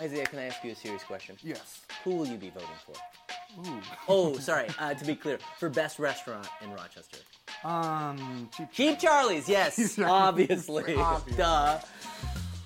Isaiah, 0.00 0.26
can 0.26 0.38
I 0.38 0.44
ask 0.44 0.62
you 0.62 0.72
a 0.72 0.74
serious 0.74 1.02
question? 1.02 1.36
Yes. 1.42 1.80
Who 2.04 2.16
will 2.16 2.26
you 2.26 2.36
be 2.36 2.50
voting 2.50 2.68
for? 2.84 3.66
Ooh. 3.66 3.80
Oh, 4.08 4.38
sorry. 4.38 4.66
Uh, 4.78 4.92
to 4.94 5.04
be 5.04 5.14
clear, 5.14 5.38
for 5.58 5.68
best 5.70 5.98
restaurant 5.98 6.46
in 6.62 6.70
Rochester. 6.72 7.18
Um. 7.64 8.50
Cheap. 8.56 8.72
Cheap 8.72 8.98
Charlie's, 8.98 9.48
yes, 9.48 9.76
Charlie's. 9.96 10.68
obviously. 10.68 10.94
Duh. 11.36 11.78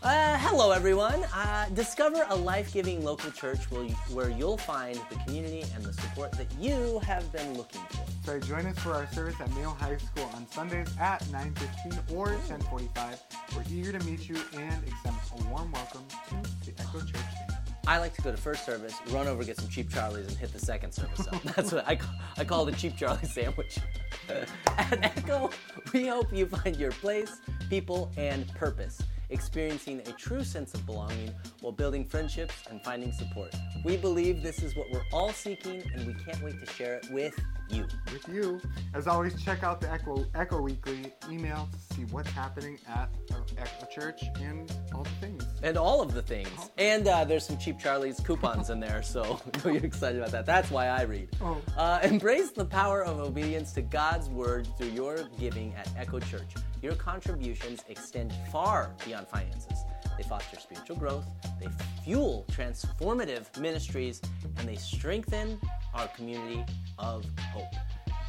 Uh, 0.02 0.38
hello, 0.38 0.72
everyone. 0.72 1.22
Uh, 1.34 1.66
discover 1.74 2.24
a 2.30 2.34
life 2.34 2.72
giving 2.72 3.04
local 3.04 3.30
church 3.30 3.70
where, 3.70 3.84
you, 3.84 3.94
where 4.12 4.30
you'll 4.30 4.56
find 4.56 4.98
the 5.10 5.16
community 5.26 5.62
and 5.74 5.84
the 5.84 5.92
support 5.92 6.32
that 6.32 6.46
you 6.58 6.98
have 7.00 7.30
been 7.32 7.54
looking 7.56 7.82
for. 7.90 8.04
So 8.30 8.38
join 8.38 8.64
us 8.66 8.78
for 8.78 8.92
our 8.92 9.08
service 9.08 9.34
at 9.40 9.52
Mayo 9.56 9.70
High 9.70 9.96
School 9.96 10.30
on 10.36 10.48
Sundays 10.52 10.86
at 11.00 11.20
9:15 11.32 12.14
or 12.14 12.28
10:45. 12.46 13.18
We're 13.56 13.64
eager 13.68 13.90
to 13.90 14.06
meet 14.06 14.28
you 14.28 14.36
and 14.52 14.86
extend 14.86 15.16
a 15.36 15.48
warm 15.48 15.72
welcome 15.72 16.04
to 16.28 16.36
the 16.64 16.80
Echo 16.80 17.00
Church 17.00 17.10
family. 17.10 17.56
I 17.88 17.98
like 17.98 18.14
to 18.14 18.22
go 18.22 18.30
to 18.30 18.36
first 18.36 18.64
service, 18.64 18.94
run 19.08 19.26
over, 19.26 19.42
get 19.42 19.56
some 19.56 19.68
cheap 19.68 19.90
Charlies, 19.90 20.28
and 20.28 20.36
hit 20.36 20.52
the 20.52 20.60
second 20.60 20.92
service 20.92 21.26
up. 21.26 21.42
That's 21.56 21.72
what 21.72 21.88
I, 21.88 21.96
ca- 21.96 22.14
I 22.36 22.44
call 22.44 22.64
the 22.64 22.70
cheap 22.70 22.96
Charlie 22.96 23.26
sandwich. 23.26 23.80
At 24.78 25.02
Echo, 25.02 25.50
we 25.92 26.06
hope 26.06 26.32
you 26.32 26.46
find 26.46 26.76
your 26.76 26.92
place, 26.92 27.40
people, 27.68 28.12
and 28.16 28.46
purpose, 28.54 29.02
experiencing 29.30 30.00
a 30.06 30.12
true 30.12 30.44
sense 30.44 30.74
of 30.74 30.84
belonging 30.86 31.32
while 31.60 31.72
building 31.72 32.04
friendships 32.04 32.54
and 32.70 32.82
finding 32.82 33.12
support. 33.12 33.54
We 33.84 33.96
believe 33.96 34.42
this 34.42 34.62
is 34.62 34.76
what 34.76 34.90
we're 34.90 35.04
all 35.12 35.32
seeking, 35.32 35.82
and 35.94 36.06
we 36.06 36.14
can't 36.14 36.42
wait 36.42 36.58
to 36.64 36.72
share 36.72 36.94
it 36.94 37.06
with 37.10 37.38
you. 37.70 37.86
With 38.12 38.28
you, 38.28 38.60
as 38.94 39.06
always, 39.06 39.40
check 39.42 39.62
out 39.62 39.80
the 39.80 39.90
Echo 39.90 40.26
Echo 40.34 40.60
Weekly 40.60 41.12
email 41.30 41.68
to 41.72 41.94
see 41.94 42.02
what's 42.10 42.30
happening 42.30 42.78
at 42.88 43.08
our 43.32 43.44
Echo 43.56 43.86
Church 43.86 44.22
and 44.40 44.70
all 44.92 45.04
the 45.04 45.26
things. 45.26 45.44
And 45.62 45.76
all 45.76 46.02
of 46.02 46.12
the 46.12 46.22
things. 46.22 46.70
And 46.78 47.06
uh, 47.06 47.24
there's 47.24 47.46
some 47.46 47.58
cheap 47.58 47.78
Charlie's 47.78 48.18
coupons 48.20 48.70
in 48.70 48.80
there, 48.80 49.02
so 49.02 49.40
you're 49.64 49.76
excited 49.76 50.18
about 50.18 50.32
that. 50.32 50.46
That's 50.46 50.70
why 50.70 50.88
I 50.88 51.02
read. 51.02 51.28
Oh. 51.40 51.60
Uh, 51.76 52.00
embrace 52.02 52.50
the 52.50 52.64
power 52.64 53.04
of 53.04 53.20
obedience 53.20 53.72
to 53.74 53.82
God's 53.82 54.28
word 54.28 54.66
through 54.76 54.88
your 54.88 55.24
giving 55.38 55.74
at 55.74 55.88
Echo 55.96 56.18
Church. 56.18 56.54
Your 56.82 56.94
contributions 56.94 57.84
extend 57.88 58.32
far 58.50 58.90
beyond 59.04 59.19
finances. 59.28 59.84
They 60.16 60.22
foster 60.24 60.58
spiritual 60.58 60.96
growth, 60.96 61.24
they 61.60 61.68
fuel 62.04 62.44
transformative 62.52 63.58
ministries, 63.58 64.20
and 64.58 64.68
they 64.68 64.76
strengthen 64.76 65.58
our 65.94 66.08
community 66.08 66.64
of 66.98 67.24
hope. 67.52 67.72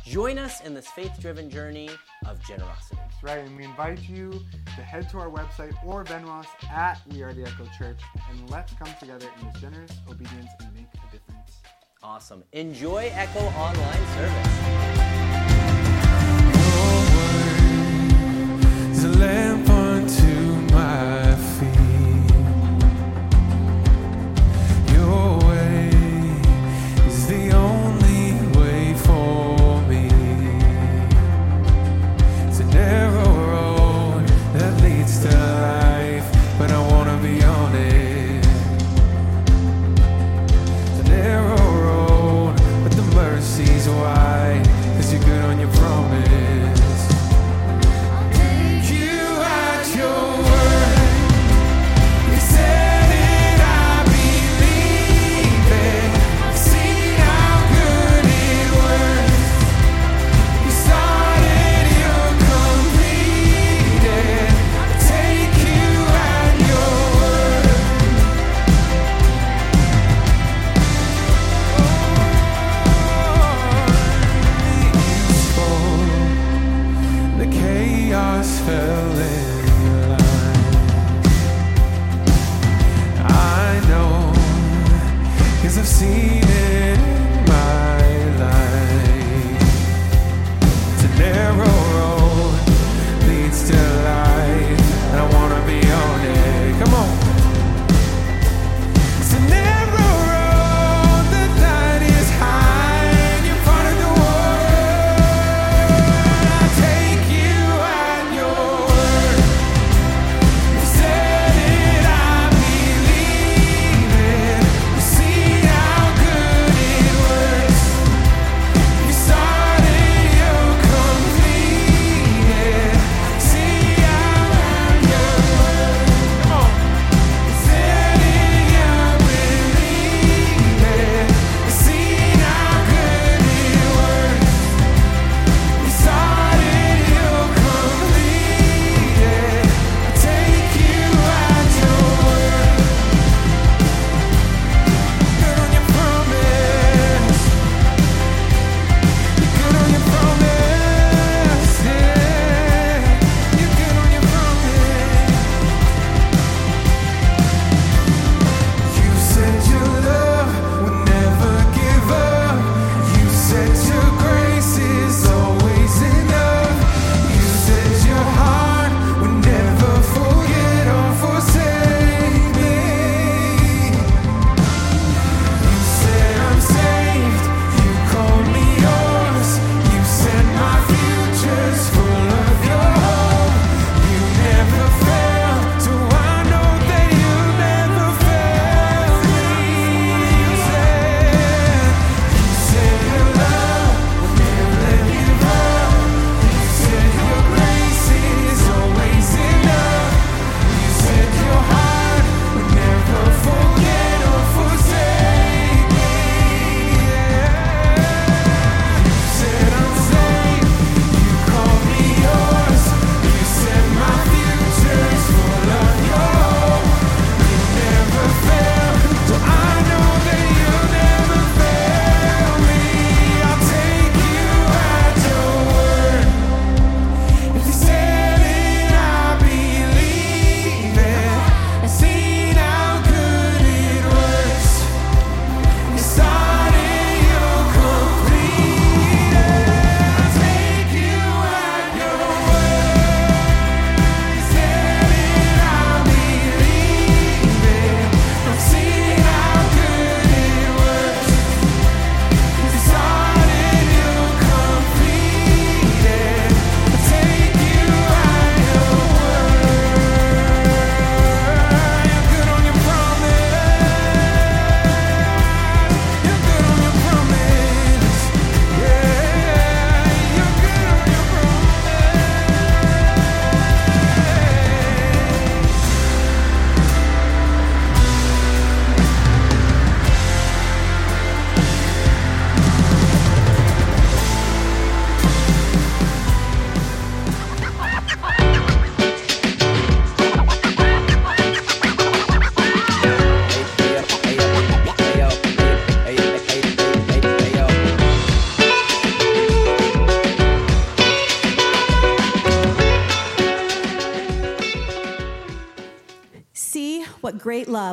Join 0.05 0.37
us 0.37 0.61
in 0.61 0.73
this 0.73 0.87
faith 0.87 1.11
driven 1.19 1.49
journey 1.49 1.89
of 2.25 2.41
generosity. 2.45 2.95
That's 2.97 3.23
right, 3.23 3.39
and 3.39 3.55
we 3.55 3.63
invite 3.63 3.99
you 4.09 4.31
to 4.65 4.81
head 4.81 5.09
to 5.09 5.19
our 5.19 5.29
website 5.29 5.73
or 5.85 6.03
Venmo 6.03 6.39
us 6.39 6.47
at 6.71 6.99
We 7.11 7.21
Are 7.21 7.33
the 7.33 7.43
Echo 7.43 7.67
Church, 7.77 7.99
and 8.29 8.49
let's 8.49 8.73
come 8.73 8.89
together 8.99 9.27
in 9.39 9.47
this 9.47 9.61
generous 9.61 9.91
obedience 10.09 10.49
and 10.59 10.73
make 10.73 10.85
a 10.93 11.11
difference. 11.11 11.61
Awesome. 12.01 12.43
Enjoy 12.53 13.11
Echo 13.13 13.39
Online 13.39 14.07
Service. 14.15 15.30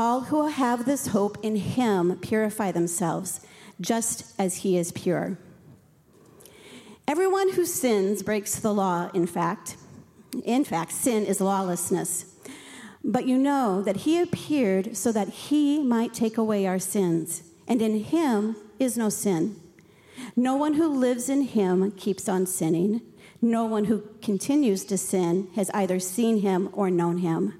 All 0.00 0.20
who 0.20 0.46
have 0.46 0.84
this 0.84 1.08
hope 1.08 1.38
in 1.42 1.56
him 1.56 2.20
purify 2.20 2.70
themselves, 2.70 3.40
just 3.80 4.32
as 4.38 4.58
he 4.58 4.78
is 4.78 4.92
pure. 4.92 5.38
Everyone 7.08 7.54
who 7.54 7.64
sins 7.64 8.22
breaks 8.22 8.54
the 8.54 8.72
law, 8.72 9.10
in 9.12 9.26
fact. 9.26 9.76
In 10.44 10.62
fact, 10.62 10.92
sin 10.92 11.26
is 11.26 11.40
lawlessness. 11.40 12.26
But 13.02 13.26
you 13.26 13.38
know 13.38 13.82
that 13.82 13.96
he 13.96 14.20
appeared 14.20 14.96
so 14.96 15.10
that 15.10 15.30
he 15.30 15.82
might 15.82 16.14
take 16.14 16.38
away 16.38 16.64
our 16.64 16.78
sins, 16.78 17.42
and 17.66 17.82
in 17.82 17.98
him 17.98 18.54
is 18.78 18.96
no 18.96 19.08
sin. 19.08 19.56
No 20.36 20.54
one 20.54 20.74
who 20.74 20.86
lives 20.86 21.28
in 21.28 21.42
him 21.42 21.90
keeps 21.90 22.28
on 22.28 22.46
sinning. 22.46 23.00
No 23.42 23.64
one 23.64 23.86
who 23.86 24.04
continues 24.22 24.84
to 24.84 24.96
sin 24.96 25.48
has 25.56 25.72
either 25.74 25.98
seen 25.98 26.42
him 26.42 26.68
or 26.72 26.88
known 26.88 27.18
him. 27.18 27.54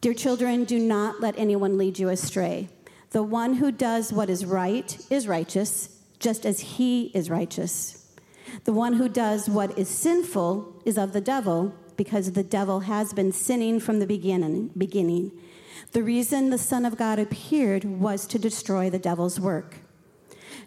Dear 0.00 0.14
children, 0.14 0.64
do 0.64 0.78
not 0.78 1.20
let 1.20 1.38
anyone 1.38 1.76
lead 1.76 1.98
you 1.98 2.08
astray. 2.08 2.70
The 3.10 3.22
one 3.22 3.56
who 3.56 3.70
does 3.70 4.14
what 4.14 4.30
is 4.30 4.46
right 4.46 4.98
is 5.10 5.28
righteous, 5.28 6.00
just 6.18 6.46
as 6.46 6.60
he 6.60 7.10
is 7.12 7.28
righteous. 7.28 8.10
The 8.64 8.72
one 8.72 8.94
who 8.94 9.10
does 9.10 9.50
what 9.50 9.78
is 9.78 9.90
sinful 9.90 10.80
is 10.86 10.96
of 10.96 11.12
the 11.12 11.20
devil, 11.20 11.74
because 11.98 12.32
the 12.32 12.42
devil 12.42 12.80
has 12.80 13.12
been 13.12 13.30
sinning 13.30 13.78
from 13.78 13.98
the 13.98 14.06
beginning. 14.06 14.68
beginning. 14.68 15.32
The 15.92 16.02
reason 16.02 16.48
the 16.48 16.56
Son 16.56 16.86
of 16.86 16.96
God 16.96 17.18
appeared 17.18 17.84
was 17.84 18.26
to 18.28 18.38
destroy 18.38 18.88
the 18.88 18.98
devil's 18.98 19.38
work. 19.38 19.80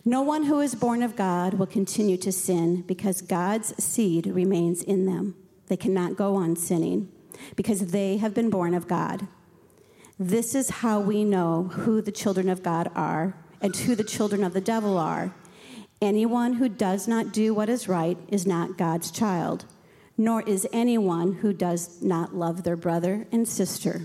No 0.05 0.21
one 0.21 0.43
who 0.43 0.59
is 0.59 0.75
born 0.75 1.01
of 1.01 1.15
God 1.15 1.55
will 1.55 1.65
continue 1.65 2.17
to 2.17 2.31
sin 2.31 2.83
because 2.83 3.23
God's 3.23 3.83
seed 3.83 4.27
remains 4.27 4.83
in 4.83 5.07
them. 5.07 5.33
They 5.69 5.77
cannot 5.77 6.17
go 6.17 6.35
on 6.35 6.55
sinning 6.55 7.09
because 7.55 7.87
they 7.87 8.17
have 8.17 8.33
been 8.33 8.49
born 8.49 8.73
of 8.73 8.87
God. 8.87 9.27
This 10.19 10.55
is 10.55 10.69
how 10.69 10.99
we 10.99 11.23
know 11.23 11.63
who 11.63 12.01
the 12.01 12.11
children 12.11 12.49
of 12.49 12.63
God 12.63 12.91
are 12.95 13.35
and 13.61 13.75
who 13.75 13.95
the 13.95 14.03
children 14.03 14.43
of 14.43 14.53
the 14.53 14.61
devil 14.61 14.97
are. 14.97 15.33
Anyone 16.01 16.53
who 16.53 16.69
does 16.69 17.07
not 17.07 17.31
do 17.31 17.53
what 17.53 17.69
is 17.69 17.87
right 17.87 18.17
is 18.27 18.45
not 18.45 18.77
God's 18.77 19.09
child, 19.09 19.65
nor 20.17 20.41
is 20.41 20.67
anyone 20.73 21.35
who 21.35 21.53
does 21.53 22.01
not 22.01 22.35
love 22.35 22.63
their 22.63 22.75
brother 22.75 23.25
and 23.31 23.47
sister. 23.47 24.01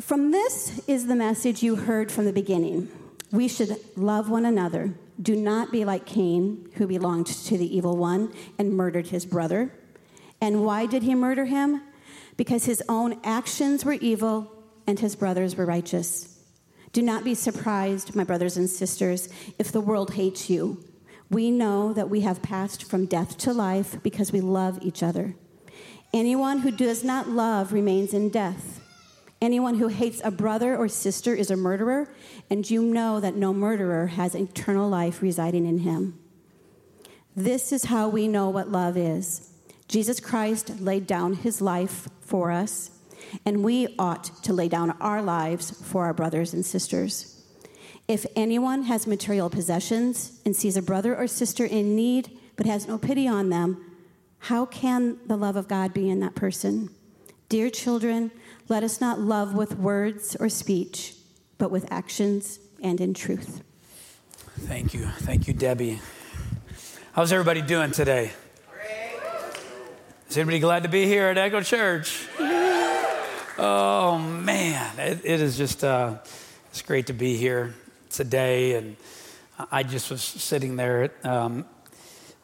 From 0.00 0.32
this 0.32 0.82
is 0.88 1.06
the 1.06 1.14
message 1.14 1.62
you 1.62 1.76
heard 1.76 2.10
from 2.10 2.24
the 2.24 2.32
beginning. 2.32 2.88
We 3.30 3.46
should 3.46 3.76
love 3.96 4.28
one 4.28 4.44
another. 4.44 4.94
Do 5.22 5.36
not 5.36 5.70
be 5.70 5.84
like 5.84 6.04
Cain, 6.04 6.68
who 6.74 6.88
belonged 6.88 7.26
to 7.26 7.56
the 7.56 7.76
evil 7.76 7.96
one 7.96 8.32
and 8.58 8.76
murdered 8.76 9.08
his 9.08 9.24
brother. 9.24 9.72
And 10.40 10.64
why 10.64 10.86
did 10.86 11.02
he 11.02 11.14
murder 11.14 11.44
him? 11.44 11.82
Because 12.36 12.64
his 12.64 12.82
own 12.88 13.18
actions 13.24 13.84
were 13.84 13.94
evil 13.94 14.50
and 14.86 14.98
his 14.98 15.16
brothers 15.16 15.56
were 15.56 15.66
righteous. 15.66 16.38
Do 16.92 17.02
not 17.02 17.24
be 17.24 17.34
surprised, 17.34 18.14
my 18.14 18.24
brothers 18.24 18.56
and 18.56 18.70
sisters, 18.70 19.28
if 19.58 19.72
the 19.72 19.80
world 19.80 20.14
hates 20.14 20.48
you. 20.48 20.84
We 21.30 21.50
know 21.50 21.92
that 21.92 22.10
we 22.10 22.20
have 22.20 22.42
passed 22.42 22.84
from 22.84 23.06
death 23.06 23.36
to 23.38 23.52
life 23.52 24.00
because 24.02 24.30
we 24.30 24.40
love 24.40 24.78
each 24.82 25.02
other. 25.02 25.34
Anyone 26.12 26.60
who 26.60 26.70
does 26.70 27.02
not 27.02 27.28
love 27.28 27.72
remains 27.72 28.14
in 28.14 28.28
death. 28.28 28.80
Anyone 29.42 29.74
who 29.74 29.88
hates 29.88 30.20
a 30.22 30.30
brother 30.30 30.76
or 30.76 30.88
sister 30.88 31.34
is 31.34 31.50
a 31.50 31.56
murderer, 31.56 32.08
and 32.48 32.70
you 32.70 32.82
know 32.82 33.18
that 33.18 33.34
no 33.34 33.52
murderer 33.52 34.06
has 34.06 34.34
eternal 34.34 34.88
life 34.88 35.20
residing 35.20 35.66
in 35.66 35.78
him. 35.78 36.18
This 37.34 37.72
is 37.72 37.86
how 37.86 38.08
we 38.08 38.28
know 38.28 38.48
what 38.48 38.70
love 38.70 38.96
is. 38.96 39.50
Jesus 39.88 40.20
Christ 40.20 40.80
laid 40.80 41.06
down 41.06 41.34
his 41.34 41.60
life 41.60 42.08
for 42.20 42.50
us, 42.50 42.90
and 43.44 43.62
we 43.62 43.94
ought 43.98 44.24
to 44.44 44.52
lay 44.52 44.68
down 44.68 44.92
our 45.00 45.22
lives 45.22 45.70
for 45.70 46.04
our 46.04 46.14
brothers 46.14 46.52
and 46.54 46.64
sisters. 46.64 47.42
If 48.06 48.26
anyone 48.36 48.82
has 48.84 49.06
material 49.06 49.48
possessions 49.48 50.40
and 50.44 50.54
sees 50.54 50.76
a 50.76 50.82
brother 50.82 51.16
or 51.16 51.26
sister 51.26 51.64
in 51.64 51.96
need 51.96 52.38
but 52.56 52.66
has 52.66 52.86
no 52.86 52.98
pity 52.98 53.26
on 53.26 53.48
them, 53.48 53.92
how 54.40 54.66
can 54.66 55.18
the 55.26 55.36
love 55.36 55.56
of 55.56 55.68
God 55.68 55.94
be 55.94 56.10
in 56.10 56.20
that 56.20 56.34
person? 56.34 56.90
Dear 57.48 57.70
children, 57.70 58.30
let 58.68 58.82
us 58.82 59.00
not 59.00 59.20
love 59.20 59.54
with 59.54 59.78
words 59.78 60.36
or 60.38 60.48
speech, 60.48 61.14
but 61.56 61.70
with 61.70 61.90
actions 61.90 62.58
and 62.82 63.00
in 63.00 63.14
truth. 63.14 63.62
Thank 64.60 64.92
you. 64.92 65.06
Thank 65.06 65.48
you, 65.48 65.54
Debbie. 65.54 66.00
How's 67.12 67.32
everybody 67.32 67.62
doing 67.62 67.90
today? 67.90 68.32
Is 70.34 70.38
anybody 70.38 70.58
glad 70.58 70.82
to 70.82 70.88
be 70.88 71.06
here 71.06 71.28
at 71.28 71.38
Echo 71.38 71.60
Church? 71.60 72.26
Oh 73.56 74.18
man, 74.18 74.98
it, 74.98 75.20
it 75.22 75.40
is 75.40 75.56
just 75.56 75.84
uh, 75.84 76.16
it's 76.70 76.82
great 76.82 77.06
to 77.06 77.12
be 77.12 77.36
here 77.36 77.72
today, 78.10 78.74
and 78.74 78.96
I 79.70 79.84
just 79.84 80.10
was 80.10 80.22
sitting 80.22 80.74
there 80.74 81.12
um, 81.22 81.64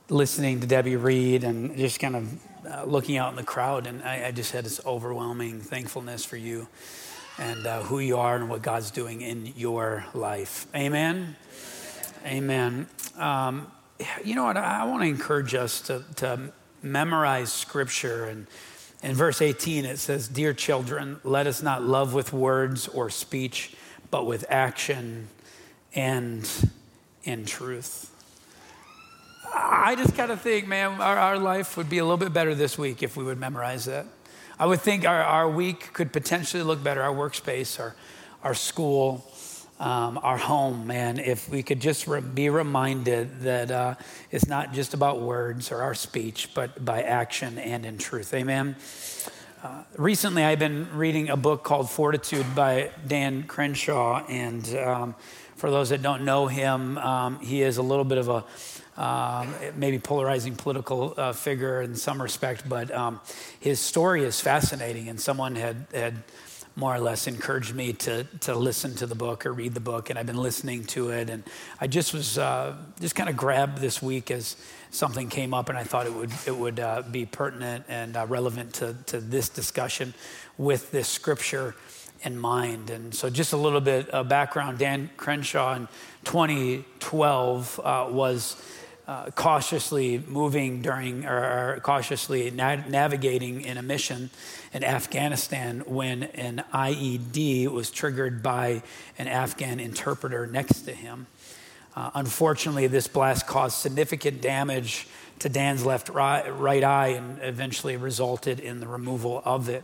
listening 0.09 0.61
to 0.61 0.69
Debbie 0.69 0.95
read 0.95 1.43
and 1.43 1.77
just 1.77 1.99
kind 1.99 2.15
of 2.15 2.47
uh, 2.65 2.85
looking 2.85 3.17
out 3.17 3.31
in 3.31 3.35
the 3.35 3.43
crowd, 3.43 3.89
and 3.89 4.05
I, 4.05 4.27
I, 4.27 4.31
just 4.31 4.53
had 4.53 4.65
this 4.65 4.81
overwhelming 4.87 5.61
thankfulness 5.61 6.25
for 6.25 6.37
you 6.37 6.69
and 7.39 7.67
uh, 7.67 7.83
who 7.83 7.99
you 7.99 8.19
are 8.19 8.37
and 8.37 8.49
what 8.49 8.63
God's 8.63 8.93
doing 8.93 9.21
in 9.21 9.53
your 9.57 10.05
life. 10.15 10.69
Amen. 10.77 11.35
Amen. 12.25 12.87
Um, 13.19 13.67
you 14.25 14.37
know 14.37 14.45
what? 14.45 14.57
I, 14.57 14.83
I 14.83 14.85
want 14.85 15.03
to 15.03 15.09
encourage 15.09 15.57
us 15.57 15.81
to, 15.81 16.05
to 16.19 16.53
memorize 16.83 17.53
scripture. 17.53 18.25
And 18.25 18.47
in 19.03 19.15
verse 19.15 19.43
18, 19.43 19.85
it 19.85 19.99
says, 19.99 20.29
Dear 20.29 20.53
children, 20.53 21.21
let 21.25 21.47
us 21.47 21.63
not 21.63 21.83
love 21.83 22.15
with 22.15 22.33
words 22.33 22.89
or 22.89 23.11
speech, 23.11 23.75
but 24.11 24.27
with 24.27 24.45
action 24.49 25.29
and 25.95 26.49
in 27.25 27.45
truth. 27.45 28.07
I 29.53 29.97
just 29.97 30.17
kind 30.17 30.31
of 30.31 30.41
think, 30.41 30.69
man, 30.69 31.01
our, 31.01 31.19
our 31.19 31.39
life 31.39 31.77
would 31.77 31.91
be 31.91 31.99
a 31.99 32.05
little 32.05 32.17
bit 32.17 32.33
better 32.33 32.55
this 32.55 32.79
week 32.79 33.03
if 33.03 33.17
we 33.17 33.25
would 33.25 33.39
memorize 33.39 33.87
that. 33.87 34.07
I 34.59 34.67
would 34.67 34.81
think 34.81 35.07
our, 35.07 35.23
our 35.23 35.49
week 35.49 35.93
could 35.93 36.13
potentially 36.13 36.63
look 36.63 36.85
better, 36.85 37.03
our 37.03 37.15
workspace, 37.15 37.81
our, 37.81 37.97
our 38.43 38.55
school, 38.55 39.25
um, 39.81 40.21
our 40.23 40.37
home, 40.37 40.87
man, 40.87 41.19
if 41.19 41.49
we 41.49 41.63
could 41.63 41.81
just 41.81 42.07
re- 42.07 42.21
be 42.21 42.51
reminded 42.51 43.41
that 43.41 43.71
uh, 43.71 43.95
it's 44.31 44.47
not 44.47 44.75
just 44.75 44.93
about 44.93 45.23
words 45.23 45.73
or 45.73 45.83
our 45.83 45.95
speech, 45.95 46.51
but 46.55 46.85
by 46.85 47.03
action 47.03 47.59
and 47.59 47.87
in 47.87 47.97
truth. 47.97 48.35
Amen. 48.35 48.77
Uh, 49.63 49.83
recently, 49.97 50.45
I've 50.45 50.59
been 50.59 50.87
reading 50.95 51.31
a 51.31 51.37
book 51.37 51.65
called 51.65 51.91
Fortitude 51.91 52.55
by 52.55 52.91
Dan 53.07 53.45
Crenshaw. 53.45 54.25
And 54.27 54.69
um, 54.77 55.15
for 55.57 55.71
those 55.71 55.89
that 55.89 56.03
don't 56.03 56.27
know 56.27 56.47
him, 56.47 56.99
um, 56.99 57.41
he 57.41 57.63
is 57.63 57.79
a 57.79 57.83
little 57.83 58.05
bit 58.05 58.19
of 58.19 58.29
a 58.29 58.45
um, 59.03 59.55
maybe 59.77 59.99
polarizing 59.99 60.57
political 60.57 61.15
uh, 61.17 61.33
figure 61.33 61.81
in 61.81 61.95
some 61.95 62.21
respect, 62.21 62.69
but 62.69 62.91
um, 62.91 63.19
his 63.59 63.81
story 63.81 64.25
is 64.25 64.43
fascinating, 64.43 65.09
and 65.09 65.19
someone 65.19 65.55
had, 65.55 65.87
had 65.95 66.23
more 66.81 66.95
or 66.95 66.99
less 66.99 67.27
encouraged 67.27 67.75
me 67.75 67.93
to, 67.93 68.25
to 68.41 68.55
listen 68.55 68.95
to 68.95 69.07
the 69.07 69.15
book 69.15 69.45
or 69.45 69.53
read 69.53 69.75
the 69.75 69.81
book, 69.81 70.09
and 70.09 70.19
I've 70.19 70.25
been 70.25 70.39
listening 70.39 70.85
to 70.85 71.11
it, 71.11 71.29
and 71.29 71.45
I 71.79 71.87
just 71.87 72.15
was 72.15 72.39
uh, 72.39 72.75
just 72.99 73.15
kind 73.15 73.29
of 73.29 73.37
grabbed 73.37 73.79
this 73.79 74.01
week 74.01 74.31
as 74.31 74.57
something 74.91 75.29
came 75.29 75.53
up, 75.53 75.69
and 75.69 75.77
I 75.77 75.85
thought 75.85 76.07
it 76.07 76.15
would 76.15 76.33
it 76.47 76.57
would 76.57 76.81
uh, 76.81 77.03
be 77.03 77.27
pertinent 77.27 77.85
and 77.87 78.17
uh, 78.17 78.25
relevant 78.27 78.73
to, 78.75 78.97
to 79.07 79.21
this 79.21 79.51
discussion 79.51 80.15
with 80.57 80.91
this 80.91 81.07
scripture 81.07 81.75
in 82.23 82.39
mind. 82.39 82.89
And 82.89 83.15
so, 83.15 83.29
just 83.29 83.53
a 83.53 83.59
little 83.59 83.83
bit 83.83 84.09
of 84.09 84.31
background: 84.31 84.79
Dan 84.79 85.11
Crenshaw 85.19 85.75
in 85.75 85.87
2012 86.25 87.81
uh, 87.85 88.07
was 88.11 88.57
uh, 89.07 89.29
cautiously 89.33 90.23
moving 90.27 90.81
during 90.81 91.27
or, 91.27 91.79
cautiously 91.83 92.51
na- 92.51 92.87
navigating 92.89 93.61
in 93.61 93.77
a 93.77 93.83
mission 93.83 94.31
in 94.73 94.85
Afghanistan 94.85 95.81
when 95.87 96.25
an 96.25 96.63
IED 96.73 97.69
was 97.69 97.91
triggered 97.91 98.43
by 98.43 98.83
an 99.19 99.27
Afghan 99.27 99.81
interpreter 99.81 100.47
next 100.47 100.83
to 100.83 100.93
him. 100.93 101.27
Uh, 101.97 102.11
unfortunately, 102.15 102.87
this 102.87 103.09
blast 103.09 103.47
caused 103.47 103.77
significant 103.77 104.41
damage 104.41 105.09
to 105.41 105.49
Dan's 105.49 105.85
left 105.85 106.09
right, 106.09 106.85
eye 106.85 107.09
and 107.09 107.39
eventually 107.43 107.97
resulted 107.97 108.61
in 108.61 108.79
the 108.79 108.87
removal 108.87 109.43
of 109.45 109.69
it. 109.69 109.83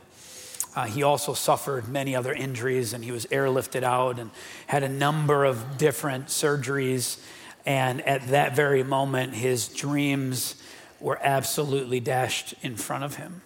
Uh, 0.76 0.84
he 0.84 1.02
also 1.02 1.32
suffered 1.32 1.88
many 1.88 2.14
other 2.14 2.32
injuries 2.32 2.92
and 2.92 3.02
he 3.02 3.10
was 3.10 3.24
airlifted 3.26 3.82
out 3.82 4.18
and 4.18 4.30
had 4.66 4.82
a 4.82 4.88
number 4.88 5.44
of 5.44 5.78
different 5.78 6.26
surgeries. 6.26 7.18
And 7.64 8.02
at 8.02 8.28
that 8.28 8.54
very 8.54 8.84
moment, 8.84 9.34
his 9.34 9.68
dreams 9.68 10.62
were 11.00 11.18
absolutely 11.22 11.98
dashed 11.98 12.54
in 12.62 12.76
front 12.76 13.04
of 13.04 13.16
him. 13.16 13.40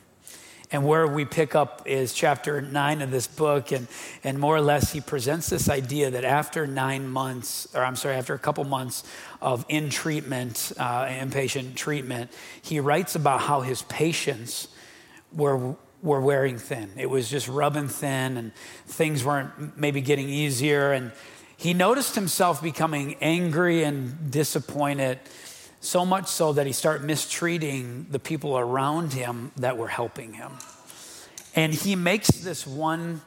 And 0.72 0.84
where 0.84 1.06
we 1.06 1.24
pick 1.24 1.56
up 1.56 1.82
is 1.84 2.12
chapter 2.12 2.60
nine 2.60 3.02
of 3.02 3.10
this 3.10 3.26
book, 3.26 3.72
and, 3.72 3.88
and 4.22 4.38
more 4.38 4.54
or 4.54 4.60
less 4.60 4.92
he 4.92 5.00
presents 5.00 5.48
this 5.48 5.68
idea 5.68 6.10
that 6.12 6.24
after 6.24 6.66
nine 6.66 7.08
months, 7.08 7.66
or 7.74 7.82
I'm 7.84 7.96
sorry, 7.96 8.14
after 8.14 8.34
a 8.34 8.38
couple 8.38 8.62
months 8.64 9.02
of 9.42 9.66
in 9.68 9.90
treatment, 9.90 10.72
uh, 10.78 11.06
inpatient 11.06 11.74
treatment, 11.74 12.30
he 12.62 12.78
writes 12.78 13.16
about 13.16 13.40
how 13.40 13.62
his 13.62 13.82
patience 13.82 14.68
were 15.32 15.74
were 16.02 16.20
wearing 16.20 16.56
thin. 16.56 16.90
It 16.96 17.10
was 17.10 17.28
just 17.28 17.46
rubbing 17.48 17.88
thin, 17.88 18.36
and 18.36 18.54
things 18.86 19.24
weren't 19.24 19.76
maybe 19.76 20.00
getting 20.00 20.28
easier. 20.28 20.92
And 20.92 21.12
he 21.56 21.74
noticed 21.74 22.14
himself 22.14 22.62
becoming 22.62 23.16
angry 23.20 23.82
and 23.82 24.30
disappointed, 24.30 25.18
so 25.80 26.04
much 26.04 26.28
so 26.28 26.52
that 26.52 26.66
he 26.66 26.72
started 26.72 27.04
mistreating 27.04 28.06
the 28.10 28.18
people 28.18 28.56
around 28.56 29.14
him 29.14 29.50
that 29.56 29.78
were 29.78 29.88
helping 29.88 30.34
him. 30.34 30.52
And 31.56 31.72
he 31.72 31.96
makes 31.96 32.28
this 32.28 32.66
one 32.66 33.22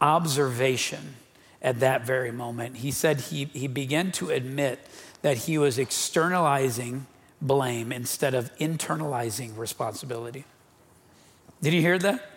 observation 0.00 1.14
at 1.62 1.80
that 1.80 2.04
very 2.04 2.32
moment. 2.32 2.78
He 2.78 2.90
said 2.90 3.20
he, 3.20 3.44
he 3.46 3.68
began 3.68 4.12
to 4.12 4.30
admit 4.30 4.80
that 5.22 5.38
he 5.38 5.56
was 5.56 5.78
externalizing 5.78 7.06
blame 7.40 7.92
instead 7.92 8.34
of 8.34 8.54
internalizing 8.58 9.56
responsibility. 9.56 10.44
Did 11.62 11.72
you 11.72 11.80
hear 11.80 11.98
that? 11.98 12.30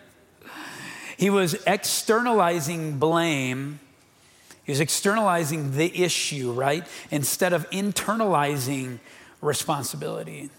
He 1.18 1.30
was 1.30 1.54
externalizing 1.66 2.98
blame. 2.98 3.80
He 4.64 4.72
was 4.72 4.80
externalizing 4.80 5.76
the 5.76 6.02
issue, 6.02 6.52
right? 6.52 6.86
Instead 7.10 7.52
of 7.52 7.68
internalizing 7.70 9.00
responsibility. 9.40 10.50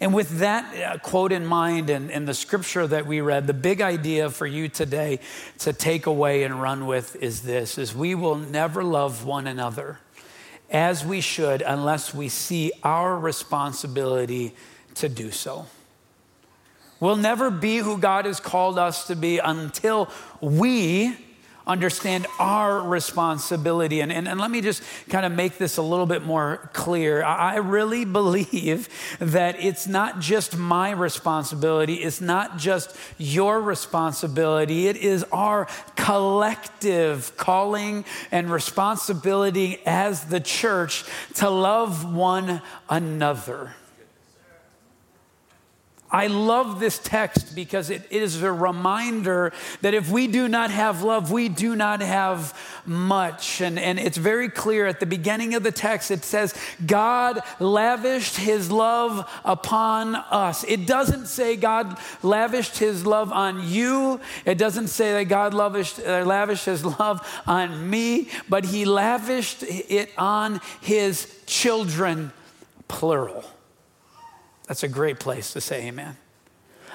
And 0.00 0.12
with 0.12 0.40
that 0.40 0.74
uh, 0.76 0.98
quote 0.98 1.32
in 1.32 1.46
mind 1.46 1.88
and, 1.88 2.10
and 2.10 2.28
the 2.28 2.34
scripture 2.34 2.86
that 2.86 3.06
we 3.06 3.20
read, 3.20 3.46
the 3.46 3.54
big 3.54 3.80
idea 3.80 4.28
for 4.30 4.46
you 4.46 4.68
today 4.68 5.20
to 5.58 5.72
take 5.72 6.06
away 6.06 6.42
and 6.42 6.60
run 6.60 6.86
with 6.86 7.16
is 7.16 7.42
this 7.42 7.78
is 7.78 7.94
we 7.94 8.14
will 8.14 8.36
never 8.36 8.84
love 8.84 9.24
one 9.24 9.46
another 9.46 9.98
as 10.70 11.04
we 11.04 11.20
should 11.20 11.62
unless 11.62 12.12
we 12.12 12.28
see 12.28 12.72
our 12.82 13.18
responsibility 13.18 14.54
to 14.94 15.08
do 15.08 15.30
so. 15.30 15.66
We'll 16.98 17.16
never 17.16 17.50
be 17.50 17.78
who 17.78 17.98
God 17.98 18.24
has 18.24 18.40
called 18.40 18.78
us 18.78 19.06
to 19.06 19.16
be 19.16 19.38
until 19.38 20.10
we 20.40 21.14
understand 21.66 22.26
our 22.38 22.80
responsibility. 22.80 24.00
And, 24.00 24.12
and, 24.12 24.28
and, 24.28 24.40
let 24.40 24.50
me 24.50 24.60
just 24.60 24.82
kind 25.08 25.26
of 25.26 25.32
make 25.32 25.58
this 25.58 25.76
a 25.76 25.82
little 25.82 26.06
bit 26.06 26.22
more 26.22 26.70
clear. 26.72 27.24
I 27.24 27.56
really 27.56 28.04
believe 28.16 28.88
that 29.18 29.62
it's 29.62 29.86
not 29.86 30.20
just 30.20 30.56
my 30.56 30.90
responsibility, 30.92 31.94
it's 31.94 32.20
not 32.20 32.58
just 32.58 32.96
your 33.18 33.60
responsibility, 33.60 34.86
it 34.86 34.96
is 34.96 35.24
our 35.32 35.66
collective 35.96 37.36
calling 37.36 38.04
and 38.30 38.50
responsibility 38.50 39.80
as 39.84 40.24
the 40.24 40.40
church 40.40 41.04
to 41.34 41.50
love 41.50 42.14
one 42.14 42.62
another. 42.88 43.74
I 46.10 46.28
love 46.28 46.78
this 46.78 46.98
text 46.98 47.54
because 47.54 47.90
it 47.90 48.06
is 48.10 48.40
a 48.42 48.52
reminder 48.52 49.52
that 49.80 49.92
if 49.92 50.08
we 50.08 50.28
do 50.28 50.46
not 50.46 50.70
have 50.70 51.02
love, 51.02 51.32
we 51.32 51.48
do 51.48 51.74
not 51.74 52.00
have 52.00 52.56
much. 52.86 53.60
And, 53.60 53.78
and 53.78 53.98
it's 53.98 54.16
very 54.16 54.48
clear 54.48 54.86
at 54.86 55.00
the 55.00 55.06
beginning 55.06 55.54
of 55.54 55.64
the 55.64 55.72
text, 55.72 56.12
it 56.12 56.24
says, 56.24 56.54
God 56.86 57.40
lavished 57.58 58.36
his 58.36 58.70
love 58.70 59.28
upon 59.44 60.14
us. 60.14 60.62
It 60.64 60.86
doesn't 60.86 61.26
say 61.26 61.56
God 61.56 61.98
lavished 62.22 62.78
his 62.78 63.04
love 63.04 63.32
on 63.32 63.68
you, 63.68 64.20
it 64.44 64.58
doesn't 64.58 64.88
say 64.88 65.12
that 65.12 65.24
God 65.24 65.54
lavished, 65.54 65.98
uh, 65.98 66.24
lavished 66.24 66.66
his 66.66 66.84
love 66.84 67.26
on 67.46 67.90
me, 67.90 68.28
but 68.48 68.66
he 68.66 68.84
lavished 68.84 69.64
it 69.64 70.10
on 70.16 70.60
his 70.80 71.42
children, 71.46 72.32
plural. 72.86 73.44
That's 74.66 74.82
a 74.82 74.88
great 74.88 75.18
place 75.20 75.52
to 75.52 75.60
say 75.60 75.86
amen. 75.86 76.16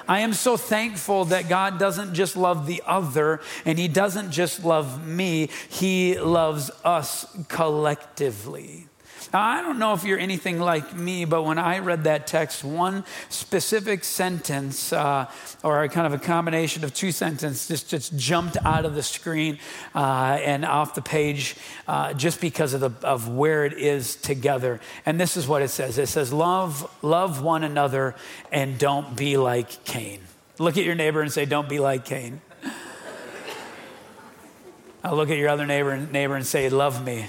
I 0.08 0.20
am 0.20 0.32
so 0.32 0.56
thankful 0.56 1.26
that 1.26 1.48
God 1.48 1.78
doesn't 1.78 2.14
just 2.14 2.36
love 2.36 2.66
the 2.66 2.82
other 2.86 3.40
and 3.64 3.78
He 3.78 3.88
doesn't 3.88 4.32
just 4.32 4.64
love 4.64 5.06
me, 5.06 5.48
He 5.68 6.18
loves 6.18 6.70
us 6.84 7.26
collectively. 7.48 8.88
Now, 9.32 9.40
I 9.42 9.62
don't 9.62 9.78
know 9.78 9.94
if 9.94 10.04
you're 10.04 10.18
anything 10.18 10.60
like 10.60 10.94
me, 10.94 11.24
but 11.24 11.44
when 11.44 11.58
I 11.58 11.78
read 11.78 12.04
that 12.04 12.26
text, 12.26 12.62
one 12.62 13.02
specific 13.30 14.04
sentence, 14.04 14.92
uh, 14.92 15.30
or 15.62 15.88
kind 15.88 16.06
of 16.06 16.12
a 16.12 16.22
combination 16.22 16.84
of 16.84 16.92
two 16.92 17.12
sentences, 17.12 17.66
just, 17.66 17.88
just 17.88 18.16
jumped 18.16 18.58
out 18.62 18.84
of 18.84 18.94
the 18.94 19.02
screen 19.02 19.58
uh, 19.94 20.38
and 20.42 20.66
off 20.66 20.94
the 20.94 21.00
page 21.00 21.56
uh, 21.88 22.12
just 22.12 22.42
because 22.42 22.74
of, 22.74 22.80
the, 22.80 22.92
of 23.06 23.26
where 23.28 23.64
it 23.64 23.72
is 23.72 24.16
together. 24.16 24.80
And 25.06 25.18
this 25.18 25.38
is 25.38 25.48
what 25.48 25.62
it 25.62 25.68
says 25.68 25.96
it 25.96 26.08
says, 26.08 26.30
Love, 26.30 26.90
love 27.00 27.42
one 27.42 27.64
another 27.64 28.14
and 28.50 28.78
don't 28.78 29.16
be 29.16 29.38
like 29.38 29.84
Cain. 29.84 30.20
Look 30.58 30.76
at 30.76 30.84
your 30.84 30.94
neighbor 30.94 31.22
and 31.22 31.32
say, 31.32 31.46
Don't 31.46 31.70
be 31.70 31.78
like 31.78 32.04
Cain. 32.04 32.42
I'll 35.02 35.16
look 35.16 35.30
at 35.30 35.38
your 35.38 35.48
other 35.48 35.64
neighbor, 35.64 35.92
and, 35.92 36.12
neighbor 36.12 36.36
and 36.36 36.46
say, 36.46 36.68
Love 36.68 37.02
me. 37.02 37.24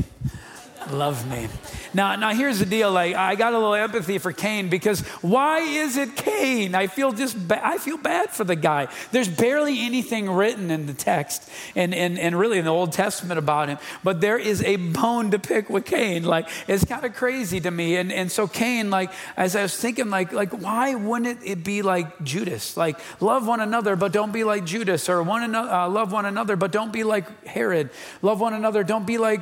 Love 0.92 1.30
me. 1.30 1.48
Now, 1.94 2.16
now 2.16 2.34
here's 2.34 2.60
the 2.60 2.66
deal. 2.66 2.92
Like, 2.92 3.16
I 3.16 3.36
got 3.36 3.54
a 3.54 3.58
little 3.58 3.76
empathy 3.76 4.18
for 4.18 4.32
Cain 4.32 4.70
because 4.70 5.02
why 5.22 5.60
is 5.60 5.96
it 5.96 6.16
Cain? 6.16 6.74
I 6.74 6.88
feel 6.88 7.12
just 7.12 7.48
ba- 7.48 7.66
I 7.66 7.78
feel 7.78 7.98
bad 7.98 8.32
for 8.32 8.44
the 8.44 8.56
guy. 8.56 8.88
There's 9.12 9.28
barely 9.28 9.80
anything 9.80 10.30
written 10.30 10.72
in 10.72 10.88
the 10.88 10.94
text 10.94 11.48
and, 11.76 11.94
and, 11.94 12.18
and 12.18 12.38
really 12.38 12.58
in 12.58 12.66
the 12.66 12.72
Old 12.72 12.94
Testament 12.94 13.38
about 13.38 13.70
him, 13.70 13.78
but 14.04 14.22
there 14.22 14.38
is 14.38 14.64
a 14.64 14.78
bone 14.78 15.32
to 15.32 15.40
pick 15.40 15.70
with 15.70 15.86
Cain. 15.86 16.24
Like, 16.24 16.50
it's 16.68 16.84
kind 16.84 17.06
of 17.06 17.14
crazy 17.14 17.60
to 17.60 17.70
me. 17.70 17.98
And, 17.98 18.12
and 18.12 18.32
so 18.32 18.48
Cain, 18.48 18.90
like, 18.90 19.12
as 19.38 19.56
I 19.56 19.62
was 19.62 19.76
thinking, 19.78 20.10
like, 20.10 20.34
like, 20.34 20.52
why 20.52 20.96
wouldn't 20.96 21.44
it 21.44 21.64
be 21.64 21.84
like 21.84 22.24
Judas? 22.24 22.76
Like, 22.76 23.00
love 23.22 23.46
one 23.48 23.60
another, 23.60 23.96
but 23.96 24.12
don't 24.12 24.32
be 24.32 24.44
like 24.44 24.66
Judas, 24.66 25.10
or 25.10 25.22
one 25.22 25.44
another, 25.44 25.70
uh, 25.70 25.90
love 25.90 26.12
one 26.12 26.26
another, 26.26 26.56
but 26.56 26.72
don't 26.72 26.92
be 26.92 27.04
like 27.04 27.46
Herod. 27.46 27.92
Love 28.22 28.40
one 28.40 28.54
another, 28.54 28.84
don't 28.84 29.06
be 29.06 29.18
like 29.18 29.42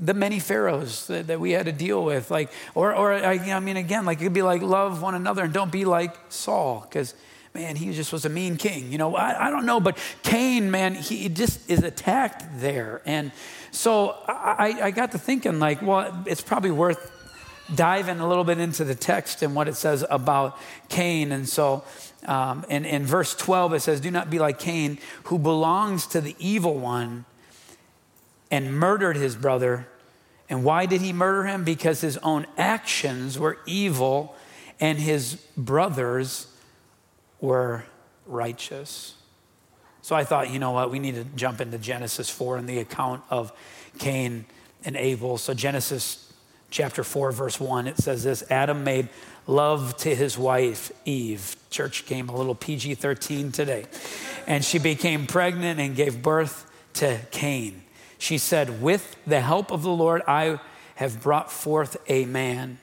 the 0.00 0.14
many 0.14 0.38
pharaohs 0.38 1.06
that, 1.08 1.26
that, 1.26 1.40
we 1.40 1.52
had 1.52 1.66
to 1.66 1.72
deal 1.72 2.04
with 2.04 2.30
like 2.30 2.50
or, 2.74 2.94
or 2.94 3.12
I, 3.12 3.34
I 3.34 3.60
mean 3.60 3.76
again 3.76 4.04
like 4.04 4.20
it 4.20 4.24
could 4.24 4.32
be 4.32 4.42
like 4.42 4.62
love 4.62 5.02
one 5.02 5.14
another 5.14 5.44
and 5.44 5.52
don't 5.52 5.72
be 5.72 5.84
like 5.84 6.14
saul 6.28 6.86
because 6.88 7.14
man 7.54 7.76
he 7.76 7.92
just 7.92 8.12
was 8.12 8.24
a 8.24 8.28
mean 8.28 8.56
king 8.56 8.92
you 8.92 8.98
know? 8.98 9.16
I, 9.16 9.48
I, 9.48 9.50
don't 9.50 9.66
know 9.66 9.80
but 9.80 9.98
cain 10.22 10.70
man 10.70 10.94
he 10.94 11.28
just 11.28 11.68
is 11.68 11.82
attacked 11.82 12.44
there. 12.60 13.02
And 13.06 13.32
so 13.70 14.16
I, 14.26 14.78
I 14.82 14.90
got 14.90 15.12
to 15.12 15.18
thinking 15.18 15.58
like 15.58 15.82
well 15.82 16.22
it's 16.26 16.42
probably 16.42 16.70
worth 16.70 17.12
diving 17.74 18.20
a 18.20 18.28
little 18.28 18.44
bit 18.44 18.58
into 18.58 18.84
the 18.84 18.94
text 18.94 19.42
and 19.42 19.54
what 19.54 19.68
it 19.68 19.74
says 19.74 20.02
about 20.08 20.58
cain. 20.88 21.32
And 21.32 21.46
so 21.46 21.84
um, 22.24 22.64
in, 22.70 22.86
in 22.86 23.04
verse 23.04 23.34
12 23.34 23.74
it 23.74 23.80
says 23.80 24.00
do 24.00 24.10
not 24.10 24.30
be 24.30 24.38
like 24.38 24.58
cain 24.58 24.98
who 25.24 25.38
belongs 25.38 26.06
to 26.08 26.20
the 26.20 26.36
evil 26.38 26.78
one 26.78 27.24
and 28.50 28.76
murdered 28.76 29.16
his 29.16 29.36
brother. 29.36 29.88
And 30.48 30.64
why 30.64 30.86
did 30.86 31.00
he 31.00 31.12
murder 31.12 31.44
him? 31.44 31.64
Because 31.64 32.00
his 32.00 32.16
own 32.18 32.46
actions 32.56 33.38
were 33.38 33.58
evil 33.66 34.34
and 34.80 34.98
his 34.98 35.34
brothers 35.56 36.46
were 37.40 37.84
righteous. 38.26 39.14
So 40.02 40.16
I 40.16 40.24
thought, 40.24 40.50
you 40.50 40.58
know 40.58 40.70
what, 40.70 40.90
we 40.90 40.98
need 40.98 41.16
to 41.16 41.24
jump 41.36 41.60
into 41.60 41.78
Genesis 41.78 42.30
4 42.30 42.56
and 42.56 42.68
the 42.68 42.78
account 42.78 43.22
of 43.28 43.52
Cain 43.98 44.46
and 44.84 44.96
Abel. 44.96 45.38
So, 45.38 45.54
Genesis 45.54 46.32
chapter 46.70 47.04
4, 47.04 47.32
verse 47.32 47.60
1, 47.60 47.86
it 47.86 47.98
says 47.98 48.22
this 48.22 48.42
Adam 48.50 48.84
made 48.84 49.08
love 49.46 49.96
to 49.98 50.14
his 50.14 50.38
wife, 50.38 50.92
Eve. 51.04 51.56
Church 51.70 52.06
came 52.06 52.28
a 52.28 52.36
little 52.36 52.54
PG 52.54 52.94
13 52.94 53.52
today. 53.52 53.86
And 54.46 54.64
she 54.64 54.78
became 54.78 55.26
pregnant 55.26 55.80
and 55.80 55.94
gave 55.94 56.22
birth 56.22 56.70
to 56.94 57.18
Cain. 57.30 57.82
She 58.18 58.36
said, 58.36 58.82
With 58.82 59.16
the 59.26 59.40
help 59.40 59.70
of 59.70 59.82
the 59.82 59.90
Lord, 59.90 60.22
I 60.26 60.60
have 60.96 61.22
brought 61.22 61.50
forth 61.50 61.96
a 62.08 62.24
man. 62.24 62.78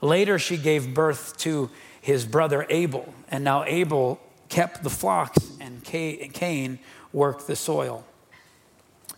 Later, 0.00 0.38
she 0.38 0.58
gave 0.58 0.94
birth 0.94 1.36
to 1.38 1.70
his 2.00 2.26
brother 2.26 2.66
Abel, 2.68 3.14
and 3.28 3.42
now 3.42 3.64
Abel 3.64 4.20
kept 4.48 4.82
the 4.82 4.90
flocks, 4.90 5.38
and 5.60 5.82
Cain 5.82 6.78
worked 7.12 7.46
the 7.46 7.56
soil. 7.56 8.04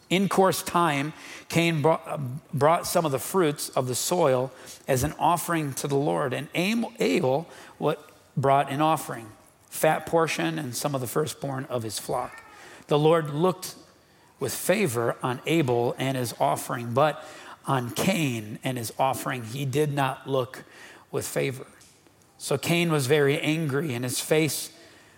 In 0.09 0.29
course 0.29 0.63
time, 0.63 1.13
Cain 1.51 1.85
brought 2.55 2.87
some 2.87 3.05
of 3.05 3.13
the 3.13 3.19
fruits 3.19 3.69
of 3.71 3.89
the 3.89 3.95
soil 3.95 4.51
as 4.87 5.05
an 5.05 5.13
offering 5.19 5.75
to 5.75 5.89
the 5.89 5.97
Lord, 5.97 6.33
and 6.33 6.49
Abel 6.55 7.47
brought 8.37 8.71
an 8.71 8.81
offering, 8.81 9.27
fat 9.69 10.07
portion, 10.07 10.59
and 10.59 10.75
some 10.75 10.95
of 10.95 11.03
the 11.03 11.07
firstborn 11.07 11.67
of 11.67 11.83
his 11.83 11.99
flock. 11.99 12.43
The 12.87 12.99
Lord 12.99 13.31
looked 13.31 13.75
with 14.41 14.55
favor 14.55 15.17
on 15.23 15.41
Abel 15.47 15.95
and 15.99 16.17
his 16.17 16.35
offering, 16.39 16.93
but 16.95 17.25
on 17.67 17.91
Cain 17.91 18.59
and 18.65 18.79
his 18.79 18.93
offering, 18.99 19.45
he 19.45 19.65
did 19.65 19.93
not 19.93 20.29
look 20.29 20.65
with 21.11 21.27
favor. 21.27 21.67
So 22.39 22.57
Cain 22.57 22.91
was 22.91 23.07
very 23.07 23.39
angry 23.41 23.95
and 23.95 24.05
his 24.05 24.21
face 24.21 24.73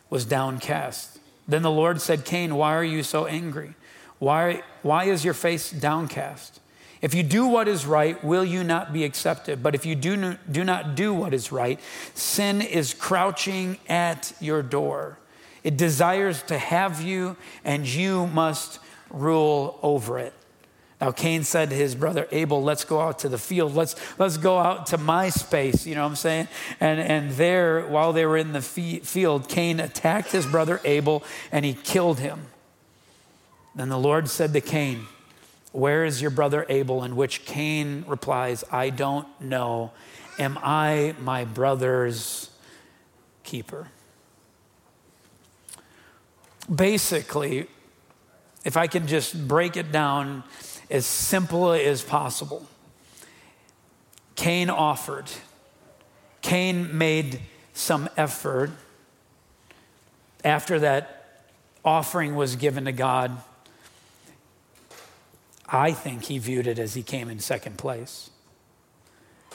was 0.08 0.24
downcast. 0.24 1.18
Then 1.46 1.62
the 1.62 1.70
Lord 1.70 2.00
said, 2.00 2.24
Cain, 2.24 2.54
why 2.54 2.74
are 2.74 2.84
you 2.84 3.02
so 3.02 3.26
angry? 3.26 3.74
Why, 4.18 4.62
why 4.82 5.04
is 5.04 5.24
your 5.24 5.34
face 5.34 5.70
downcast? 5.70 6.60
If 7.02 7.14
you 7.14 7.22
do 7.22 7.46
what 7.46 7.66
is 7.66 7.86
right, 7.86 8.22
will 8.22 8.44
you 8.44 8.62
not 8.62 8.92
be 8.92 9.04
accepted? 9.04 9.62
But 9.62 9.74
if 9.74 9.86
you 9.86 9.94
do, 9.94 10.36
do 10.50 10.64
not 10.64 10.94
do 10.94 11.14
what 11.14 11.32
is 11.32 11.50
right, 11.50 11.80
sin 12.14 12.60
is 12.60 12.92
crouching 12.92 13.78
at 13.88 14.32
your 14.40 14.62
door. 14.62 15.18
It 15.64 15.76
desires 15.76 16.42
to 16.44 16.58
have 16.58 17.00
you, 17.00 17.36
and 17.64 17.86
you 17.86 18.26
must 18.28 18.78
rule 19.10 19.78
over 19.82 20.18
it. 20.18 20.32
Now, 21.00 21.12
Cain 21.12 21.44
said 21.44 21.70
to 21.70 21.76
his 21.76 21.94
brother 21.94 22.28
Abel, 22.30 22.62
Let's 22.62 22.84
go 22.84 23.00
out 23.00 23.20
to 23.20 23.28
the 23.28 23.38
field. 23.38 23.74
Let's, 23.74 23.96
let's 24.18 24.36
go 24.36 24.58
out 24.58 24.86
to 24.88 24.99
my 24.99 25.30
space. 25.30 25.86
You 25.86 25.94
know 25.94 26.02
what 26.02 26.10
I'm 26.10 26.16
saying? 26.16 26.49
And, 26.78 27.00
and 27.00 27.30
there, 27.32 27.86
while 27.86 28.12
they 28.12 28.26
were 28.26 28.36
in 28.36 28.52
the 28.52 28.60
field, 28.60 29.49
Cain 29.49 29.80
attacked 29.80 30.32
his 30.32 30.46
brother 30.46 30.80
Abel 30.84 31.25
and 31.50 31.64
he 31.64 31.73
killed 31.73 32.18
him. 32.18 32.46
Then 33.75 33.88
the 33.88 33.99
Lord 33.99 34.28
said 34.28 34.52
to 34.52 34.60
Cain, 34.60 35.06
Where 35.73 36.04
is 36.04 36.20
your 36.20 36.30
brother 36.30 36.66
Abel? 36.68 37.02
In 37.02 37.16
which 37.16 37.46
Cain 37.46 38.04
replies, 38.06 38.62
I 38.70 38.90
don't 38.90 39.26
know. 39.40 39.92
Am 40.38 40.58
I 40.62 41.14
my 41.20 41.44
brother's 41.44 42.50
keeper? 43.42 43.88
Basically, 46.73 47.68
if 48.64 48.76
I 48.76 48.86
can 48.86 49.06
just 49.06 49.49
break 49.49 49.76
it 49.76 49.90
down 49.90 50.44
as 50.90 51.06
simple 51.06 51.73
as 51.73 52.02
possible, 52.02 52.66
Cain 54.34 54.70
offered. 54.70 55.30
Cain 56.42 56.96
made 56.96 57.40
some 57.73 58.08
effort. 58.16 58.70
After 60.44 60.78
that 60.78 61.50
offering 61.84 62.34
was 62.34 62.56
given 62.56 62.86
to 62.86 62.92
God, 62.92 63.36
I 65.68 65.92
think 65.92 66.25
he 66.25 66.38
viewed 66.38 66.66
it 66.66 66.78
as 66.78 66.94
he 66.94 67.02
came 67.02 67.28
in 67.28 67.38
second 67.38 67.78
place. 67.78 68.30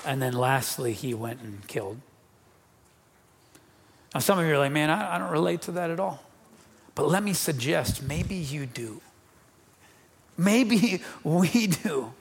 And 0.05 0.21
then 0.21 0.33
lastly, 0.33 0.93
he 0.93 1.13
went 1.13 1.41
and 1.41 1.67
killed. 1.67 1.99
Now, 4.13 4.19
some 4.21 4.39
of 4.39 4.45
you 4.45 4.53
are 4.53 4.57
like, 4.57 4.71
man, 4.71 4.89
I, 4.89 5.15
I 5.15 5.17
don't 5.17 5.31
relate 5.31 5.63
to 5.63 5.73
that 5.73 5.89
at 5.89 5.99
all. 5.99 6.23
But 6.95 7.09
let 7.09 7.23
me 7.23 7.33
suggest 7.33 8.01
maybe 8.01 8.35
you 8.35 8.65
do. 8.65 9.01
Maybe 10.37 11.01
we 11.23 11.67
do. 11.67 12.13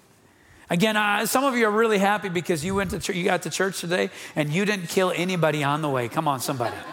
Again, 0.70 0.96
uh, 0.96 1.26
some 1.26 1.44
of 1.44 1.56
you 1.56 1.66
are 1.66 1.70
really 1.70 1.98
happy 1.98 2.28
because 2.28 2.64
you 2.64 2.74
went 2.74 2.90
to 2.90 2.98
ch- 2.98 3.10
you 3.10 3.24
got 3.24 3.42
to 3.42 3.50
church 3.50 3.80
today 3.80 4.10
and 4.34 4.50
you 4.50 4.64
didn't 4.64 4.88
kill 4.88 5.12
anybody 5.14 5.62
on 5.62 5.82
the 5.82 5.88
way. 5.88 6.08
Come 6.08 6.26
on, 6.26 6.40
somebody. 6.40 6.76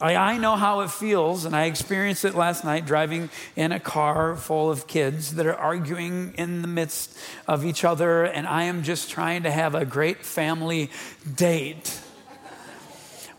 I, 0.00 0.16
I 0.16 0.38
know 0.38 0.56
how 0.56 0.80
it 0.80 0.90
feels, 0.90 1.44
and 1.44 1.54
I 1.54 1.66
experienced 1.66 2.24
it 2.24 2.34
last 2.34 2.64
night 2.64 2.86
driving 2.86 3.30
in 3.54 3.72
a 3.72 3.80
car 3.80 4.36
full 4.36 4.70
of 4.70 4.86
kids 4.86 5.36
that 5.36 5.46
are 5.46 5.54
arguing 5.54 6.34
in 6.36 6.60
the 6.60 6.68
midst 6.68 7.16
of 7.46 7.64
each 7.64 7.84
other, 7.84 8.24
and 8.24 8.46
I 8.46 8.64
am 8.64 8.82
just 8.82 9.10
trying 9.10 9.44
to 9.44 9.50
have 9.50 9.76
a 9.76 9.84
great 9.84 10.24
family 10.24 10.90
date. 11.36 12.00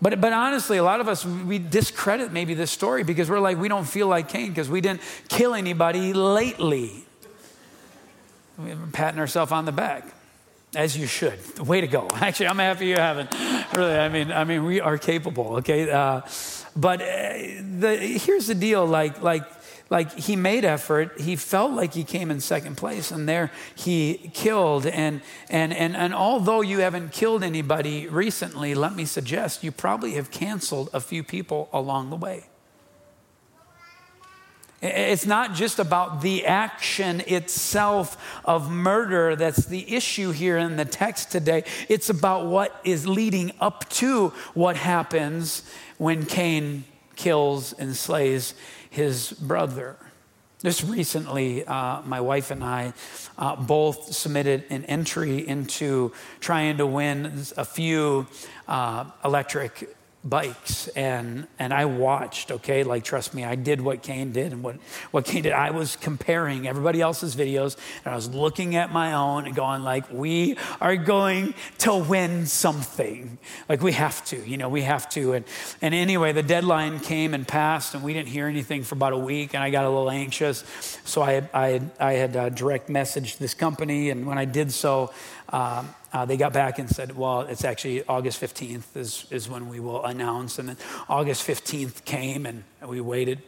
But, 0.03 0.19
but 0.19 0.33
honestly, 0.33 0.75
a 0.75 0.83
lot 0.83 0.99
of 0.99 1.07
us, 1.07 1.25
we 1.25 1.59
discredit 1.59 2.33
maybe 2.33 2.55
this 2.55 2.71
story 2.71 3.03
because 3.03 3.29
we're 3.29 3.39
like, 3.39 3.57
we 3.57 3.69
don't 3.69 3.85
feel 3.85 4.07
like 4.07 4.27
Cain 4.27 4.49
because 4.49 4.69
we 4.69 4.81
didn't 4.81 4.99
kill 5.29 5.53
anybody 5.53 6.11
lately. 6.11 7.05
We're 8.57 8.75
patting 8.91 9.21
ourselves 9.21 9.53
on 9.53 9.63
the 9.63 9.71
back. 9.71 10.05
As 10.75 10.97
you 10.97 11.07
should. 11.07 11.57
Way 11.57 11.79
to 11.79 11.87
go. 11.87 12.09
Actually, 12.15 12.47
I'm 12.47 12.57
happy 12.57 12.87
you 12.87 12.97
haven't. 12.97 13.33
Really, 13.77 13.95
I 13.95 14.09
mean, 14.09 14.29
I 14.33 14.43
mean, 14.43 14.65
we 14.65 14.81
are 14.81 14.97
capable. 14.97 15.57
Okay, 15.57 15.89
uh, 15.89 16.21
but 16.75 17.01
uh, 17.01 17.05
the, 17.79 17.95
here's 17.95 18.47
the 18.47 18.55
deal. 18.55 18.85
Like, 18.85 19.21
like, 19.21 19.45
like 19.89 20.11
he 20.17 20.35
made 20.35 20.65
effort. 20.65 21.19
He 21.21 21.35
felt 21.35 21.71
like 21.71 21.93
he 21.93 22.03
came 22.03 22.31
in 22.31 22.39
second 22.39 22.77
place, 22.77 23.11
and 23.11 23.27
there 23.27 23.51
he 23.75 24.31
killed. 24.33 24.85
And 24.85 25.21
and 25.49 25.73
and 25.73 25.95
and 25.95 26.13
although 26.13 26.61
you 26.61 26.79
haven't 26.79 27.11
killed 27.11 27.43
anybody 27.43 28.07
recently, 28.07 28.75
let 28.75 28.95
me 28.95 29.05
suggest 29.05 29.63
you 29.63 29.71
probably 29.71 30.13
have 30.13 30.31
canceled 30.31 30.89
a 30.93 30.99
few 30.99 31.23
people 31.23 31.69
along 31.71 32.09
the 32.09 32.15
way. 32.15 32.45
It's 34.85 35.25
not 35.25 35.53
just 35.53 35.79
about 35.79 36.21
the 36.21 36.45
action 36.45 37.21
itself 37.25 38.41
of 38.43 38.69
murder 38.69 39.33
that's 39.33 39.65
the 39.65 39.95
issue 39.95 40.31
here 40.31 40.57
in 40.57 40.75
the 40.75 40.83
text 40.83 41.31
today. 41.31 41.63
It's 41.87 42.09
about 42.09 42.47
what 42.47 42.81
is 42.83 43.07
leading 43.07 43.53
up 43.61 43.87
to 43.91 44.33
what 44.53 44.75
happens 44.75 45.63
when 45.97 46.25
Cain 46.25 46.83
kills 47.15 47.71
and 47.71 47.95
slays 47.95 48.55
his 48.93 49.34
brother. 49.34 49.97
Just 50.62 50.84
recently, 50.84 51.65
uh, 51.65 52.03
my 52.03 52.21
wife 52.21 52.51
and 52.51 52.63
I 52.63 52.93
uh, 53.39 53.56
both 53.56 54.13
submitted 54.13 54.65
an 54.69 54.86
entry 54.86 55.45
into 55.47 56.13
trying 56.39 56.77
to 56.77 56.86
win 56.86 57.43
a 57.58 57.65
few 57.65 58.27
uh, 58.67 59.06
electric 59.25 59.95
bikes 60.23 60.88
and 60.89 61.47
and 61.59 61.73
I 61.73 61.86
watched, 61.86 62.51
okay? 62.51 62.83
Like 62.83 63.03
trust 63.03 63.33
me, 63.33 63.43
I 63.43 63.55
did 63.55 63.81
what 63.81 64.01
Cain 64.01 64.31
did 64.31 64.53
and 64.53 64.63
what, 64.63 64.77
what 65.12 65.25
Cain 65.25 65.43
did. 65.43 65.51
I 65.51 65.71
was 65.71 65.95
comparing 65.97 66.67
everybody 66.67 67.01
else's 67.01 67.36
videos 67.36 67.75
and 68.05 68.13
I 68.13 68.15
was 68.15 68.29
looking 68.29 68.75
at 68.75 68.91
my 68.91 69.13
own 69.13 69.45
and 69.45 69.55
going 69.55 69.83
like, 69.83 70.09
we 70.12 70.57
are 70.79 70.95
going 70.95 71.53
to 71.79 71.95
win 71.95 72.45
something. 72.45 73.38
Like 73.67 73.81
we 73.81 73.91
have 73.93 74.23
to, 74.25 74.38
you 74.47 74.57
know, 74.57 74.69
we 74.69 74.83
have 74.83 75.09
to. 75.09 75.33
And 75.33 75.45
and 75.81 75.93
anyway, 75.93 76.31
the 76.31 76.43
deadline 76.43 76.99
came 76.99 77.33
and 77.33 77.47
passed 77.47 77.93
and 77.93 78.03
we 78.03 78.13
didn't 78.13 78.29
hear 78.29 78.47
anything 78.47 78.83
for 78.83 78.95
about 78.95 79.13
a 79.13 79.17
week 79.17 79.53
and 79.53 79.63
I 79.63 79.69
got 79.69 79.86
a 79.86 79.89
little 79.89 80.09
anxious. 80.09 80.63
So 81.03 81.21
I 81.21 81.49
I 81.53 81.81
I 81.99 82.13
had 82.13 82.36
uh, 82.36 82.49
direct 82.49 82.89
messaged 82.89 83.38
this 83.38 83.53
company 83.53 84.09
and 84.09 84.25
when 84.25 84.38
I 84.38 84.45
did 84.45 84.71
so, 84.71 85.12
um, 85.49 85.93
uh, 86.13 86.26
they 86.26 86.38
got 86.38 86.54
back 86.54 86.78
and 86.78 86.88
said, 86.88 87.17
well, 87.17 87.41
it's 87.41 87.65
actually 87.65 88.04
August 88.06 88.39
15th 88.39 88.95
is, 88.95 89.26
is 89.32 89.49
when 89.49 89.67
we 89.67 89.80
will 89.80 90.06
announce. 90.06 90.60
And 90.60 90.69
then 90.69 90.78
August 91.10 91.45
15th 91.45 92.06
came 92.06 92.45
and 92.45 92.63
we 92.86 93.02
waited 93.02 93.41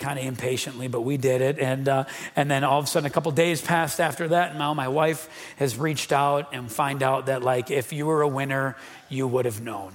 kind 0.00 0.18
of 0.18 0.24
impatiently, 0.24 0.88
but 0.88 1.02
we 1.02 1.16
did 1.16 1.40
it. 1.40 1.58
And, 1.58 1.88
uh, 1.88 2.04
and 2.34 2.50
then 2.50 2.64
all 2.64 2.80
of 2.80 2.86
a 2.86 2.88
sudden, 2.88 3.06
a 3.06 3.10
couple 3.10 3.30
days 3.30 3.60
passed 3.60 4.00
after 4.00 4.28
that. 4.28 4.50
And 4.50 4.58
now 4.58 4.74
my 4.74 4.88
wife 4.88 5.28
has 5.56 5.76
reached 5.76 6.10
out 6.10 6.52
and 6.52 6.72
find 6.72 7.02
out 7.02 7.26
that, 7.26 7.42
like, 7.42 7.70
if 7.70 7.92
you 7.92 8.06
were 8.06 8.22
a 8.22 8.28
winner, 8.28 8.76
you 9.08 9.28
would 9.28 9.44
have 9.44 9.60
known. 9.60 9.92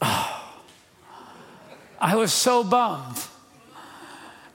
Oh, 0.00 0.54
I 2.00 2.16
was 2.16 2.32
so 2.32 2.62
bummed. 2.62 3.18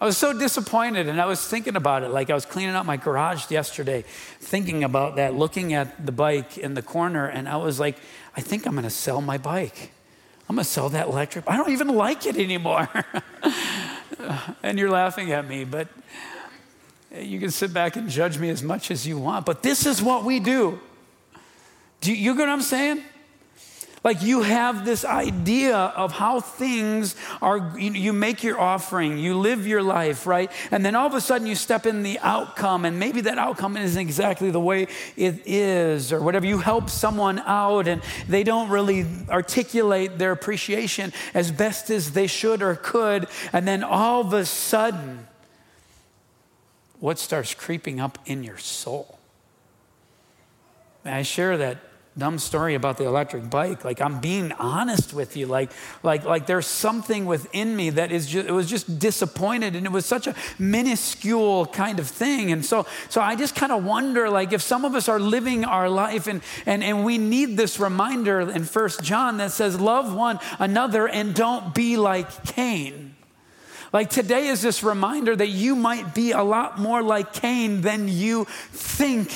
I 0.02 0.06
was 0.06 0.18
so 0.18 0.32
disappointed, 0.32 1.10
and 1.10 1.20
I 1.20 1.26
was 1.26 1.46
thinking 1.46 1.76
about 1.76 2.04
it. 2.04 2.10
Like 2.10 2.30
I 2.30 2.34
was 2.34 2.46
cleaning 2.46 2.74
out 2.74 2.86
my 2.86 2.96
garage 2.96 3.52
yesterday, 3.52 4.06
thinking 4.40 4.84
about 4.84 5.18
that, 5.18 5.36
looking 5.36 5.74
at 5.74 6.06
the 6.06 6.14
bike 6.14 6.58
in 6.58 6.74
the 6.74 6.82
corner, 6.82 7.26
and 7.26 7.50
I 7.50 7.58
was 7.58 7.80
like, 7.80 7.98
I 8.38 8.42
think 8.42 8.66
I'm 8.66 8.76
gonna 8.76 8.90
sell 8.90 9.22
my 9.22 9.38
bike. 9.38 9.92
I'm 10.48 10.56
gonna 10.56 10.64
sell 10.64 10.90
that 10.90 11.08
electric. 11.08 11.50
I 11.50 11.58
don't 11.58 11.72
even 11.72 11.90
like 11.90 12.26
it 12.26 12.38
anymore. 12.38 12.88
and 14.64 14.80
you're 14.80 14.90
laughing 14.90 15.34
at 15.34 15.48
me, 15.48 15.66
but 15.66 15.90
you 17.16 17.40
can 17.40 17.52
sit 17.52 17.74
back 17.74 17.98
and 17.98 18.10
judge 18.10 18.38
me 18.38 18.50
as 18.50 18.64
much 18.64 18.92
as 18.92 19.06
you 19.06 19.18
want. 19.18 19.46
But 19.46 19.64
this 19.64 19.86
is 19.86 20.02
what 20.02 20.24
we 20.24 20.40
do. 20.40 20.80
Do 22.02 22.12
you, 22.12 22.18
you 22.18 22.34
get 22.36 22.48
what 22.48 22.50
I'm 22.50 22.62
saying? 22.62 23.04
Like 24.04 24.22
you 24.22 24.44
have 24.44 24.86
this 24.86 25.04
idea 25.04 25.76
of 25.76 26.14
how 26.14 26.40
things 26.40 27.16
are, 27.42 27.78
you, 27.78 28.14
make 28.14 28.44
your 28.44 28.60
offering, 28.60 29.18
you 29.18 29.38
live 29.38 29.68
your 29.68 29.84
life, 29.84 30.26
right? 30.26 30.50
And 30.72 30.86
then 30.86 30.96
all 30.96 31.06
of 31.06 31.14
a 31.14 31.22
sudden 31.22 31.48
you 31.48 31.56
step 31.56 31.86
in 31.86 32.04
the 32.04 32.18
outcome, 32.20 32.86
and 32.86 32.98
maybe 32.98 33.22
that 33.22 33.38
outcome 33.38 33.76
isn't 33.76 34.00
exactly 34.00 34.52
the 34.52 34.60
way 34.60 34.88
it 35.18 35.42
is, 35.46 36.14
or 36.14 36.22
whatever. 36.22 36.46
You 36.46 36.60
help 36.60 36.90
someone 36.90 37.40
out, 37.40 37.88
and 37.88 38.02
they 38.28 38.44
don't 38.44 38.70
really 38.70 39.06
articulate 39.30 40.18
their 40.18 40.32
appreciation 40.32 41.12
as 41.34 41.52
best 41.52 41.90
as 41.90 42.14
they 42.14 42.28
should 42.28 42.62
or 42.62 42.76
could. 42.76 43.28
And 43.52 43.68
then 43.68 43.84
all 43.84 44.22
of 44.22 44.32
a 44.32 44.46
sudden, 44.46 45.28
what 47.02 47.20
starts 47.20 47.54
creeping 47.54 48.00
up 48.00 48.18
in 48.26 48.44
your 48.44 48.58
soul? 48.58 49.20
I 51.04 51.24
share 51.24 51.58
that 51.58 51.78
dumb 52.20 52.38
story 52.38 52.76
about 52.76 52.98
the 52.98 53.06
electric 53.06 53.50
bike. 53.50 53.84
Like 53.84 54.02
I'm 54.02 54.20
being 54.20 54.52
honest 54.54 55.14
with 55.14 55.36
you. 55.36 55.48
Like, 55.48 55.72
like, 56.04 56.26
like 56.26 56.46
there's 56.46 56.68
something 56.68 57.26
within 57.26 57.76
me 57.76 57.90
that 57.92 58.12
is 58.12 58.28
just, 58.28 58.48
it 58.48 58.52
was 58.52 58.70
just 58.70 59.00
disappointed 59.00 59.76
and 59.76 59.86
it 59.86 59.92
was 59.92 60.06
such 60.06 60.28
a 60.28 60.36
minuscule 60.60 61.66
kind 61.66 62.00
of 62.00 62.08
thing. 62.08 62.52
And 62.52 62.64
so, 62.64 62.86
so 63.10 63.22
I 63.22 63.36
just 63.36 63.56
kind 63.56 63.72
of 63.72 63.84
wonder 63.84 64.30
like 64.30 64.54
if 64.54 64.62
some 64.62 64.86
of 64.86 64.94
us 64.94 65.10
are 65.10 65.20
living 65.20 65.66
our 65.66 65.90
life 65.90 66.28
and, 66.28 66.42
and, 66.66 66.84
and 66.84 67.04
we 67.04 67.18
need 67.18 67.58
this 67.58 67.80
reminder 67.80 68.42
in 68.42 68.66
First 68.66 69.02
John 69.02 69.38
that 69.38 69.52
says, 69.52 69.80
love 69.80 70.14
one 70.14 70.40
another 70.60 71.08
and 71.08 71.34
don't 71.34 71.74
be 71.74 71.98
like 71.98 72.46
Cain. 72.46 73.16
Like 73.92 74.10
today 74.10 74.48
is 74.48 74.62
this 74.62 74.84
reminder 74.84 75.36
that 75.36 75.48
you 75.48 75.76
might 75.76 76.14
be 76.14 76.32
a 76.32 76.44
lot 76.44 76.78
more 76.78 77.02
like 77.02 77.34
Cain 77.34 77.82
than 77.82 78.08
you 78.08 78.46
think 78.72 79.34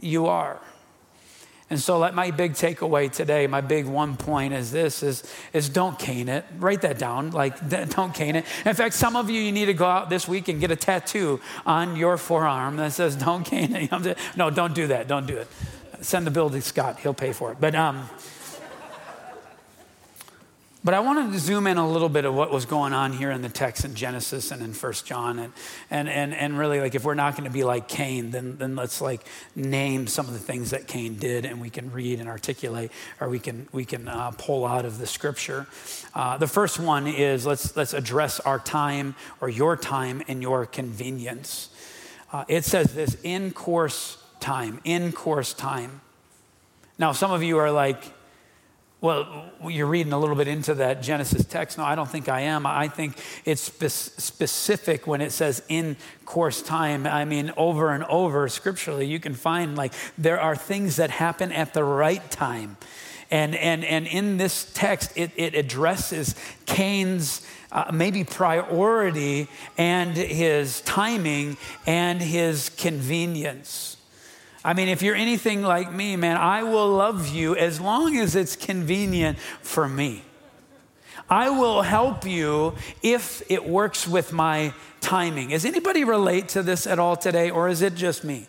you 0.00 0.26
are. 0.26 0.60
And 1.68 1.80
so 1.80 1.98
like 1.98 2.14
my 2.14 2.30
big 2.30 2.52
takeaway 2.52 3.10
today, 3.10 3.48
my 3.48 3.60
big 3.60 3.86
one 3.86 4.16
point 4.16 4.54
is 4.54 4.70
this 4.70 5.02
is, 5.02 5.24
is 5.52 5.68
don't 5.68 5.98
Cain 5.98 6.28
it. 6.28 6.44
Write 6.58 6.82
that 6.82 6.98
down. 6.98 7.30
Like 7.30 7.68
don't 7.90 8.14
Cain 8.14 8.36
it. 8.36 8.44
In 8.64 8.74
fact, 8.74 8.94
some 8.94 9.16
of 9.16 9.28
you 9.28 9.40
you 9.40 9.50
need 9.50 9.66
to 9.66 9.74
go 9.74 9.86
out 9.86 10.08
this 10.08 10.28
week 10.28 10.46
and 10.48 10.60
get 10.60 10.70
a 10.70 10.76
tattoo 10.76 11.40
on 11.64 11.96
your 11.96 12.18
forearm 12.18 12.76
that 12.76 12.92
says 12.92 13.16
don't 13.16 13.44
Cain 13.44 13.74
it. 13.74 14.18
No, 14.36 14.50
don't 14.50 14.74
do 14.74 14.88
that. 14.88 15.08
Don't 15.08 15.26
do 15.26 15.36
it. 15.38 15.48
Send 16.00 16.26
the 16.26 16.30
bill 16.30 16.50
to 16.50 16.60
Scott. 16.60 17.00
He'll 17.00 17.14
pay 17.14 17.32
for 17.32 17.50
it. 17.50 17.58
But 17.60 17.74
um 17.74 18.08
but 20.86 20.94
I 20.94 21.00
wanted 21.00 21.32
to 21.32 21.38
zoom 21.40 21.66
in 21.66 21.78
a 21.78 21.90
little 21.90 22.08
bit 22.08 22.24
of 22.24 22.32
what 22.32 22.52
was 22.52 22.64
going 22.64 22.92
on 22.92 23.12
here 23.12 23.32
in 23.32 23.42
the 23.42 23.48
text 23.48 23.84
in 23.84 23.96
Genesis 23.96 24.52
and 24.52 24.62
in 24.62 24.72
First 24.72 25.04
John. 25.04 25.40
And, 25.40 25.52
and, 25.90 26.08
and, 26.08 26.32
and 26.32 26.56
really, 26.56 26.78
like, 26.78 26.94
if 26.94 27.02
we're 27.02 27.14
not 27.14 27.32
going 27.32 27.42
to 27.42 27.50
be 27.50 27.64
like 27.64 27.88
Cain, 27.88 28.30
then, 28.30 28.56
then 28.56 28.76
let's, 28.76 29.00
like, 29.00 29.26
name 29.56 30.06
some 30.06 30.28
of 30.28 30.32
the 30.32 30.38
things 30.38 30.70
that 30.70 30.86
Cain 30.86 31.16
did 31.16 31.44
and 31.44 31.60
we 31.60 31.70
can 31.70 31.90
read 31.90 32.20
and 32.20 32.28
articulate 32.28 32.92
or 33.20 33.28
we 33.28 33.40
can, 33.40 33.66
we 33.72 33.84
can 33.84 34.06
uh, 34.06 34.30
pull 34.38 34.64
out 34.64 34.84
of 34.84 34.98
the 34.98 35.08
scripture. 35.08 35.66
Uh, 36.14 36.36
the 36.36 36.46
first 36.46 36.78
one 36.78 37.08
is 37.08 37.44
let's, 37.44 37.76
let's 37.76 37.92
address 37.92 38.38
our 38.38 38.60
time 38.60 39.16
or 39.40 39.48
your 39.48 39.76
time 39.76 40.22
and 40.28 40.40
your 40.40 40.66
convenience. 40.66 41.68
Uh, 42.32 42.44
it 42.46 42.64
says 42.64 42.94
this 42.94 43.16
in 43.24 43.50
course 43.50 44.22
time, 44.38 44.80
in 44.84 45.10
course 45.10 45.52
time. 45.52 46.00
Now, 46.96 47.10
some 47.10 47.32
of 47.32 47.42
you 47.42 47.58
are 47.58 47.72
like, 47.72 48.04
well, 49.06 49.44
you're 49.68 49.86
reading 49.86 50.12
a 50.12 50.18
little 50.18 50.34
bit 50.34 50.48
into 50.48 50.74
that 50.74 51.00
Genesis 51.00 51.44
text. 51.44 51.78
No, 51.78 51.84
I 51.84 51.94
don't 51.94 52.10
think 52.10 52.28
I 52.28 52.40
am. 52.40 52.66
I 52.66 52.88
think 52.88 53.16
it's 53.44 53.62
spe- 53.62 54.20
specific 54.20 55.06
when 55.06 55.20
it 55.20 55.30
says 55.30 55.62
in 55.68 55.96
course 56.24 56.60
time. 56.60 57.06
I 57.06 57.24
mean, 57.24 57.52
over 57.56 57.92
and 57.92 58.02
over 58.04 58.48
scripturally, 58.48 59.06
you 59.06 59.20
can 59.20 59.34
find 59.34 59.76
like 59.76 59.92
there 60.18 60.40
are 60.40 60.56
things 60.56 60.96
that 60.96 61.10
happen 61.10 61.52
at 61.52 61.72
the 61.72 61.84
right 61.84 62.28
time. 62.32 62.78
And, 63.30 63.54
and, 63.54 63.84
and 63.84 64.08
in 64.08 64.38
this 64.38 64.72
text, 64.74 65.12
it, 65.14 65.30
it 65.36 65.54
addresses 65.54 66.34
Cain's 66.66 67.46
uh, 67.70 67.92
maybe 67.92 68.24
priority 68.24 69.46
and 69.78 70.16
his 70.16 70.80
timing 70.80 71.58
and 71.86 72.20
his 72.20 72.70
convenience. 72.70 73.95
I 74.66 74.74
mean, 74.74 74.88
if 74.88 75.00
you're 75.00 75.14
anything 75.14 75.62
like 75.62 75.92
me, 75.92 76.16
man, 76.16 76.36
I 76.36 76.64
will 76.64 76.88
love 76.88 77.28
you 77.28 77.54
as 77.54 77.80
long 77.80 78.16
as 78.16 78.34
it's 78.34 78.56
convenient 78.56 79.38
for 79.62 79.88
me. 79.88 80.24
I 81.30 81.50
will 81.50 81.82
help 81.82 82.26
you 82.26 82.74
if 83.00 83.48
it 83.48 83.64
works 83.64 84.08
with 84.08 84.32
my 84.32 84.74
timing. 85.00 85.50
Does 85.50 85.64
anybody 85.64 86.02
relate 86.02 86.48
to 86.48 86.64
this 86.64 86.84
at 86.84 86.98
all 86.98 87.16
today, 87.16 87.48
or 87.48 87.68
is 87.68 87.80
it 87.80 87.94
just 87.94 88.24
me? 88.24 88.48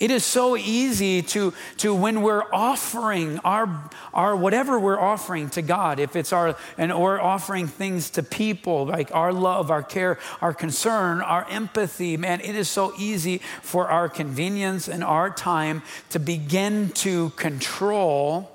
It 0.00 0.10
is 0.10 0.24
so 0.24 0.56
easy 0.56 1.20
to, 1.20 1.52
to 1.76 1.94
when 1.94 2.22
we're 2.22 2.44
offering 2.54 3.38
our, 3.40 3.90
our 4.14 4.34
whatever 4.34 4.80
we're 4.80 4.98
offering 4.98 5.50
to 5.50 5.62
God, 5.62 6.00
if 6.00 6.16
it's 6.16 6.32
our, 6.32 6.56
and 6.78 6.90
or 6.90 7.20
offering 7.20 7.66
things 7.66 8.08
to 8.10 8.22
people, 8.22 8.86
like 8.86 9.14
our 9.14 9.30
love, 9.30 9.70
our 9.70 9.82
care, 9.82 10.18
our 10.40 10.54
concern, 10.54 11.20
our 11.20 11.46
empathy, 11.50 12.16
man, 12.16 12.40
it 12.40 12.56
is 12.56 12.70
so 12.70 12.94
easy 12.98 13.42
for 13.60 13.88
our 13.88 14.08
convenience 14.08 14.88
and 14.88 15.04
our 15.04 15.28
time 15.28 15.82
to 16.08 16.18
begin 16.18 16.88
to 16.90 17.28
control 17.30 18.50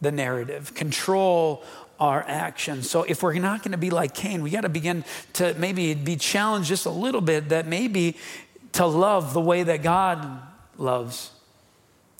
the 0.00 0.12
narrative, 0.12 0.74
control 0.74 1.64
our 1.98 2.22
actions. 2.28 2.88
So 2.88 3.02
if 3.04 3.22
we're 3.22 3.34
not 3.38 3.62
going 3.62 3.72
to 3.72 3.78
be 3.78 3.90
like 3.90 4.14
Cain, 4.14 4.42
we 4.42 4.50
got 4.50 4.60
to 4.60 4.68
begin 4.68 5.04
to 5.34 5.54
maybe 5.54 5.94
be 5.94 6.16
challenged 6.16 6.68
just 6.68 6.86
a 6.86 6.90
little 6.90 7.20
bit 7.20 7.48
that 7.48 7.66
maybe 7.66 8.16
to 8.76 8.86
love 8.86 9.32
the 9.32 9.40
way 9.40 9.62
that 9.62 9.82
God 9.82 10.42
loves 10.78 11.30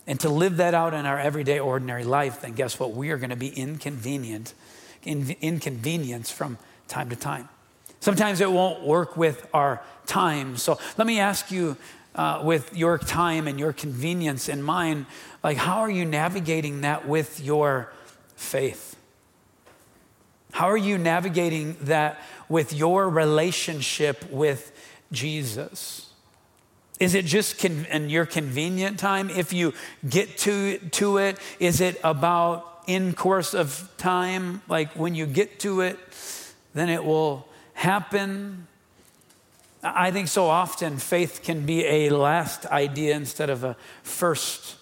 and 0.07 0.19
to 0.21 0.29
live 0.29 0.59
that 0.59 0.75
out 0.75 0.95
in 0.95 1.05
our 1.05 1.19
everyday 1.19 1.59
ordinary 1.59 2.05
life, 2.05 2.41
then 2.41 2.53
guess 2.53 2.79
what? 2.79 2.93
We 2.93 3.11
are 3.11 3.19
going 3.19 3.31
to 3.31 3.37
be 3.37 3.49
inconvenient, 3.49 4.55
in, 5.03 5.37
inconvenience 5.41 6.31
from 6.31 6.59
time 6.89 7.11
to 7.11 7.17
time. 7.17 7.49
Sometimes 8.01 8.41
it 8.41 8.51
won't 8.51 8.83
work 8.83 9.17
with 9.17 9.47
our 9.53 9.83
time. 10.07 10.57
So 10.57 10.79
let 10.97 11.07
me 11.07 11.19
ask 11.19 11.51
you, 11.51 11.77
uh, 12.15 12.41
with 12.43 12.75
your 12.75 12.97
time 12.97 13.47
and 13.47 13.61
your 13.61 13.75
convenience 13.75 14.49
in 14.49 14.63
mind, 14.63 15.05
like 15.45 15.59
how 15.59 15.81
are 15.81 15.91
you 15.91 16.05
navigating 16.05 16.81
that 16.81 17.07
with 17.07 17.41
your 17.41 17.93
faith? 18.37 18.97
How 20.53 20.71
are 20.71 20.77
you 20.77 20.97
navigating 20.97 21.77
that 21.83 22.19
with 22.49 22.73
your 22.73 23.11
relationship 23.11 24.31
with 24.31 24.73
Jesus? 25.13 26.06
Is 26.99 27.15
it 27.15 27.27
just 27.27 27.59
con- 27.59 27.87
in 27.91 28.09
your 28.09 28.27
convenient 28.27 28.99
time? 28.99 29.29
If 29.29 29.53
you 29.53 29.75
get 30.09 30.39
to, 30.39 30.79
to 30.79 31.19
it, 31.19 31.39
is 31.61 31.81
it 31.81 32.01
about 32.03 32.83
in 32.87 33.13
course 33.13 33.53
of 33.53 33.91
time? 33.99 34.63
Like 34.69 34.93
when 34.93 35.15
you 35.15 35.27
get 35.27 35.61
to 35.61 35.83
it, 35.83 35.99
then 36.75 36.89
it 36.89 37.05
will 37.05 37.49
happen? 37.75 38.67
I 39.83 40.11
think 40.11 40.29
so 40.29 40.47
often 40.47 40.97
faith 40.97 41.41
can 41.45 41.67
be 41.67 41.85
a 41.85 42.11
last 42.11 42.67
idea 42.67 43.15
instead 43.15 43.51
of 43.51 43.63
a 43.63 43.77
first 44.03 44.77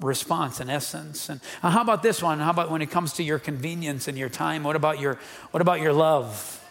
response 0.00 0.60
in 0.60 0.70
essence. 0.70 1.28
And 1.28 1.40
uh, 1.62 1.70
how 1.70 1.82
about 1.82 2.02
this 2.02 2.22
one? 2.22 2.38
How 2.38 2.50
about 2.50 2.70
when 2.70 2.82
it 2.82 2.90
comes 2.90 3.12
to 3.14 3.22
your 3.22 3.38
convenience 3.38 4.08
and 4.08 4.16
your 4.16 4.28
time? 4.28 4.62
What 4.62 4.76
about 4.76 5.00
your, 5.00 5.18
what 5.50 5.60
about 5.60 5.80
your 5.80 5.92
love? 5.92 6.62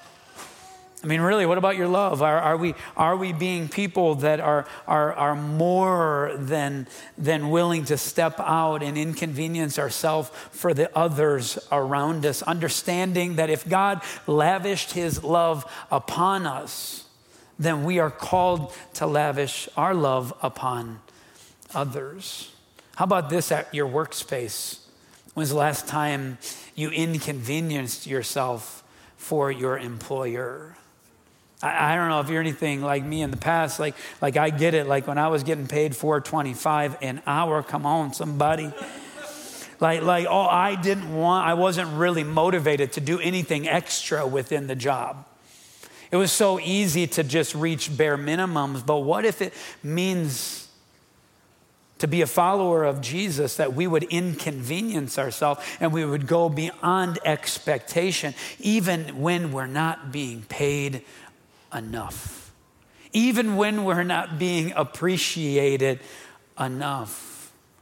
I 1.06 1.08
mean, 1.08 1.22
really, 1.22 1.46
what 1.46 1.60
about 1.60 1.78
your 1.78 1.88
love? 1.88 2.24
Are, 2.24 2.40
are, 2.40 2.58
we, 2.58 2.74
are 2.98 3.16
we 3.16 3.32
being 3.32 3.70
people 3.70 4.16
that 4.16 4.40
are, 4.40 4.66
are, 4.88 5.14
are 5.14 5.36
more 5.36 6.32
than, 6.36 6.88
than 7.16 7.52
willing 7.52 7.86
to 7.86 7.96
step 7.96 8.40
out 8.40 8.82
and 8.82 8.98
inconvenience 8.98 9.78
ourselves 9.78 10.32
for 10.50 10.74
the 10.74 10.90
others 10.98 11.60
around 11.72 12.26
us? 12.26 12.42
Understanding 12.42 13.36
that 13.36 13.52
if 13.52 13.70
God 13.70 14.02
lavished 14.26 14.94
his 14.94 15.24
love 15.24 15.72
upon 15.92 16.48
us, 16.48 17.06
then 17.60 17.84
we 17.84 18.00
are 18.00 18.10
called 18.10 18.74
to 18.96 19.06
lavish 19.06 19.70
our 19.78 19.94
love 19.94 20.34
upon 20.42 21.02
others. 21.76 22.52
How 22.96 23.06
about 23.06 23.30
this 23.30 23.52
at 23.52 23.72
your 23.76 23.88
workspace? 23.88 24.80
When's 25.36 25.52
the 25.52 25.56
last 25.56 25.88
time 25.88 26.40
you 26.74 26.90
inconvenienced 26.90 28.08
yourself 28.08 28.84
for 29.18 29.52
your 29.52 29.78
employer? 29.78 30.76
I, 31.66 31.94
I 31.94 31.96
don't 31.96 32.10
know 32.10 32.20
if 32.20 32.30
you're 32.30 32.42
anything 32.42 32.82
like 32.82 33.04
me 33.04 33.22
in 33.22 33.32
the 33.32 33.38
past. 33.38 33.80
Like, 33.80 33.96
like 34.22 34.38
I 34.38 34.50
get 34.52 34.74
it. 34.74 34.88
Like 34.88 35.08
when 35.08 35.18
I 35.18 35.28
was 35.30 35.44
getting 35.44 35.68
paid 35.68 35.96
425 35.96 36.98
an 37.02 37.22
hour, 37.26 37.64
come 37.64 37.86
on, 37.86 38.14
somebody. 38.14 38.72
like, 39.80 40.04
like, 40.04 40.28
oh, 40.30 40.46
I 40.46 40.76
didn't 40.76 41.14
want, 41.14 41.48
I 41.48 41.56
wasn't 41.56 41.90
really 41.98 42.24
motivated 42.24 42.94
to 42.94 43.02
do 43.02 43.20
anything 43.20 43.68
extra 43.68 44.26
within 44.28 44.68
the 44.68 44.76
job. 44.76 45.26
It 46.12 46.18
was 46.18 46.32
so 46.32 46.60
easy 46.60 47.08
to 47.08 47.24
just 47.24 47.56
reach 47.56 47.96
bare 47.96 48.18
minimums, 48.18 48.86
but 48.86 49.00
what 49.00 49.26
if 49.26 49.42
it 49.42 49.54
means 49.84 50.66
to 51.98 52.08
be 52.08 52.22
a 52.22 52.28
follower 52.28 52.84
of 52.84 53.02
Jesus 53.02 53.56
that 53.56 53.74
we 53.74 53.88
would 53.88 54.04
inconvenience 54.04 55.18
ourselves 55.18 55.66
and 55.80 55.92
we 55.92 56.06
would 56.06 56.28
go 56.28 56.50
beyond 56.50 57.20
expectation, 57.26 58.36
even 58.60 59.22
when 59.22 59.52
we're 59.52 59.66
not 59.66 60.12
being 60.12 60.44
paid 60.44 61.02
enough, 61.76 62.54
even 63.14 63.56
when 63.56 63.84
we're 63.84 64.04
not 64.04 64.40
being 64.40 64.72
appreciated 64.76 66.00
enough. 66.60 67.35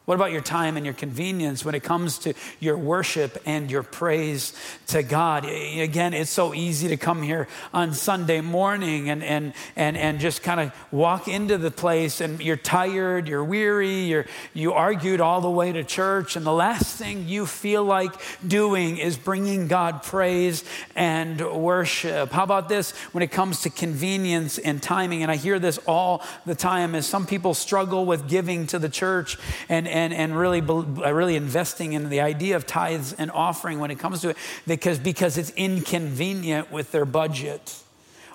What 0.06 0.16
about 0.16 0.34
your 0.34 0.42
time 0.42 0.76
and 0.76 0.86
your 0.86 0.94
convenience 0.94 1.63
when 1.63 1.76
it 1.76 1.84
comes 1.84 2.18
to 2.20 2.34
your 2.60 2.78
worship 2.78 3.42
and 3.46 3.72
your 3.72 3.84
praise 3.84 4.54
to 4.88 5.02
God? 5.02 5.46
Again, 5.46 6.13
it's 6.13 6.30
so 6.30 6.54
easy 6.54 6.89
to 6.89 6.98
come 6.98 7.22
here 7.22 7.48
on 7.74 7.94
Sunday 7.94 8.42
morning 8.42 9.10
and, 9.10 9.24
and, 9.24 9.54
and, 9.78 9.96
and 9.96 10.20
just 10.20 10.44
kind 10.44 10.60
of 10.60 10.74
walk 10.92 11.30
into 11.30 11.58
the 11.58 11.72
place 11.72 12.20
and 12.20 12.42
you're 12.42 12.58
tired, 12.58 13.30
you're 13.30 13.46
weary, 13.46 14.02
you're, 14.02 14.26
you 14.54 14.74
argued 14.74 15.22
all 15.22 15.39
the 15.39 15.50
way 15.50 15.72
to 15.72 15.86
church, 15.86 16.36
and 16.36 16.46
the 16.46 16.52
last 16.52 16.98
thing 16.98 17.26
you 17.30 17.46
feel 17.46 17.86
like 17.86 18.12
doing 18.46 18.98
is 18.98 19.16
bringing 19.16 19.70
God 19.70 20.04
praise 20.04 20.66
and 20.98 21.39
worship. 21.39 22.34
How 22.34 22.44
about 22.44 22.68
this 22.68 22.92
when 23.13 23.22
it 23.22 23.32
comes 23.32 23.62
to 23.62 23.70
convenience 23.70 24.58
and 24.58 24.84
timing? 24.84 25.22
And 25.22 25.32
I 25.32 25.38
hear 25.38 25.60
this 25.60 25.80
all 25.88 26.22
the 26.46 26.56
time 26.56 26.94
as 26.94 27.08
some 27.08 27.26
people 27.26 27.54
struggle 27.54 28.06
with 28.06 28.28
giving 28.28 28.68
to 28.68 28.80
the 28.80 28.89
church 28.89 29.38
and 29.70 29.93
and, 29.94 30.12
and 30.12 30.36
really, 30.36 30.60
uh, 30.60 31.14
really 31.14 31.36
investing 31.36 31.94
in 31.94 32.10
the 32.10 32.20
idea 32.20 32.56
of 32.56 32.66
tithes 32.66 33.14
and 33.14 33.30
offering 33.30 33.80
when 33.80 33.92
it 33.92 34.00
comes 34.00 34.22
to 34.22 34.30
it 34.30 34.38
because, 34.66 34.98
because 34.98 35.38
it's 35.38 35.52
inconvenient 35.52 36.72
with 36.72 36.92
their 36.92 37.06
budget 37.06 37.80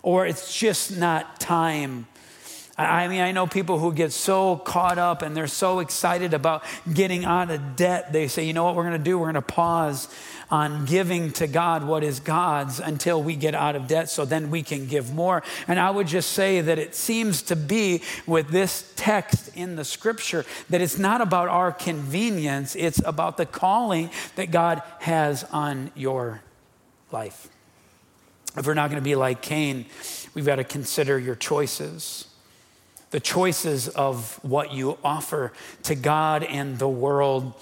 or 0.04 0.24
it's 0.24 0.56
just 0.56 0.96
not 0.96 1.40
time 1.40 2.06
I 2.78 3.08
mean, 3.08 3.22
I 3.22 3.32
know 3.32 3.48
people 3.48 3.80
who 3.80 3.92
get 3.92 4.12
so 4.12 4.56
caught 4.56 4.98
up 4.98 5.22
and 5.22 5.36
they're 5.36 5.48
so 5.48 5.80
excited 5.80 6.32
about 6.32 6.62
getting 6.92 7.24
out 7.24 7.50
of 7.50 7.74
debt. 7.74 8.12
They 8.12 8.28
say, 8.28 8.44
you 8.44 8.52
know 8.52 8.62
what 8.62 8.76
we're 8.76 8.84
going 8.84 8.98
to 8.98 9.02
do? 9.02 9.18
We're 9.18 9.32
going 9.32 9.34
to 9.34 9.42
pause 9.42 10.08
on 10.48 10.84
giving 10.84 11.32
to 11.32 11.48
God 11.48 11.82
what 11.82 12.04
is 12.04 12.20
God's 12.20 12.78
until 12.78 13.20
we 13.20 13.34
get 13.34 13.56
out 13.56 13.74
of 13.74 13.88
debt 13.88 14.08
so 14.10 14.24
then 14.24 14.48
we 14.50 14.62
can 14.62 14.86
give 14.86 15.12
more. 15.12 15.42
And 15.66 15.80
I 15.80 15.90
would 15.90 16.06
just 16.06 16.30
say 16.30 16.60
that 16.60 16.78
it 16.78 16.94
seems 16.94 17.42
to 17.42 17.56
be 17.56 18.00
with 18.28 18.50
this 18.50 18.92
text 18.94 19.50
in 19.56 19.74
the 19.74 19.84
scripture 19.84 20.46
that 20.70 20.80
it's 20.80 21.00
not 21.00 21.20
about 21.20 21.48
our 21.48 21.72
convenience, 21.72 22.76
it's 22.76 23.02
about 23.04 23.38
the 23.38 23.46
calling 23.46 24.08
that 24.36 24.52
God 24.52 24.82
has 25.00 25.42
on 25.52 25.90
your 25.96 26.42
life. 27.10 27.48
If 28.56 28.68
we're 28.68 28.74
not 28.74 28.88
going 28.88 29.02
to 29.02 29.04
be 29.04 29.16
like 29.16 29.42
Cain, 29.42 29.84
we've 30.32 30.46
got 30.46 30.56
to 30.56 30.64
consider 30.64 31.18
your 31.18 31.34
choices 31.34 32.28
the 33.10 33.20
choices 33.20 33.88
of 33.88 34.38
what 34.42 34.72
you 34.72 34.98
offer 35.02 35.52
to 35.84 35.94
God 35.94 36.44
and 36.44 36.78
the 36.78 36.88
world 36.88 37.54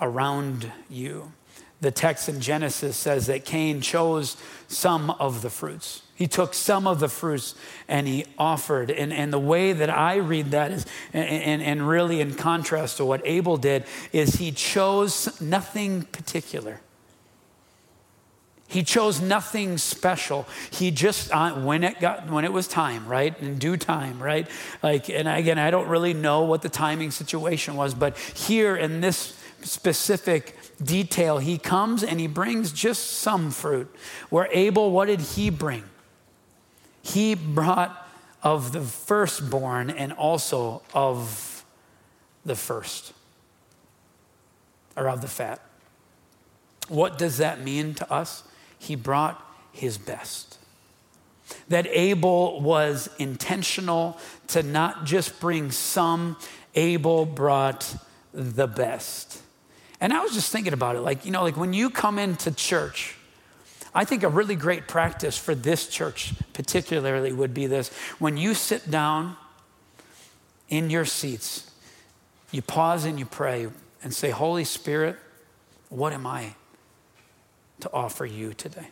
around 0.00 0.70
you. 0.90 1.32
The 1.80 1.90
text 1.90 2.28
in 2.28 2.40
Genesis 2.40 2.96
says 2.96 3.26
that 3.26 3.44
Cain 3.44 3.80
chose 3.80 4.36
some 4.68 5.10
of 5.10 5.42
the 5.42 5.50
fruits. 5.50 6.02
He 6.14 6.28
took 6.28 6.54
some 6.54 6.86
of 6.86 7.00
the 7.00 7.08
fruits 7.08 7.56
and 7.88 8.06
he 8.06 8.26
offered. 8.38 8.90
And, 8.92 9.12
and 9.12 9.32
the 9.32 9.38
way 9.40 9.72
that 9.72 9.90
I 9.90 10.16
read 10.16 10.52
that 10.52 10.70
is, 10.70 10.86
and, 11.12 11.60
and 11.60 11.88
really 11.88 12.20
in 12.20 12.34
contrast 12.34 12.98
to 12.98 13.04
what 13.04 13.20
Abel 13.24 13.56
did, 13.56 13.84
is 14.12 14.36
he 14.36 14.52
chose 14.52 15.40
nothing 15.40 16.02
particular. 16.02 16.80
He 18.72 18.82
chose 18.82 19.20
nothing 19.20 19.76
special. 19.76 20.46
He 20.70 20.90
just 20.90 21.30
uh, 21.30 21.52
when 21.52 21.84
it 21.84 22.00
got 22.00 22.30
when 22.30 22.46
it 22.46 22.52
was 22.54 22.66
time, 22.66 23.06
right? 23.06 23.38
In 23.38 23.58
due 23.58 23.76
time, 23.76 24.22
right? 24.22 24.48
Like 24.82 25.10
and 25.10 25.28
again, 25.28 25.58
I 25.58 25.70
don't 25.70 25.88
really 25.88 26.14
know 26.14 26.44
what 26.44 26.62
the 26.62 26.70
timing 26.70 27.10
situation 27.10 27.76
was, 27.76 27.92
but 27.92 28.16
here 28.16 28.74
in 28.74 29.02
this 29.02 29.38
specific 29.60 30.56
detail, 30.82 31.36
he 31.36 31.58
comes 31.58 32.02
and 32.02 32.18
he 32.18 32.26
brings 32.26 32.72
just 32.72 33.10
some 33.10 33.50
fruit. 33.50 33.94
Where 34.30 34.48
Abel, 34.52 34.90
what 34.90 35.04
did 35.04 35.20
he 35.20 35.50
bring? 35.50 35.84
He 37.02 37.34
brought 37.34 38.08
of 38.42 38.72
the 38.72 38.80
firstborn 38.80 39.90
and 39.90 40.14
also 40.14 40.80
of 40.94 41.64
the 42.42 42.56
first, 42.56 43.12
or 44.96 45.10
of 45.10 45.20
the 45.20 45.28
fat. 45.28 45.60
What 46.88 47.18
does 47.18 47.36
that 47.36 47.60
mean 47.60 47.92
to 47.94 48.10
us? 48.10 48.44
He 48.82 48.96
brought 48.96 49.40
his 49.70 49.96
best. 49.96 50.58
That 51.68 51.86
Abel 51.86 52.60
was 52.60 53.08
intentional 53.18 54.18
to 54.48 54.64
not 54.64 55.04
just 55.04 55.38
bring 55.38 55.70
some, 55.70 56.36
Abel 56.74 57.24
brought 57.24 57.94
the 58.34 58.66
best. 58.66 59.40
And 60.00 60.12
I 60.12 60.20
was 60.20 60.32
just 60.32 60.50
thinking 60.50 60.72
about 60.72 60.96
it 60.96 61.00
like, 61.00 61.24
you 61.24 61.30
know, 61.30 61.42
like 61.42 61.56
when 61.56 61.72
you 61.72 61.90
come 61.90 62.18
into 62.18 62.50
church, 62.50 63.16
I 63.94 64.04
think 64.04 64.24
a 64.24 64.28
really 64.28 64.56
great 64.56 64.88
practice 64.88 65.38
for 65.38 65.54
this 65.54 65.86
church, 65.86 66.34
particularly, 66.52 67.32
would 67.32 67.54
be 67.54 67.68
this. 67.68 67.88
When 68.18 68.36
you 68.36 68.52
sit 68.52 68.90
down 68.90 69.36
in 70.68 70.90
your 70.90 71.04
seats, 71.04 71.70
you 72.50 72.62
pause 72.62 73.04
and 73.04 73.16
you 73.18 73.26
pray 73.26 73.68
and 74.02 74.12
say, 74.12 74.30
Holy 74.30 74.64
Spirit, 74.64 75.16
what 75.88 76.12
am 76.12 76.26
I 76.26 76.56
to 77.80 77.92
offer 77.92 78.24
you 78.24 78.54
today. 78.54 78.88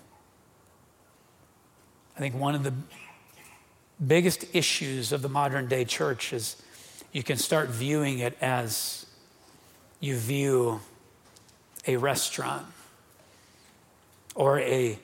I 2.16 2.18
think 2.20 2.34
one 2.34 2.54
of 2.54 2.64
the 2.64 2.74
biggest 4.04 4.44
issues 4.54 5.12
of 5.12 5.22
the 5.22 5.28
modern 5.28 5.68
day 5.68 5.84
church 5.84 6.32
is 6.32 6.60
you 7.12 7.22
can 7.22 7.36
start 7.36 7.68
viewing 7.68 8.18
it 8.18 8.36
as 8.40 9.06
you 10.00 10.16
view 10.16 10.80
a 11.86 11.96
restaurant 11.96 12.66
or 14.34 14.58
a 14.60 14.98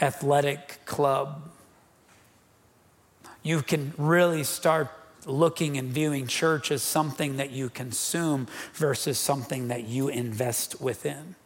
athletic 0.00 0.84
club 0.84 1.50
you 3.44 3.60
can 3.62 3.92
really 3.96 4.42
start 4.42 4.88
looking 5.26 5.76
and 5.76 5.90
viewing 5.90 6.26
church 6.26 6.72
as 6.72 6.82
something 6.82 7.36
that 7.36 7.50
you 7.50 7.68
consume 7.68 8.48
versus 8.72 9.18
something 9.18 9.68
that 9.68 9.84
you 9.84 10.08
invest 10.08 10.80
within 10.80 11.36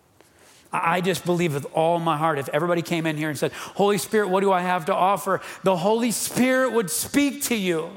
I 0.73 1.01
just 1.01 1.25
believe 1.25 1.55
with 1.55 1.67
all 1.73 1.99
my 1.99 2.17
heart 2.17 2.39
if 2.39 2.49
everybody 2.51 2.83
came 2.83 3.07
in 3.07 3.17
here 3.17 3.31
and 3.31 3.39
said, 3.39 3.53
Holy 3.53 3.97
Spirit, 3.99 4.29
what 4.29 4.41
do 4.41 4.53
I 4.53 4.61
have 4.61 4.85
to 4.87 4.95
offer? 4.95 5.41
The 5.63 5.77
Holy 5.77 6.11
Spirit 6.11 6.73
would 6.73 6.91
speak 6.91 7.43
to 7.45 7.55
you. 7.55 7.91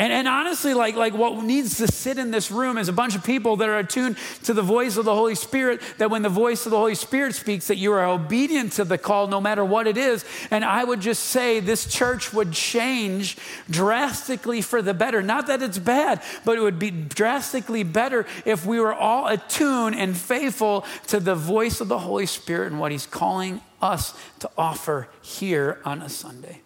And, 0.00 0.14
and 0.14 0.26
honestly, 0.26 0.72
like, 0.72 0.96
like 0.96 1.12
what 1.12 1.44
needs 1.44 1.76
to 1.76 1.86
sit 1.86 2.16
in 2.16 2.30
this 2.30 2.50
room 2.50 2.78
is 2.78 2.88
a 2.88 2.92
bunch 2.92 3.14
of 3.14 3.22
people 3.22 3.56
that 3.56 3.68
are 3.68 3.76
attuned 3.76 4.16
to 4.44 4.54
the 4.54 4.62
voice 4.62 4.96
of 4.96 5.04
the 5.04 5.14
Holy 5.14 5.34
Spirit, 5.34 5.82
that 5.98 6.10
when 6.10 6.22
the 6.22 6.30
voice 6.30 6.64
of 6.64 6.70
the 6.70 6.78
Holy 6.78 6.94
Spirit 6.94 7.34
speaks, 7.34 7.66
that 7.66 7.76
you 7.76 7.92
are 7.92 8.06
obedient 8.06 8.72
to 8.72 8.84
the 8.84 8.96
call 8.96 9.26
no 9.26 9.42
matter 9.42 9.62
what 9.62 9.86
it 9.86 9.98
is. 9.98 10.24
And 10.50 10.64
I 10.64 10.84
would 10.84 11.00
just 11.02 11.24
say 11.24 11.60
this 11.60 11.84
church 11.84 12.32
would 12.32 12.52
change 12.52 13.36
drastically 13.68 14.62
for 14.62 14.80
the 14.80 14.94
better. 14.94 15.20
Not 15.20 15.48
that 15.48 15.60
it's 15.60 15.78
bad, 15.78 16.22
but 16.46 16.56
it 16.56 16.62
would 16.62 16.78
be 16.78 16.90
drastically 16.90 17.82
better 17.82 18.24
if 18.46 18.64
we 18.64 18.80
were 18.80 18.94
all 18.94 19.26
attuned 19.26 19.96
and 19.96 20.16
faithful 20.16 20.86
to 21.08 21.20
the 21.20 21.34
voice 21.34 21.78
of 21.78 21.88
the 21.88 21.98
Holy 21.98 22.24
Spirit 22.24 22.72
and 22.72 22.80
what 22.80 22.90
He's 22.90 23.04
calling 23.04 23.60
us 23.82 24.14
to 24.38 24.50
offer 24.56 25.08
here 25.20 25.78
on 25.84 26.00
a 26.00 26.08
Sunday. 26.08 26.62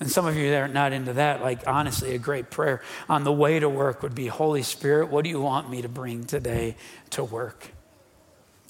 And 0.00 0.10
some 0.10 0.26
of 0.26 0.36
you 0.36 0.50
that 0.50 0.60
are 0.62 0.68
not 0.68 0.92
into 0.92 1.14
that, 1.14 1.42
like 1.42 1.66
honestly, 1.66 2.14
a 2.14 2.18
great 2.18 2.50
prayer 2.50 2.82
on 3.08 3.24
the 3.24 3.32
way 3.32 3.58
to 3.58 3.68
work 3.68 4.02
would 4.02 4.14
be 4.14 4.28
Holy 4.28 4.62
Spirit, 4.62 5.10
what 5.10 5.24
do 5.24 5.30
you 5.30 5.40
want 5.40 5.68
me 5.68 5.82
to 5.82 5.88
bring 5.88 6.24
today 6.24 6.76
to 7.10 7.24
work? 7.24 7.72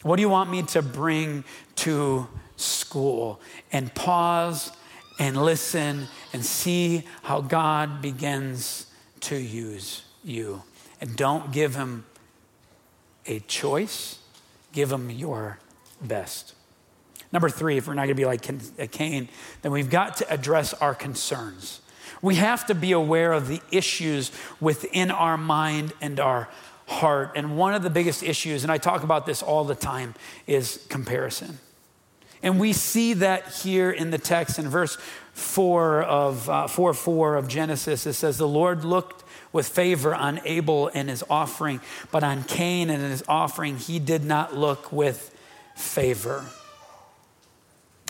What 0.03 0.17
do 0.17 0.23
you 0.23 0.29
want 0.29 0.51
me 0.51 0.63
to 0.63 0.81
bring 0.81 1.45
to 1.77 2.29
school? 2.57 3.41
And 3.73 3.95
pause 3.95 4.73
and 5.19 5.37
listen 5.37 6.07
and 6.33 6.45
see 6.45 7.05
how 7.23 7.41
God 7.41 8.01
begins 8.01 8.87
to 9.21 9.37
use 9.37 10.05
you. 10.25 10.63
And 11.01 11.17
don't 11.17 11.53
give 11.53 11.75
him 11.75 12.07
a 13.27 13.41
choice, 13.41 14.19
give 14.73 14.91
him 14.91 15.11
your 15.11 15.59
best. 16.01 16.55
Number 17.33 17.51
three, 17.51 17.77
if 17.77 17.87
we're 17.87 17.95
not 17.95 18.03
going 18.03 18.11
to 18.11 18.15
be 18.15 18.25
like 18.25 18.49
uh, 18.49 18.87
Cain, 18.91 19.29
then 19.63 19.73
we've 19.73 19.91
got 19.91 20.17
to 20.19 20.33
address 20.33 20.73
our 20.75 20.95
concerns. 20.95 21.81
We 22.23 22.37
have 22.37 22.67
to 22.67 22.75
be 22.75 22.93
aware 22.93 23.33
of 23.33 23.49
the 23.49 23.61
issues 23.71 24.33
within 24.61 25.11
our 25.11 25.37
mind 25.37 25.93
and 26.01 26.19
our 26.19 26.49
heart. 26.87 27.33
And 27.37 27.57
one 27.57 27.75
of 27.75 27.83
the 27.83 27.91
biggest 27.91 28.23
issues, 28.23 28.63
and 28.63 28.73
I 28.73 28.79
talk 28.79 29.03
about 29.03 29.27
this 29.27 29.43
all 29.43 29.65
the 29.65 29.75
time, 29.75 30.15
is 30.47 30.85
comparison. 30.89 31.59
And 32.43 32.59
we 32.59 32.73
see 32.73 33.15
that 33.15 33.49
here 33.49 33.91
in 33.91 34.11
the 34.11 34.19
text 34.19 34.59
in 34.59 34.69
verse 34.69 34.97
4 35.33 36.03
of 36.03 36.49
uh, 36.49 36.67
4 36.67 36.95
4 36.95 37.35
of 37.37 37.47
Genesis. 37.47 38.07
It 38.07 38.15
says, 38.15 38.39
The 38.39 38.49
Lord 38.49 38.85
looked 38.85 39.25
with 39.53 39.69
favor 39.69 40.15
on 40.15 40.41
Abel 40.45 40.91
and 40.95 41.09
his 41.09 41.25
offering, 41.29 41.81
but 42.11 42.23
on 42.25 42.45
Cain 42.45 42.91
and 42.91 43.03
his 43.03 43.25
offering 43.29 43.77
he 43.77 43.99
did 43.99 44.25
not 44.25 44.57
look 44.57 44.93
with 44.93 45.35
favor 45.75 46.45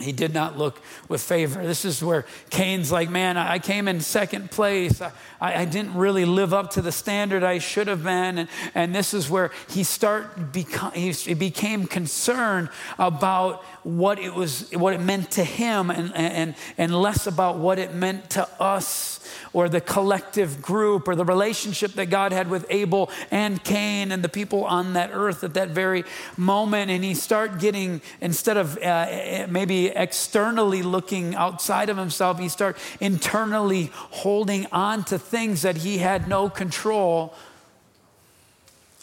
he 0.00 0.12
did 0.12 0.32
not 0.32 0.56
look 0.56 0.80
with 1.08 1.20
favor. 1.20 1.62
This 1.62 1.84
is 1.84 2.02
where 2.02 2.24
Cain's 2.50 2.92
like, 2.92 3.10
man, 3.10 3.36
I 3.36 3.58
came 3.58 3.88
in 3.88 4.00
second 4.00 4.50
place. 4.50 5.00
I, 5.00 5.12
I, 5.40 5.64
didn't 5.64 5.94
really 5.94 6.24
live 6.24 6.54
up 6.54 6.70
to 6.72 6.82
the 6.82 6.92
standard 6.92 7.42
I 7.42 7.58
should 7.58 7.88
have 7.88 8.04
been. 8.04 8.38
And, 8.38 8.48
and 8.74 8.94
this 8.94 9.12
is 9.12 9.28
where 9.28 9.50
he 9.68 9.82
start 9.82 10.52
become, 10.52 10.92
he 10.92 11.34
became 11.34 11.86
concerned 11.86 12.68
about 12.98 13.64
what 13.82 14.18
it 14.18 14.34
was, 14.34 14.70
what 14.72 14.94
it 14.94 15.00
meant 15.00 15.32
to 15.32 15.44
him, 15.44 15.90
and, 15.90 16.14
and, 16.14 16.54
and 16.76 16.94
less 16.94 17.26
about 17.26 17.58
what 17.58 17.78
it 17.78 17.94
meant 17.94 18.30
to 18.30 18.48
us 18.60 19.18
or 19.52 19.68
the 19.68 19.80
collective 19.80 20.62
group 20.62 21.08
or 21.08 21.14
the 21.14 21.24
relationship 21.24 21.92
that 21.92 22.06
God 22.06 22.32
had 22.32 22.50
with 22.50 22.66
Abel 22.70 23.10
and 23.30 23.62
Cain 23.64 24.12
and 24.12 24.22
the 24.22 24.28
people 24.28 24.64
on 24.64 24.92
that 24.92 25.10
earth 25.12 25.44
at 25.44 25.54
that 25.54 25.70
very 25.70 26.04
moment. 26.36 26.90
And 26.90 27.02
he 27.02 27.14
start 27.14 27.58
getting, 27.58 28.00
instead 28.20 28.56
of 28.56 28.78
uh, 28.78 29.46
maybe 29.48 29.87
externally 29.94 30.82
looking 30.82 31.34
outside 31.34 31.88
of 31.88 31.96
himself, 31.96 32.38
he 32.38 32.48
start 32.48 32.76
internally 33.00 33.90
holding 33.92 34.66
on 34.72 35.04
to 35.04 35.18
things 35.18 35.62
that 35.62 35.78
he 35.78 35.98
had 35.98 36.28
no 36.28 36.48
control 36.48 37.34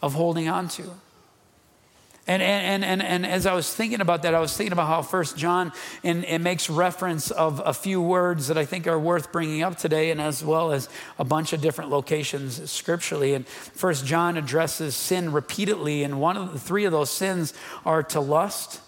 of 0.02 0.14
holding 0.14 0.48
on 0.48 0.68
to. 0.70 0.84
And, 2.28 2.42
and, 2.42 2.84
and, 2.84 3.04
and 3.04 3.24
as 3.24 3.46
I 3.46 3.54
was 3.54 3.72
thinking 3.72 4.02
about 4.02 4.24
that, 4.24 4.34
I 4.34 4.40
was 4.40 4.58
thinking 4.58 4.74
about 4.74 4.88
how 4.88 5.04
First 5.04 5.38
John 5.38 5.72
and 6.04 6.26
it 6.26 6.40
makes 6.40 6.72
reference 6.72 7.30
of 7.30 7.62
a 7.64 7.72
few 7.72 8.02
words 8.02 8.48
that 8.48 8.58
I 8.58 8.66
think 8.66 8.88
are 8.88 8.98
worth 8.98 9.32
bringing 9.32 9.62
up 9.62 9.78
today, 9.78 10.10
and 10.10 10.20
as 10.20 10.44
well 10.44 10.72
as 10.72 10.90
a 11.20 11.24
bunch 11.24 11.54
of 11.54 11.62
different 11.62 11.92
locations 11.92 12.72
scripturally. 12.72 13.36
And 13.36 13.48
First 13.48 14.08
John 14.08 14.38
addresses 14.38 14.96
sin 14.96 15.32
repeatedly, 15.34 16.04
and 16.04 16.20
one 16.20 16.36
of 16.36 16.52
the 16.52 16.60
three 16.60 16.86
of 16.86 16.92
those 16.92 17.12
sins 17.12 17.54
are 17.86 18.02
to 18.02 18.20
lust, 18.20 18.82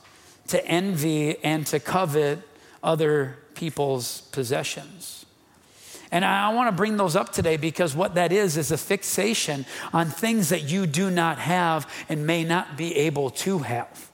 to 0.48 0.66
envy, 0.66 1.38
and 1.44 1.66
to 1.68 1.80
covet 1.80 2.40
other 2.84 3.38
people's 3.54 4.22
possessions. 4.32 5.26
And 6.12 6.24
I 6.24 6.54
want 6.54 6.70
to 6.70 6.76
bring 6.76 6.96
those 6.96 7.16
up 7.16 7.34
today 7.34 7.58
because 7.58 7.96
what 7.96 8.16
that 8.16 8.32
is 8.32 8.56
is 8.56 8.72
a 8.72 8.78
fixation 8.78 9.66
on 9.92 10.08
things 10.08 10.50
that 10.50 10.64
you 10.64 10.88
do 10.88 11.12
not 11.12 11.38
have 11.38 11.92
and 12.08 12.26
may 12.26 12.44
not 12.44 12.78
be 12.78 12.96
able 12.96 13.30
to 13.32 13.60
have. 13.60 14.10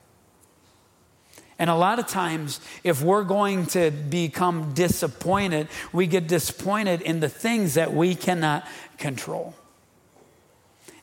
And 1.59 1.69
a 1.69 1.75
lot 1.75 1.99
of 1.99 2.07
times, 2.07 2.59
if 2.83 3.03
we're 3.03 3.23
going 3.23 3.67
to 3.67 3.91
become 3.91 4.73
disappointed, 4.73 5.67
we 5.91 6.07
get 6.07 6.27
disappointed 6.27 7.01
in 7.01 7.19
the 7.19 7.29
things 7.29 7.75
that 7.75 7.93
we 7.93 8.15
cannot 8.15 8.67
control. 8.97 9.53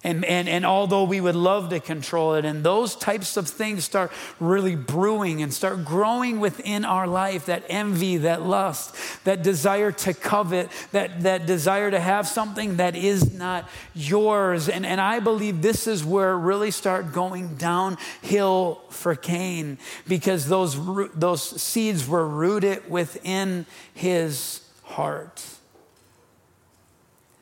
And, 0.02 0.24
and, 0.24 0.48
and 0.48 0.64
although 0.64 1.04
we 1.04 1.20
would 1.20 1.34
love 1.34 1.68
to 1.70 1.78
control 1.78 2.34
it, 2.34 2.46
and 2.46 2.64
those 2.64 2.96
types 2.96 3.36
of 3.36 3.46
things 3.46 3.84
start 3.84 4.10
really 4.38 4.74
brewing 4.74 5.42
and 5.42 5.52
start 5.52 5.84
growing 5.84 6.40
within 6.40 6.86
our 6.86 7.06
life 7.06 7.46
that 7.46 7.64
envy, 7.68 8.16
that 8.18 8.40
lust, 8.40 8.94
that 9.24 9.42
desire 9.42 9.92
to 9.92 10.14
covet, 10.14 10.70
that, 10.92 11.20
that 11.22 11.44
desire 11.44 11.90
to 11.90 12.00
have 12.00 12.26
something 12.26 12.76
that 12.76 12.96
is 12.96 13.34
not 13.34 13.68
yours. 13.94 14.70
And, 14.70 14.86
and 14.86 15.02
I 15.02 15.20
believe 15.20 15.60
this 15.60 15.86
is 15.86 16.02
where 16.02 16.34
really 16.34 16.70
start 16.70 17.12
going 17.12 17.56
downhill 17.56 18.80
for 18.88 19.14
Cain 19.14 19.76
because 20.08 20.48
those, 20.48 20.78
those 21.14 21.42
seeds 21.60 22.08
were 22.08 22.26
rooted 22.26 22.90
within 22.90 23.66
his 23.92 24.62
heart. 24.82 25.59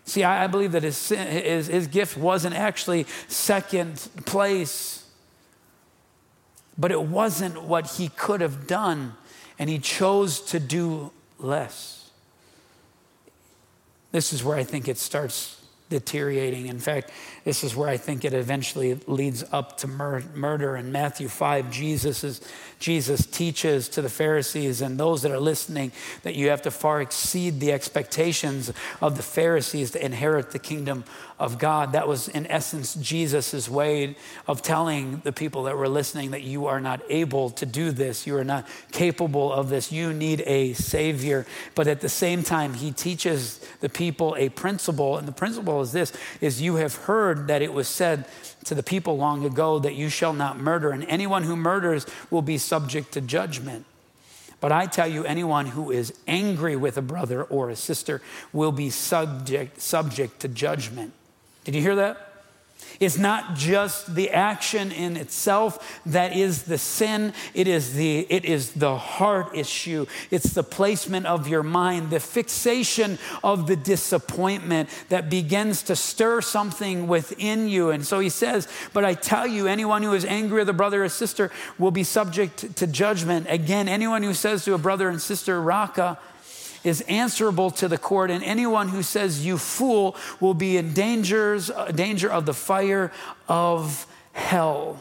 See, 0.09 0.25
I, 0.25 0.47
believe 0.47 0.73
that 0.73 0.85
his, 0.85 1.11
his, 1.11 1.66
his 1.66 1.87
gift 1.87 2.16
wasn't 2.16 2.55
actually 2.55 3.05
second 3.29 4.09
place, 4.25 5.07
but 6.79 6.90
it 6.90 7.03
wasn't 7.03 7.62
what 7.64 7.90
he 7.92 8.09
could 8.09 8.40
have 8.40 8.66
done, 8.66 9.12
and 9.59 9.68
he 9.68 9.79
chose 9.79 10.40
to 10.47 10.59
do 10.59 11.12
less. 11.38 12.11
This 14.11 14.33
is 14.33 14.42
where 14.42 14.57
I 14.57 14.64
think 14.64 14.88
it 14.88 14.97
starts 14.97 15.62
deteriorating. 15.90 16.68
In 16.68 16.79
fact, 16.79 17.11
this 17.44 17.62
is 17.62 17.77
where 17.77 17.90
I 17.90 17.99
think 17.99 18.25
it 18.25 18.33
eventually 18.33 18.94
leads 19.07 19.44
up 19.53 19.77
to 19.79 19.88
mur- 19.88 20.25
murder. 20.35 20.77
In 20.77 20.90
Matthew 20.90 21.29
5, 21.29 21.71
Jesus, 21.71 22.25
is, 22.25 22.40
Jesus 22.79 23.27
teaches 23.27 23.88
to 23.91 24.03
the 24.03 24.09
Pharisees 24.09 24.81
and 24.81 24.99
those 24.99 25.23
that 25.23 25.33
are 25.33 25.41
listening 25.41 25.93
that 26.23 26.35
you 26.35 26.51
have 26.51 26.62
to 26.62 26.71
far 26.71 27.01
exceed 27.01 27.61
the 27.61 27.73
expectations 27.73 28.73
of 29.01 29.17
the 29.17 29.23
Pharisees 29.23 29.91
to 29.93 30.05
inherit 30.05 30.53
the 30.53 30.59
kingdom 30.59 31.05
of 31.38 31.59
God. 31.59 31.93
That 31.93 32.09
was, 32.09 32.29
in 32.29 32.47
essence, 32.47 32.95
Jesus' 32.95 33.69
way 33.69 34.17
of 34.47 34.62
telling 34.62 35.21
the 35.25 35.33
people 35.33 35.64
that 35.64 35.77
were 35.77 35.88
listening 35.88 36.33
that 36.33 36.43
you 36.43 36.67
are 36.67 36.81
not 36.81 37.01
able 37.09 37.51
to 37.51 37.67
do 37.67 37.91
this. 37.91 38.27
You 38.27 38.37
are 38.37 38.45
not 38.45 38.67
capable 38.93 39.53
of 39.53 39.69
this. 39.69 39.93
You 39.93 40.12
need 40.12 40.43
a 40.47 40.73
Savior. 40.75 41.47
But 41.75 41.87
at 41.87 42.01
the 42.01 42.09
same 42.09 42.43
time, 42.43 42.75
he 42.75 42.93
teaches 42.93 43.59
the 43.81 43.88
people 43.88 44.37
a 44.38 44.49
principle. 44.49 45.17
And 45.17 45.27
the 45.27 45.33
principle 45.33 45.81
is 45.81 45.93
this, 45.93 46.12
is 46.41 46.62
you 46.62 46.77
have 46.77 46.95
heard 46.95 47.49
that 47.49 47.62
it 47.62 47.73
was 47.73 47.88
said 47.88 48.27
to 48.64 48.75
the 48.75 48.83
people 48.83 49.16
long 49.16 49.44
ago 49.44 49.79
that 49.79 49.94
you 49.94 50.09
shall 50.09 50.33
not 50.33 50.59
murder. 50.59 50.90
And 50.90 51.05
anyone 51.05 51.42
who 51.44 51.57
murders 51.57 52.07
will 52.31 52.42
be 52.42 52.59
subject 52.59 53.12
to 53.12 53.21
judgment. 53.21 53.85
But 54.61 54.73
I 54.73 54.87
tell 54.87 55.07
you, 55.07 55.25
anyone 55.25 55.66
who 55.66 55.90
is 55.90 56.12
angry 56.27 56.75
with 56.75 56.99
a 56.99 57.03
brother 57.03 57.44
or 57.44 57.71
a 57.71 57.77
sister 57.77 58.21
will 58.53 58.73
be 58.73 58.90
subject, 58.90 59.81
subject 59.81 60.40
to 60.40 60.49
judgment. 60.49 61.12
Did 61.64 61.75
you 61.75 61.81
hear 61.81 61.97
that? 61.97 62.28
It's 63.01 63.19
not 63.19 63.55
just 63.55 64.14
the 64.14 64.31
action 64.31 64.91
in 64.91 65.17
itself 65.17 66.01
that 66.07 66.37
is 66.37 66.64
the 66.64 66.79
sin. 66.79 67.33
It 67.55 67.69
is 67.69 67.95
the, 67.95 68.27
it 68.29 68.45
is 68.45 68.73
the 68.73 68.97
heart 68.97 69.57
issue. 69.57 70.07
It's 70.31 70.53
the 70.53 70.64
placement 70.64 71.27
of 71.27 71.47
your 71.47 71.62
mind, 71.62 72.11
the 72.11 72.19
fixation 72.19 73.19
of 73.45 73.69
the 73.69 73.77
disappointment 73.77 74.88
that 75.11 75.31
begins 75.31 75.83
to 75.85 75.97
stir 75.97 76.41
something 76.41 77.07
within 77.07 77.69
you. 77.69 77.91
And 77.91 78.05
so 78.05 78.19
he 78.19 78.31
says, 78.31 78.67
But 78.93 79.05
I 79.05 79.14
tell 79.14 79.47
you, 79.47 79.69
anyone 79.69 80.03
who 80.03 80.14
is 80.14 80.25
angry 80.25 80.61
with 80.61 80.69
a 80.69 80.73
brother 80.73 81.05
or 81.05 81.09
sister 81.09 81.53
will 81.79 81.93
be 81.93 82.05
subject 82.05 82.75
to 82.77 82.87
judgment. 82.87 83.47
Again, 83.49 83.88
anyone 83.88 84.25
who 84.25 84.35
says 84.35 84.64
to 84.64 84.75
a 84.75 84.79
brother 84.79 85.09
and 85.09 85.23
sister, 85.23 85.61
Raca, 85.61 86.19
is 86.88 87.03
answerable 87.03 87.70
to 87.72 87.88
the 87.88 87.98
court, 87.98 88.31
and 88.31 88.42
anyone 88.42 88.88
who 88.88 89.03
says, 89.03 89.44
You 89.44 89.59
fool, 89.59 90.16
will 90.40 90.55
be 90.55 90.77
in 90.77 90.92
dangers, 90.92 91.70
uh, 91.70 91.87
danger 91.87 92.31
of 92.31 92.46
the 92.46 92.55
fire 92.55 93.12
of 93.48 94.07
hell. 94.33 94.98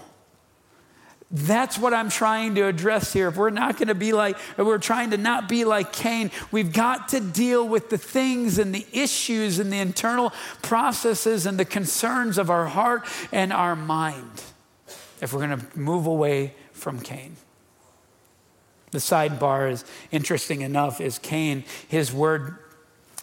That's 1.29 1.77
what 1.77 1.93
I'm 1.93 2.09
trying 2.09 2.55
to 2.55 2.67
address 2.67 3.11
here. 3.11 3.27
If 3.27 3.35
we're 3.35 3.49
not 3.49 3.77
going 3.77 3.89
to 3.89 3.95
be 3.95 4.13
like, 4.13 4.37
we're 4.55 4.77
trying 4.77 5.09
to 5.09 5.17
not 5.17 5.49
be 5.49 5.65
like 5.65 5.91
Cain, 5.91 6.31
we've 6.51 6.71
got 6.71 7.09
to 7.09 7.19
deal 7.19 7.67
with 7.67 7.89
the 7.89 7.97
things 7.97 8.57
and 8.57 8.73
the 8.73 8.85
issues 8.93 9.59
and 9.59 9.71
the 9.71 9.79
internal 9.79 10.31
processes 10.61 11.45
and 11.45 11.59
the 11.59 11.65
concerns 11.65 12.37
of 12.37 12.49
our 12.49 12.67
heart 12.67 13.05
and 13.33 13.51
our 13.51 13.75
mind 13.75 14.43
if 15.19 15.33
we're 15.33 15.45
going 15.45 15.59
to 15.59 15.77
move 15.77 16.05
away 16.05 16.53
from 16.71 16.99
Cain. 16.99 17.35
The 18.97 19.01
sidebar 19.01 19.69
is 19.69 19.85
interesting 20.09 20.61
enough 20.61 20.99
is 20.99 21.19
Cain, 21.19 21.65
his 21.87 22.11
word 22.11 22.57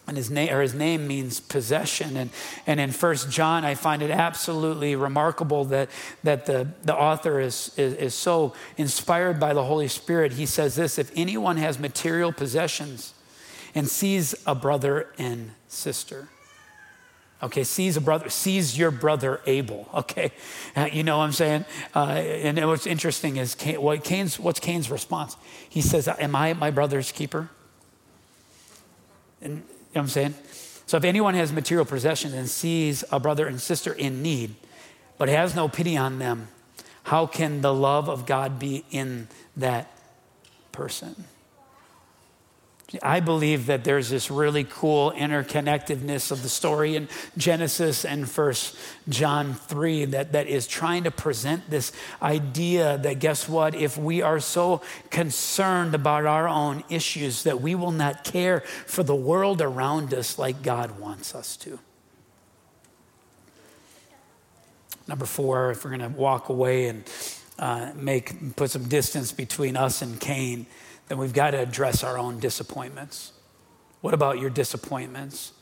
and 0.06 0.16
his 0.16 0.30
name 0.30 0.54
or 0.54 0.62
his 0.62 0.72
name 0.72 1.08
means 1.08 1.40
possession. 1.40 2.16
And, 2.16 2.30
and 2.64 2.78
in 2.78 2.92
first 2.92 3.28
john 3.28 3.64
i 3.64 3.74
find 3.74 4.00
it 4.00 4.12
absolutely 4.12 4.94
remarkable 4.94 5.64
that, 5.64 5.90
that 6.22 6.46
the, 6.46 6.68
the 6.84 6.94
author 6.94 7.40
is, 7.40 7.74
is, 7.76 7.94
is 7.94 8.14
so 8.14 8.54
inspired 8.76 9.40
by 9.40 9.52
the 9.52 9.64
holy 9.64 9.88
spirit. 9.88 10.34
He 10.34 10.46
says 10.46 10.76
this 10.76 10.96
if 10.96 11.10
anyone 11.16 11.56
has 11.56 11.76
material 11.80 12.30
possessions 12.30 13.12
and 13.74 13.88
sees 13.88 14.32
a 14.46 14.54
brother 14.54 15.12
and 15.18 15.50
sister 15.66 16.28
Okay, 17.44 17.62
sees 17.62 17.98
a 17.98 18.00
brother, 18.00 18.30
sees 18.30 18.78
your 18.78 18.90
brother 18.90 19.42
Abel. 19.46 19.86
Okay, 19.94 20.32
uh, 20.74 20.88
you 20.90 21.02
know 21.02 21.18
what 21.18 21.24
I'm 21.24 21.32
saying. 21.32 21.66
Uh, 21.94 22.08
and 22.08 22.66
what's 22.66 22.86
interesting 22.86 23.36
is 23.36 23.54
Cain, 23.54 23.82
what 23.82 24.02
Cain's, 24.02 24.40
what's 24.40 24.58
Cain's 24.58 24.90
response? 24.90 25.36
He 25.68 25.82
says, 25.82 26.08
"Am 26.08 26.34
I 26.34 26.54
my 26.54 26.70
brother's 26.70 27.12
keeper?" 27.12 27.50
And 29.42 29.56
you 29.56 29.58
know 29.58 29.64
what 29.92 30.00
I'm 30.00 30.08
saying. 30.08 30.34
So 30.86 30.96
if 30.96 31.04
anyone 31.04 31.34
has 31.34 31.52
material 31.52 31.84
possession 31.84 32.32
and 32.32 32.48
sees 32.48 33.04
a 33.12 33.20
brother 33.20 33.46
and 33.46 33.60
sister 33.60 33.92
in 33.92 34.22
need, 34.22 34.54
but 35.18 35.28
has 35.28 35.54
no 35.54 35.68
pity 35.68 35.98
on 35.98 36.18
them, 36.18 36.48
how 37.04 37.26
can 37.26 37.60
the 37.60 37.74
love 37.74 38.08
of 38.08 38.24
God 38.24 38.58
be 38.58 38.84
in 38.90 39.28
that 39.54 39.90
person? 40.72 41.24
I 43.02 43.20
believe 43.20 43.66
that 43.66 43.82
there's 43.82 44.10
this 44.10 44.30
really 44.30 44.64
cool 44.64 45.10
interconnectedness 45.12 46.30
of 46.30 46.42
the 46.42 46.48
story 46.48 46.96
in 46.96 47.08
Genesis 47.36 48.04
and 48.04 48.28
First 48.28 48.76
John 49.08 49.54
3 49.54 50.04
that, 50.06 50.32
that 50.32 50.46
is 50.46 50.66
trying 50.66 51.04
to 51.04 51.10
present 51.10 51.70
this 51.70 51.92
idea 52.20 52.98
that 52.98 53.20
guess 53.20 53.48
what? 53.48 53.74
If 53.74 53.96
we 53.96 54.20
are 54.22 54.38
so 54.38 54.82
concerned 55.10 55.94
about 55.94 56.26
our 56.26 56.46
own 56.46 56.84
issues 56.90 57.44
that 57.44 57.60
we 57.60 57.74
will 57.74 57.90
not 57.90 58.22
care 58.22 58.60
for 58.60 59.02
the 59.02 59.14
world 59.14 59.62
around 59.62 60.12
us 60.12 60.38
like 60.38 60.62
God 60.62 61.00
wants 61.00 61.34
us 61.34 61.56
to. 61.58 61.78
Number 65.06 65.26
four, 65.26 65.70
if 65.70 65.84
we're 65.84 65.96
going 65.96 66.12
to 66.12 66.18
walk 66.18 66.48
away 66.48 66.88
and 66.88 67.04
uh, 67.58 67.92
make 67.94 68.56
put 68.56 68.70
some 68.70 68.88
distance 68.88 69.32
between 69.32 69.76
us 69.76 70.02
and 70.02 70.20
Cain 70.20 70.66
then 71.08 71.18
we've 71.18 71.32
got 71.32 71.50
to 71.50 71.58
address 71.58 72.02
our 72.02 72.18
own 72.18 72.38
disappointments. 72.40 73.32
What 74.00 74.14
about 74.14 74.38
your 74.38 74.50
disappointments? 74.50 75.52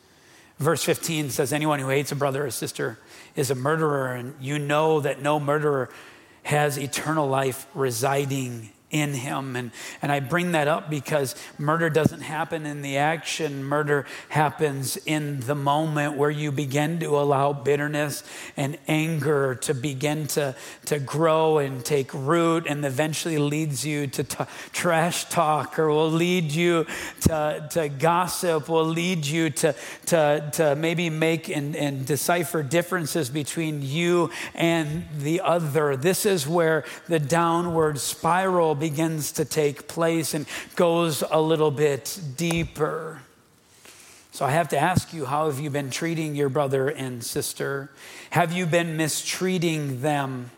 Verse 0.58 0.84
15 0.84 1.30
says, 1.30 1.52
Anyone 1.52 1.78
who 1.80 1.88
hates 1.88 2.12
a 2.12 2.16
brother 2.16 2.46
or 2.46 2.50
sister 2.50 2.98
is 3.34 3.50
a 3.50 3.54
murderer, 3.54 4.14
and 4.14 4.34
you 4.40 4.58
know 4.58 5.00
that 5.00 5.22
no 5.22 5.40
murderer 5.40 5.90
has 6.44 6.78
eternal 6.78 7.26
life 7.26 7.66
residing 7.74 8.70
in 8.92 9.14
him. 9.14 9.56
And, 9.56 9.70
and 10.02 10.12
I 10.12 10.20
bring 10.20 10.52
that 10.52 10.68
up 10.68 10.88
because 10.88 11.34
murder 11.58 11.90
doesn't 11.90 12.20
happen 12.20 12.66
in 12.66 12.82
the 12.82 12.98
action, 12.98 13.64
murder 13.64 14.06
happens 14.28 14.98
in 14.98 15.40
the 15.40 15.54
moment 15.54 16.16
where 16.16 16.30
you 16.30 16.52
begin 16.52 17.00
to 17.00 17.18
allow 17.18 17.54
bitterness 17.54 18.22
and 18.56 18.78
anger 18.86 19.54
to 19.56 19.74
begin 19.74 20.26
to, 20.28 20.54
to 20.84 20.98
grow 20.98 21.58
and 21.58 21.84
take 21.84 22.12
root 22.12 22.66
and 22.68 22.84
eventually 22.84 23.38
leads 23.38 23.84
you 23.84 24.06
to 24.06 24.22
t- 24.22 24.44
trash 24.72 25.24
talk 25.30 25.78
or 25.78 25.88
will 25.88 26.10
lead 26.10 26.52
you 26.52 26.86
to, 27.20 27.66
to 27.70 27.88
gossip, 27.88 28.68
will 28.68 28.84
lead 28.84 29.24
you 29.24 29.48
to, 29.48 29.74
to, 30.06 30.50
to 30.52 30.76
maybe 30.76 31.08
make 31.08 31.48
and, 31.48 31.74
and 31.74 32.04
decipher 32.04 32.62
differences 32.62 33.30
between 33.30 33.80
you 33.80 34.30
and 34.54 35.04
the 35.18 35.40
other. 35.40 35.96
This 35.96 36.26
is 36.26 36.46
where 36.46 36.84
the 37.08 37.18
downward 37.18 37.98
spiral 37.98 38.74
begins 38.82 39.30
to 39.30 39.44
take 39.44 39.86
place 39.86 40.34
and 40.34 40.44
goes 40.74 41.22
a 41.30 41.40
little 41.40 41.70
bit 41.70 42.18
deeper. 42.36 43.22
So 44.32 44.44
I 44.44 44.50
have 44.50 44.70
to 44.70 44.76
ask 44.76 45.14
you, 45.14 45.24
how 45.24 45.46
have 45.46 45.60
you 45.60 45.70
been 45.70 45.88
treating 45.88 46.34
your 46.34 46.48
brother 46.48 46.88
and 46.88 47.22
sister? 47.22 47.92
Have 48.30 48.52
you 48.52 48.66
been 48.66 48.96
mistreating 48.96 50.00
them? 50.00 50.50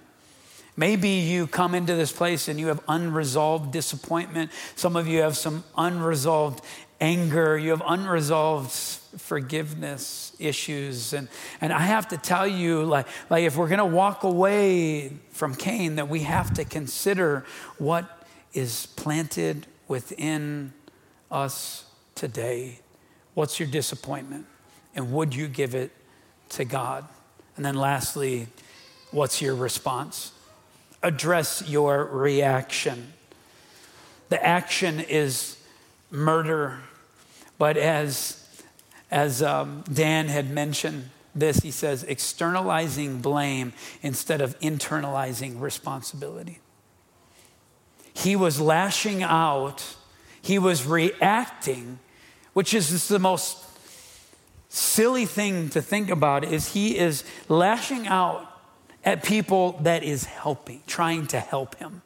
Maybe 0.75 1.11
you 1.11 1.47
come 1.47 1.75
into 1.75 1.95
this 1.97 2.12
place 2.12 2.49
and 2.49 2.59
you 2.59 2.68
have 2.68 2.81
unresolved 2.89 3.72
disappointment. 3.72 4.51
Some 4.75 4.97
of 4.97 5.07
you 5.07 5.20
have 5.20 5.37
some 5.37 5.62
unresolved 5.77 6.64
anger. 7.03 7.59
You 7.59 7.72
have 7.72 7.83
unresolved 7.87 8.70
forgiveness 9.16 10.34
issues. 10.38 11.12
And, 11.12 11.28
and 11.60 11.72
I 11.72 11.80
have 11.80 12.08
to 12.08 12.16
tell 12.16 12.46
you, 12.46 12.84
like, 12.84 13.06
like 13.30 13.44
if 13.44 13.56
we're 13.56 13.68
going 13.68 13.78
to 13.78 13.84
walk 13.84 14.22
away 14.24 15.12
from 15.30 15.54
Cain, 15.54 15.96
that 15.96 16.08
we 16.08 16.20
have 16.20 16.54
to 16.54 16.64
consider 16.64 17.44
what 17.78 18.26
is 18.52 18.86
planted 18.96 19.66
within 19.88 20.72
us 21.30 21.84
today. 22.14 22.80
What's 23.34 23.58
your 23.58 23.68
disappointment? 23.68 24.46
And 24.94 25.12
would 25.12 25.34
you 25.34 25.48
give 25.48 25.74
it 25.74 25.90
to 26.50 26.64
God? 26.64 27.04
And 27.56 27.64
then 27.64 27.74
lastly, 27.74 28.46
what's 29.10 29.42
your 29.42 29.54
response? 29.54 30.32
Address 31.02 31.68
your 31.68 32.04
reaction. 32.04 33.12
The 34.28 34.44
action 34.44 35.00
is 35.00 35.58
murder, 36.10 36.78
but 37.58 37.76
as, 37.76 38.43
as 39.14 39.44
um, 39.44 39.84
Dan 39.90 40.26
had 40.26 40.50
mentioned, 40.50 41.08
this, 41.36 41.58
he 41.58 41.70
says, 41.70 42.02
externalizing 42.02 43.20
blame 43.20 43.72
instead 44.02 44.40
of 44.40 44.58
internalizing 44.58 45.60
responsibility. 45.60 46.58
He 48.12 48.34
was 48.34 48.60
lashing 48.60 49.22
out, 49.22 49.96
he 50.42 50.58
was 50.58 50.84
reacting, 50.84 52.00
which 52.54 52.74
is 52.74 53.06
the 53.06 53.20
most 53.20 53.64
silly 54.68 55.26
thing 55.26 55.68
to 55.70 55.80
think 55.80 56.10
about 56.10 56.44
is 56.44 56.72
he 56.72 56.98
is 56.98 57.22
lashing 57.48 58.08
out 58.08 58.50
at 59.04 59.22
people 59.22 59.78
that 59.82 60.02
is 60.02 60.24
helping, 60.24 60.82
trying 60.88 61.28
to 61.28 61.38
help 61.38 61.76
him. 61.76 62.02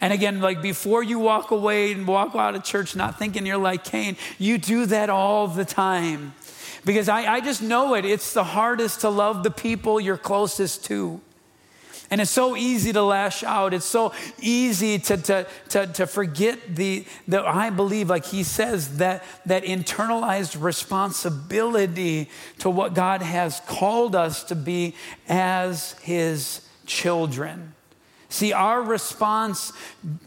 And 0.00 0.12
again, 0.12 0.40
like 0.40 0.62
before 0.62 1.02
you 1.02 1.18
walk 1.18 1.50
away 1.50 1.92
and 1.92 2.06
walk 2.06 2.34
out 2.34 2.54
of 2.54 2.64
church 2.64 2.94
not 2.94 3.18
thinking 3.18 3.46
you're 3.46 3.56
like 3.58 3.84
Cain, 3.84 4.16
you 4.38 4.58
do 4.58 4.86
that 4.86 5.10
all 5.10 5.48
the 5.48 5.64
time. 5.64 6.34
Because 6.84 7.08
I, 7.08 7.34
I 7.34 7.40
just 7.40 7.60
know 7.60 7.94
it. 7.94 8.04
It's 8.04 8.32
the 8.32 8.44
hardest 8.44 9.00
to 9.00 9.08
love 9.08 9.42
the 9.42 9.50
people 9.50 10.00
you're 10.00 10.16
closest 10.16 10.84
to. 10.86 11.20
And 12.10 12.20
it's 12.22 12.30
so 12.30 12.56
easy 12.56 12.92
to 12.94 13.02
lash 13.02 13.42
out. 13.42 13.74
It's 13.74 13.84
so 13.84 14.14
easy 14.40 14.98
to, 14.98 15.16
to, 15.18 15.46
to, 15.70 15.86
to 15.88 16.06
forget 16.06 16.58
the, 16.74 17.04
the, 17.26 17.46
I 17.46 17.68
believe, 17.68 18.08
like 18.08 18.24
he 18.24 18.44
says, 18.44 18.96
that, 18.96 19.24
that 19.44 19.64
internalized 19.64 20.62
responsibility 20.62 22.30
to 22.60 22.70
what 22.70 22.94
God 22.94 23.20
has 23.20 23.60
called 23.66 24.14
us 24.14 24.44
to 24.44 24.54
be 24.54 24.94
as 25.28 25.92
his 26.00 26.66
children. 26.86 27.74
See, 28.30 28.52
our 28.52 28.82
response 28.82 29.72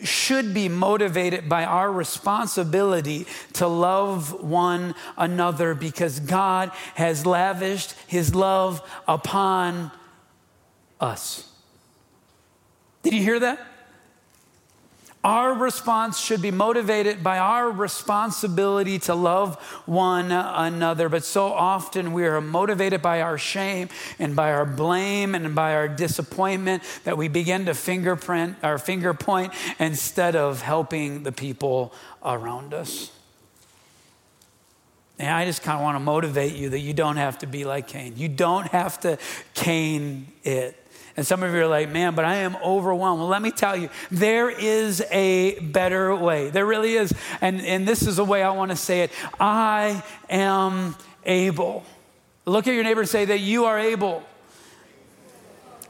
should 0.04 0.54
be 0.54 0.68
motivated 0.68 1.48
by 1.48 1.66
our 1.66 1.92
responsibility 1.92 3.28
to 3.54 3.68
love 3.68 4.42
one 4.44 4.96
another 5.18 5.76
because 5.76 6.20
God 6.20 6.72
has 6.96 7.28
lavished 7.28 7.94
his 8.08 8.34
love 8.34 8.82
upon 9.08 9.92
us. 11.00 11.48
Did 13.04 13.14
you 13.14 13.22
hear 13.22 13.40
that? 13.40 13.71
Our 15.24 15.54
response 15.54 16.20
should 16.20 16.42
be 16.42 16.50
motivated 16.50 17.24
by 17.24 17.38
our 17.38 17.70
responsibility 17.70 18.98
to 19.00 19.14
love 19.14 19.56
one 19.86 20.32
another. 20.32 21.10
But 21.10 21.24
so 21.24 21.54
often 21.54 22.12
we 22.12 22.26
are 22.26 22.42
motivated 22.42 23.04
by 23.04 23.22
our 23.22 23.38
shame 23.38 23.90
and 24.18 24.36
by 24.36 24.52
our 24.52 24.66
blame 24.66 25.36
and 25.36 25.54
by 25.54 25.76
our 25.76 25.88
disappointment 25.88 26.82
that 27.04 27.18
we 27.18 27.28
begin 27.28 27.66
to 27.66 27.76
fingerprint 27.76 28.58
our 28.64 28.80
finger 28.80 29.14
point 29.14 29.54
instead 29.78 30.36
of 30.36 30.64
helping 30.64 31.22
the 31.22 31.32
people 31.32 31.94
around 32.24 32.74
us. 32.74 33.12
And 35.20 35.30
I 35.30 35.46
just 35.46 35.62
kind 35.62 35.78
of 35.78 35.84
want 35.84 35.98
to 35.98 36.00
motivate 36.00 36.56
you 36.56 36.70
that 36.70 36.80
you 36.80 36.96
don't 36.96 37.18
have 37.18 37.38
to 37.40 37.46
be 37.46 37.64
like 37.64 37.88
Cain. 37.88 38.16
You 38.18 38.28
don't 38.28 38.66
have 38.70 39.00
to 39.02 39.20
Cain 39.54 40.26
it. 40.44 40.81
And 41.18 41.26
some 41.26 41.44
of 41.44 41.54
you 41.54 41.62
are 41.62 41.68
like, 41.68 41.90
man, 41.90 42.16
but 42.16 42.26
I 42.26 42.36
am 42.38 42.56
overwhelmed. 42.64 43.20
Well, 43.20 43.30
let 43.30 43.42
me 43.42 43.52
tell 43.52 43.76
you, 43.76 43.90
there 44.10 44.50
is 44.50 45.02
a 45.12 45.60
better 45.60 46.16
way. 46.16 46.50
There 46.50 46.66
really 46.66 46.94
is. 46.94 47.14
And, 47.42 47.62
and 47.62 47.88
this 47.88 48.08
is 48.08 48.16
the 48.16 48.26
way 48.26 48.44
I 48.44 48.52
want 48.52 48.72
to 48.72 48.78
say 48.78 49.02
it 49.02 49.12
I 49.40 50.04
am 50.30 50.96
able. 51.26 51.84
Look 52.46 52.68
at 52.68 52.74
your 52.74 52.84
neighbor 52.84 53.02
and 53.02 53.10
say 53.10 53.26
that 53.26 53.40
you 53.40 53.66
are 53.66 53.78
able. 53.78 54.24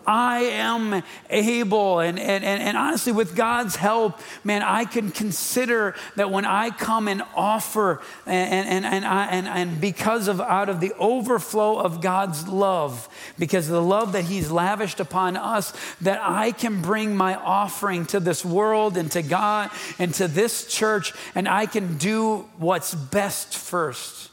I 0.08 0.40
am 0.40 1.04
able. 1.30 2.00
And, 2.00 2.20
and, 2.20 2.44
and, 2.44 2.78
honestly, 2.78 3.12
with 3.14 3.36
God's 3.36 3.76
help, 3.76 4.20
man, 4.44 4.62
I 4.62 4.86
can 4.86 5.12
consider 5.12 5.96
that 6.16 6.32
when 6.32 6.46
I 6.46 6.72
come 6.72 7.08
and 7.08 7.22
offer, 7.36 8.02
and, 8.26 8.68
and, 8.68 8.86
and, 8.86 9.06
I, 9.06 9.26
and, 9.28 9.48
and 9.48 9.82
because 9.82 10.28
of 10.28 10.42
out 10.42 10.70
of 10.70 10.80
the 10.80 10.94
overflow 10.94 11.80
of 11.80 12.02
God's 12.02 12.48
love, 12.48 13.08
because 13.38 13.68
of 13.68 13.74
the 13.74 13.82
love 13.82 14.14
that 14.14 14.26
He's 14.26 14.52
lavished 14.52 15.00
upon 15.00 15.38
us, 15.38 15.74
that 16.02 16.20
I 16.22 16.52
can 16.52 16.82
bring 16.82 17.16
my 17.16 17.36
offering 17.36 18.06
to 18.08 18.20
this 18.20 18.44
world 18.44 18.98
and 18.98 19.12
to 19.12 19.22
God 19.22 19.70
and 20.00 20.14
to 20.16 20.28
this 20.28 20.66
church, 20.68 21.14
and 21.36 21.48
I 21.48 21.66
can 21.66 21.98
do 21.98 22.50
what's 22.58 22.96
best 22.96 23.56
first. 23.56 24.31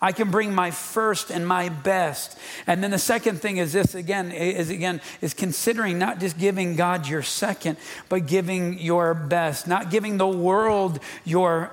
I 0.00 0.12
can 0.12 0.30
bring 0.30 0.54
my 0.54 0.70
first 0.70 1.30
and 1.30 1.46
my 1.46 1.68
best. 1.68 2.38
And 2.66 2.82
then 2.82 2.92
the 2.92 2.98
second 2.98 3.40
thing 3.40 3.56
is 3.56 3.72
this 3.72 3.94
again, 3.94 4.30
is 4.30 4.70
again, 4.70 5.00
is 5.20 5.34
considering 5.34 5.98
not 5.98 6.20
just 6.20 6.38
giving 6.38 6.76
God 6.76 7.08
your 7.08 7.22
second, 7.22 7.78
but 8.08 8.26
giving 8.26 8.78
your 8.78 9.12
best. 9.14 9.66
Not 9.66 9.90
giving 9.90 10.16
the 10.16 10.28
world 10.28 11.00
your 11.24 11.72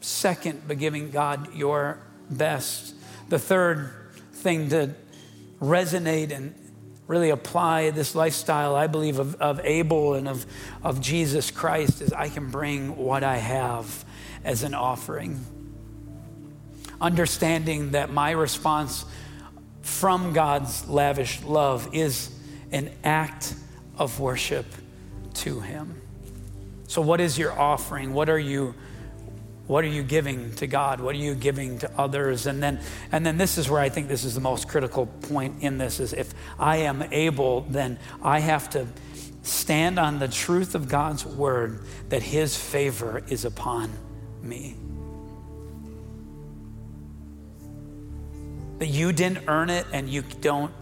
second, 0.00 0.62
but 0.68 0.78
giving 0.78 1.10
God 1.10 1.54
your 1.54 1.98
best. 2.30 2.94
The 3.30 3.38
third 3.38 3.92
thing 4.32 4.68
to 4.70 4.94
resonate 5.60 6.30
and 6.30 6.54
really 7.06 7.30
apply 7.30 7.90
this 7.90 8.14
lifestyle, 8.14 8.76
I 8.76 8.86
believe, 8.86 9.18
of, 9.18 9.34
of 9.36 9.60
Abel 9.64 10.14
and 10.14 10.28
of, 10.28 10.44
of 10.84 11.00
Jesus 11.00 11.50
Christ 11.50 12.02
is 12.02 12.12
I 12.12 12.28
can 12.28 12.50
bring 12.50 12.96
what 12.96 13.24
I 13.24 13.38
have 13.38 14.04
as 14.44 14.62
an 14.62 14.74
offering 14.74 15.44
understanding 17.00 17.92
that 17.92 18.10
my 18.10 18.32
response 18.32 19.04
from 19.82 20.32
God's 20.32 20.86
lavish 20.88 21.42
love 21.42 21.88
is 21.92 22.30
an 22.72 22.90
act 23.04 23.54
of 23.96 24.20
worship 24.20 24.66
to 25.34 25.60
him. 25.60 26.00
So 26.86 27.02
what 27.02 27.20
is 27.20 27.38
your 27.38 27.58
offering? 27.58 28.12
What 28.12 28.28
are 28.28 28.38
you 28.38 28.74
what 29.66 29.84
are 29.84 29.88
you 29.88 30.02
giving 30.02 30.54
to 30.54 30.66
God? 30.66 30.98
What 30.98 31.14
are 31.14 31.18
you 31.18 31.34
giving 31.34 31.78
to 31.80 31.90
others? 31.98 32.46
And 32.46 32.62
then 32.62 32.80
and 33.12 33.24
then 33.24 33.36
this 33.36 33.58
is 33.58 33.68
where 33.68 33.80
I 33.80 33.90
think 33.90 34.08
this 34.08 34.24
is 34.24 34.34
the 34.34 34.40
most 34.40 34.66
critical 34.68 35.06
point 35.06 35.62
in 35.62 35.78
this 35.78 36.00
is 36.00 36.12
if 36.12 36.32
I 36.58 36.78
am 36.78 37.02
able 37.12 37.62
then 37.62 37.98
I 38.22 38.40
have 38.40 38.70
to 38.70 38.86
stand 39.42 39.98
on 39.98 40.18
the 40.18 40.28
truth 40.28 40.74
of 40.74 40.88
God's 40.88 41.24
word 41.24 41.80
that 42.08 42.22
his 42.22 42.56
favor 42.56 43.22
is 43.28 43.44
upon 43.44 43.92
me. 44.42 44.76
That 48.78 48.86
you 48.86 49.12
didn't 49.12 49.44
earn 49.48 49.70
it 49.70 49.86
and 49.92 50.08
you 50.08 50.22
don't 50.22 50.72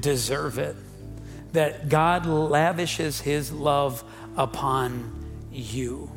deserve 0.00 0.58
it. 0.58 0.76
That 1.52 1.88
God 1.88 2.26
lavishes 2.26 3.20
his 3.20 3.52
love 3.52 4.02
upon 4.36 5.48
you. 5.52 6.10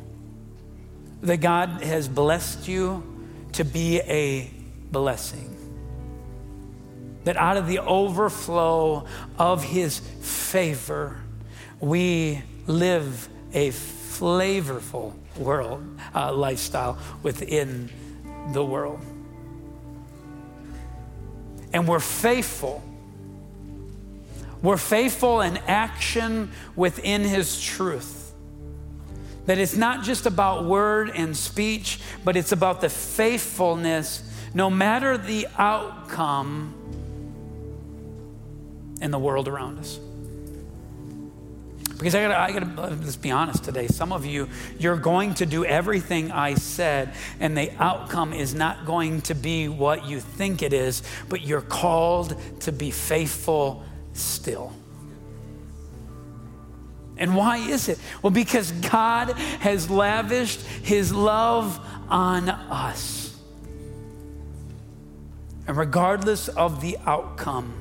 That 1.22 1.38
God 1.38 1.82
has 1.82 2.08
blessed 2.08 2.66
you 2.66 3.02
to 3.52 3.64
be 3.64 4.00
a 4.00 4.50
blessing. 4.90 5.54
That 7.24 7.36
out 7.36 7.56
of 7.56 7.66
the 7.66 7.80
overflow 7.80 9.06
of 9.38 9.62
his 9.62 9.98
favor, 9.98 11.20
we 11.80 12.42
live 12.66 13.28
a 13.52 13.70
flavorful 13.70 15.14
world 15.36 16.00
uh, 16.14 16.32
lifestyle 16.32 16.98
within 17.22 17.90
the 18.52 18.64
world. 18.64 19.00
And 21.72 21.86
we're 21.86 22.00
faithful. 22.00 22.82
We're 24.62 24.76
faithful 24.76 25.40
in 25.40 25.56
action 25.58 26.50
within 26.74 27.22
His 27.22 27.60
truth. 27.60 28.32
That 29.46 29.58
it's 29.58 29.76
not 29.76 30.04
just 30.04 30.26
about 30.26 30.64
word 30.64 31.10
and 31.14 31.36
speech, 31.36 32.00
but 32.24 32.36
it's 32.36 32.52
about 32.52 32.80
the 32.80 32.90
faithfulness, 32.90 34.22
no 34.52 34.68
matter 34.68 35.16
the 35.16 35.46
outcome 35.56 36.74
in 39.00 39.10
the 39.10 39.18
world 39.18 39.48
around 39.48 39.78
us. 39.78 39.98
Because 41.96 42.14
I 42.14 42.22
gotta, 42.22 42.38
I 42.38 42.52
gotta, 42.52 42.82
uh, 42.82 42.96
let's 43.00 43.16
be 43.16 43.30
honest 43.30 43.64
today. 43.64 43.88
Some 43.88 44.12
of 44.12 44.24
you, 44.24 44.48
you're 44.78 44.96
going 44.96 45.34
to 45.34 45.46
do 45.46 45.64
everything 45.64 46.30
I 46.30 46.54
said, 46.54 47.14
and 47.40 47.56
the 47.56 47.72
outcome 47.82 48.32
is 48.32 48.54
not 48.54 48.86
going 48.86 49.22
to 49.22 49.34
be 49.34 49.68
what 49.68 50.06
you 50.06 50.20
think 50.20 50.62
it 50.62 50.72
is, 50.72 51.02
but 51.28 51.40
you're 51.40 51.60
called 51.60 52.36
to 52.60 52.72
be 52.72 52.90
faithful 52.90 53.82
still. 54.12 54.72
And 57.16 57.34
why 57.34 57.58
is 57.58 57.88
it? 57.88 57.98
Well, 58.22 58.30
because 58.30 58.70
God 58.70 59.30
has 59.60 59.90
lavished 59.90 60.60
his 60.62 61.12
love 61.12 61.80
on 62.08 62.48
us. 62.48 63.36
And 65.66 65.76
regardless 65.76 66.48
of 66.48 66.80
the 66.80 66.96
outcome, 67.04 67.74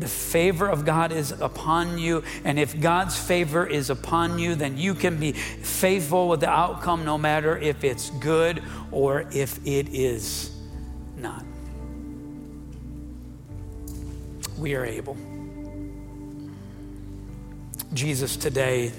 the 0.00 0.08
favor 0.08 0.68
of 0.68 0.84
God 0.84 1.12
is 1.12 1.32
upon 1.32 1.98
you. 1.98 2.22
And 2.44 2.58
if 2.58 2.78
God's 2.80 3.18
favor 3.18 3.66
is 3.66 3.90
upon 3.90 4.38
you, 4.38 4.54
then 4.54 4.78
you 4.78 4.94
can 4.94 5.18
be 5.18 5.32
faithful 5.32 6.28
with 6.28 6.40
the 6.40 6.48
outcome, 6.48 7.04
no 7.04 7.18
matter 7.18 7.56
if 7.56 7.84
it's 7.84 8.10
good 8.10 8.62
or 8.90 9.26
if 9.32 9.58
it 9.66 9.90
is 9.90 10.50
not. 11.16 11.44
We 14.58 14.74
are 14.74 14.84
able. 14.84 15.16
Jesus, 17.92 18.36
today, 18.36 18.92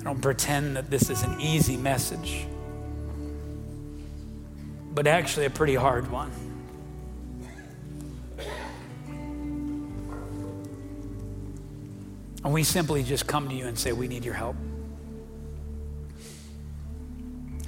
I 0.00 0.02
don't 0.04 0.20
pretend 0.20 0.76
that 0.76 0.90
this 0.90 1.10
is 1.10 1.22
an 1.22 1.40
easy 1.40 1.76
message, 1.76 2.46
but 4.92 5.06
actually 5.06 5.46
a 5.46 5.50
pretty 5.50 5.74
hard 5.74 6.10
one. 6.10 6.49
And 12.44 12.52
we 12.52 12.62
simply 12.62 13.02
just 13.02 13.26
come 13.26 13.48
to 13.48 13.54
you 13.54 13.66
and 13.66 13.78
say, 13.78 13.92
We 13.92 14.08
need 14.08 14.24
your 14.24 14.34
help. 14.34 14.56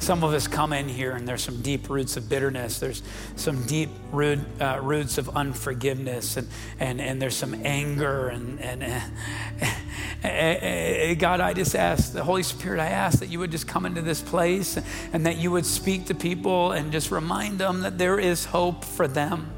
Some 0.03 0.25
of 0.25 0.35
us 0.35 0.49
come 0.49 0.73
in 0.73 0.89
here 0.89 1.13
and 1.13 1.29
there's 1.29 1.45
some 1.45 1.63
deep 1.63 1.89
roots 1.89 2.17
of 2.17 2.29
bitterness. 2.29 2.81
There's 2.81 3.05
some 3.37 3.65
deep 3.67 3.89
root, 4.11 4.41
uh, 4.61 4.81
roots 4.83 5.17
of 5.17 5.37
unforgiveness, 5.37 6.37
and, 6.37 6.49
and, 6.81 7.01
and 7.01 7.23
there's 7.23 7.37
some 7.37 7.55
anger. 7.65 8.27
And, 8.27 8.61
and 8.61 8.83
uh, 8.83 10.27
uh, 10.29 11.15
God, 11.15 11.39
I 11.39 11.53
just 11.53 11.77
ask, 11.77 12.13
the 12.13 12.25
Holy 12.25 12.43
Spirit, 12.43 12.81
I 12.81 12.89
ask 12.89 13.21
that 13.21 13.29
you 13.29 13.39
would 13.39 13.53
just 13.53 13.69
come 13.69 13.87
into 13.87 14.03
this 14.03 14.21
place 14.21 14.77
and 15.13 15.25
that 15.25 15.37
you 15.37 15.53
would 15.53 15.65
speak 15.65 16.07
to 16.07 16.17
people 16.17 16.73
and 16.73 16.91
just 16.91 17.13
remind 17.13 17.61
them 17.61 17.83
that 17.83 17.97
there 17.97 18.19
is 18.19 18.47
hope 18.47 18.85
for 18.85 19.07
them 19.07 19.53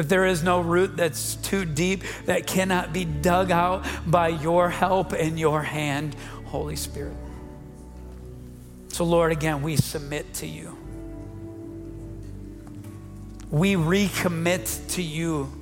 that 0.00 0.08
there 0.08 0.24
is 0.24 0.42
no 0.42 0.62
root 0.62 0.96
that's 0.96 1.34
too 1.36 1.66
deep 1.66 2.04
that 2.24 2.46
cannot 2.46 2.90
be 2.90 3.04
dug 3.04 3.50
out 3.50 3.84
by 4.06 4.28
your 4.28 4.70
help 4.70 5.12
and 5.12 5.38
your 5.38 5.62
hand, 5.62 6.16
Holy 6.46 6.74
Spirit. 6.74 7.18
So, 8.88 9.04
Lord, 9.04 9.30
again, 9.30 9.60
we 9.60 9.76
submit 9.76 10.32
to 10.34 10.46
you. 10.46 10.74
We 13.50 13.74
recommit 13.74 14.94
to 14.94 15.02
you. 15.02 15.52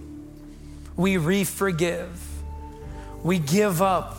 We 0.94 1.16
re 1.16 1.42
forgive. 1.42 2.08
We 3.24 3.40
give 3.40 3.82
up 3.82 4.18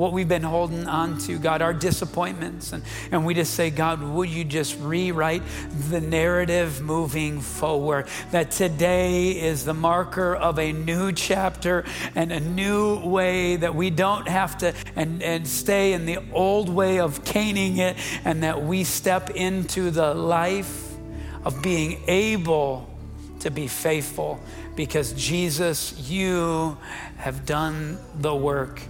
what 0.00 0.14
we've 0.14 0.28
been 0.28 0.42
holding 0.42 0.86
on 0.86 1.18
to, 1.18 1.38
God, 1.38 1.60
our 1.60 1.74
disappointments. 1.74 2.72
And, 2.72 2.82
and 3.12 3.26
we 3.26 3.34
just 3.34 3.52
say, 3.52 3.68
God, 3.68 4.02
would 4.02 4.30
you 4.30 4.44
just 4.44 4.78
rewrite 4.80 5.42
the 5.90 6.00
narrative 6.00 6.80
moving 6.80 7.42
forward? 7.42 8.08
That 8.30 8.50
today 8.50 9.32
is 9.32 9.66
the 9.66 9.74
marker 9.74 10.34
of 10.34 10.58
a 10.58 10.72
new 10.72 11.12
chapter 11.12 11.84
and 12.14 12.32
a 12.32 12.40
new 12.40 12.98
way 13.06 13.56
that 13.56 13.74
we 13.74 13.90
don't 13.90 14.26
have 14.26 14.56
to 14.58 14.72
and, 14.96 15.22
and 15.22 15.46
stay 15.46 15.92
in 15.92 16.06
the 16.06 16.18
old 16.32 16.70
way 16.70 16.98
of 16.98 17.22
Caining 17.24 17.76
it, 17.76 17.96
and 18.24 18.42
that 18.42 18.62
we 18.62 18.84
step 18.84 19.30
into 19.30 19.90
the 19.90 20.14
life 20.14 20.94
of 21.44 21.62
being 21.62 22.02
able 22.08 22.88
to 23.40 23.50
be 23.50 23.68
faithful 23.68 24.40
because 24.74 25.12
Jesus, 25.12 26.08
you 26.08 26.78
have 27.18 27.44
done 27.44 27.98
the 28.18 28.34
work 28.34 28.80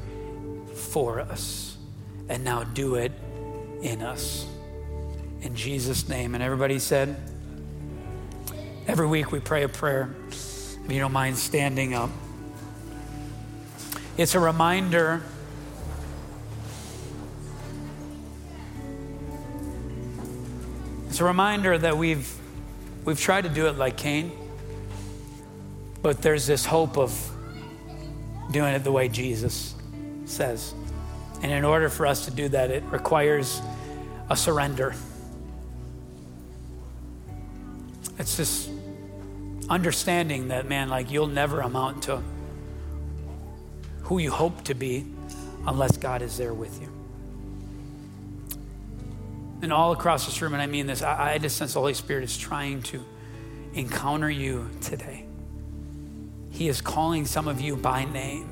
for 0.91 1.21
us. 1.21 1.77
And 2.29 2.45
now 2.45 2.65
do 2.65 2.97
it 2.97 3.13
in 3.83 4.03
us. 4.03 4.47
In 5.43 5.55
Jesus' 5.55 6.09
name. 6.09 6.35
And 6.35 6.45
everybody 6.45 6.79
said, 6.79 7.17
every 8.87 9.07
week 9.07 9.33
we 9.33 9.41
pray 9.41 9.63
a 9.63 9.69
prayer. 9.69 10.15
If 10.29 10.77
you 10.89 10.99
don't 10.99 11.13
mind 11.13 11.37
standing 11.37 11.95
up, 11.95 12.11
it's 14.17 14.35
a 14.35 14.41
reminder. 14.41 15.23
It's 21.09 21.21
a 21.21 21.25
reminder 21.25 21.79
that 21.79 21.97
we've, 21.97 22.33
we've 23.05 23.21
tried 23.21 23.43
to 23.43 23.49
do 23.49 23.67
it 23.67 23.77
like 23.79 23.97
Cain, 23.97 24.33
but 26.03 26.23
there's 26.23 26.47
this 26.47 26.65
hope 26.65 26.99
of 26.99 27.13
doing 28.51 28.75
it 28.75 28.85
the 28.85 28.93
way 28.93 29.09
Jesus 29.09 29.75
says. 30.25 30.75
And 31.43 31.51
in 31.53 31.65
order 31.65 31.89
for 31.89 32.07
us 32.07 32.27
to 32.27 32.31
do 32.31 32.49
that, 32.51 32.71
it 32.71 32.85
requires 32.85 33.61
a 34.29 34.37
surrender. 34.37 34.95
It's 38.19 38.37
just 38.37 38.71
understanding 39.69 40.49
that, 40.49 40.69
man, 40.69 40.89
like 40.89 41.11
you'll 41.11 41.27
never 41.27 41.61
amount 41.61 42.03
to 42.05 42.23
who 44.03 44.19
you 44.19 44.31
hope 44.31 44.65
to 44.65 44.75
be 44.75 45.07
unless 45.67 45.97
God 45.97 46.21
is 46.21 46.37
there 46.37 46.53
with 46.53 46.81
you. 46.81 46.89
And 49.63 49.73
all 49.73 49.93
across 49.93 50.27
this 50.27 50.41
room, 50.43 50.55
and 50.55 50.63
I 50.63 50.67
mean 50.67 50.87
this, 50.87 51.03
I, 51.03 51.35
I 51.35 51.39
just 51.39 51.57
sense 51.57 51.75
the 51.75 51.81
Holy 51.81 51.95
Spirit 51.95 52.25
is 52.25 52.37
trying 52.37 52.83
to 52.85 53.05
encounter 53.75 54.29
you 54.29 54.69
today. 54.81 55.27
He 56.51 56.69
is 56.69 56.81
calling 56.81 57.25
some 57.25 57.47
of 57.47 57.61
you 57.61 57.77
by 57.77 58.05
name. 58.05 58.49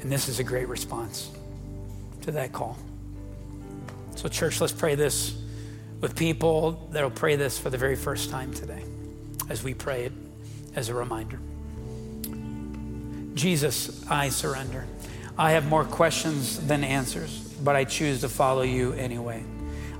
And 0.00 0.10
this 0.12 0.28
is 0.28 0.38
a 0.38 0.44
great 0.44 0.68
response 0.68 1.30
to 2.22 2.32
that 2.32 2.52
call. 2.52 2.76
So, 4.16 4.28
church, 4.28 4.60
let's 4.60 4.72
pray 4.72 4.94
this 4.94 5.36
with 6.00 6.16
people 6.16 6.88
that'll 6.92 7.10
pray 7.10 7.36
this 7.36 7.58
for 7.58 7.70
the 7.70 7.78
very 7.78 7.96
first 7.96 8.30
time 8.30 8.52
today 8.52 8.82
as 9.48 9.62
we 9.62 9.74
pray 9.74 10.04
it 10.04 10.12
as 10.74 10.88
a 10.88 10.94
reminder. 10.94 11.38
Jesus, 13.34 14.08
I 14.10 14.30
surrender. 14.30 14.86
I 15.38 15.52
have 15.52 15.68
more 15.68 15.84
questions 15.84 16.66
than 16.66 16.82
answers, 16.82 17.38
but 17.62 17.76
I 17.76 17.84
choose 17.84 18.22
to 18.22 18.28
follow 18.28 18.62
you 18.62 18.92
anyway. 18.94 19.44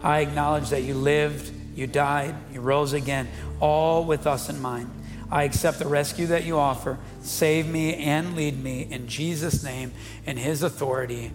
I 0.02 0.20
acknowledge 0.20 0.70
that 0.70 0.82
you 0.82 0.94
lived, 0.94 1.52
you 1.74 1.86
died, 1.86 2.34
you 2.52 2.60
rose 2.60 2.94
again, 2.94 3.28
all 3.60 4.04
with 4.04 4.26
us 4.26 4.48
in 4.48 4.60
mind. 4.60 4.90
I 5.30 5.44
accept 5.44 5.78
the 5.78 5.88
rescue 5.88 6.26
that 6.28 6.44
you 6.44 6.58
offer. 6.58 6.98
Save 7.22 7.66
me 7.66 7.94
and 7.94 8.36
lead 8.36 8.62
me 8.62 8.86
in 8.90 9.08
Jesus' 9.08 9.62
name 9.62 9.92
and 10.26 10.38
his 10.38 10.62
authority. 10.62 11.32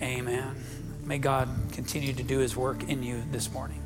Amen. 0.00 0.54
May 1.04 1.18
God 1.18 1.48
continue 1.72 2.12
to 2.12 2.22
do 2.22 2.38
his 2.38 2.56
work 2.56 2.88
in 2.88 3.02
you 3.02 3.22
this 3.30 3.52
morning. 3.52 3.83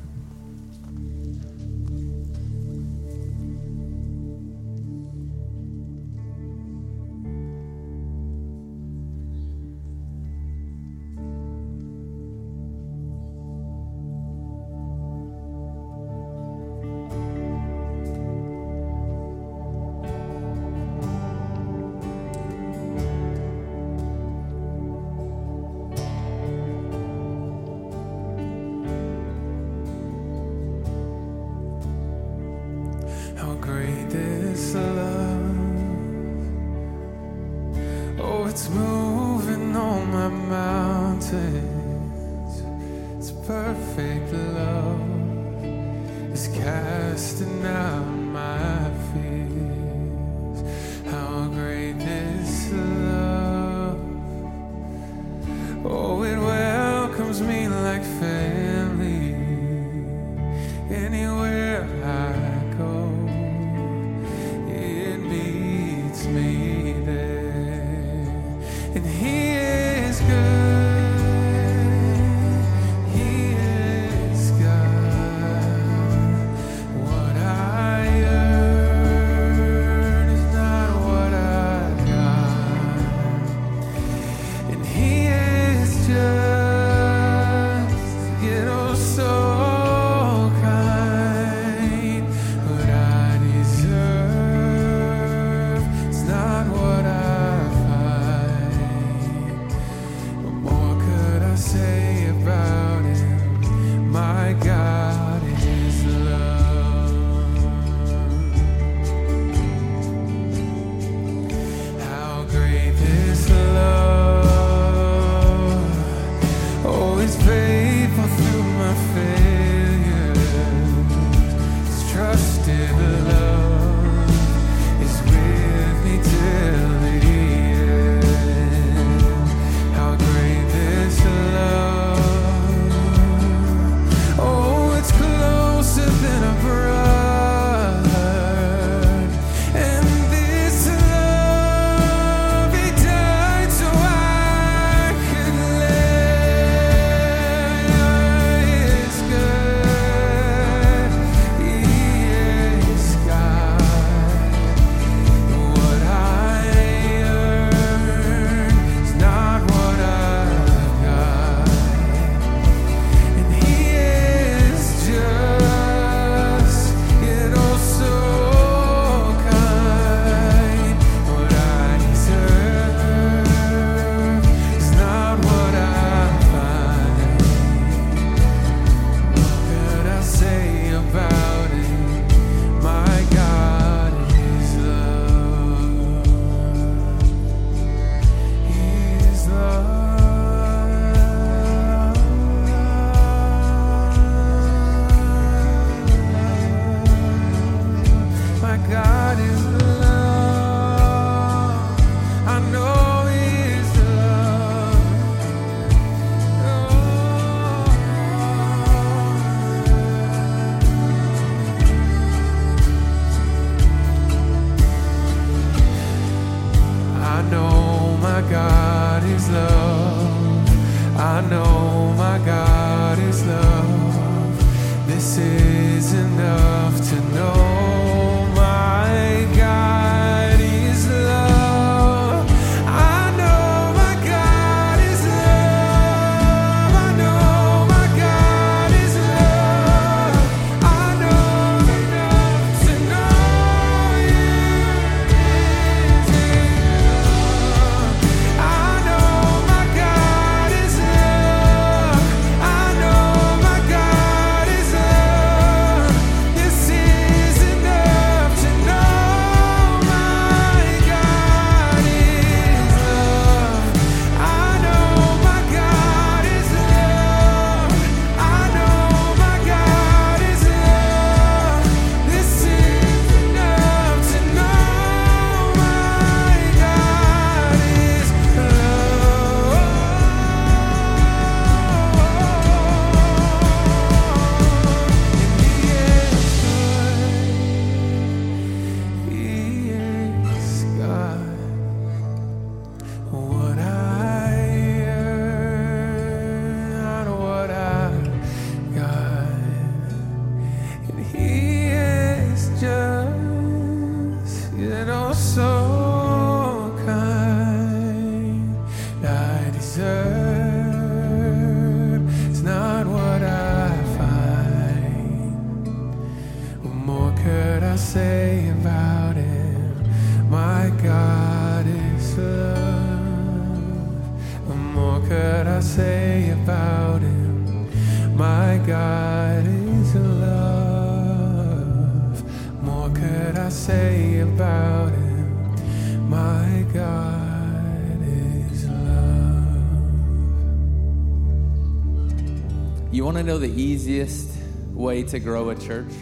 Know 343.49 343.57
the 343.57 343.81
easiest 343.81 344.47
way 344.91 345.23
to 345.23 345.39
grow 345.39 345.71
a 345.71 345.75
church? 345.75 346.13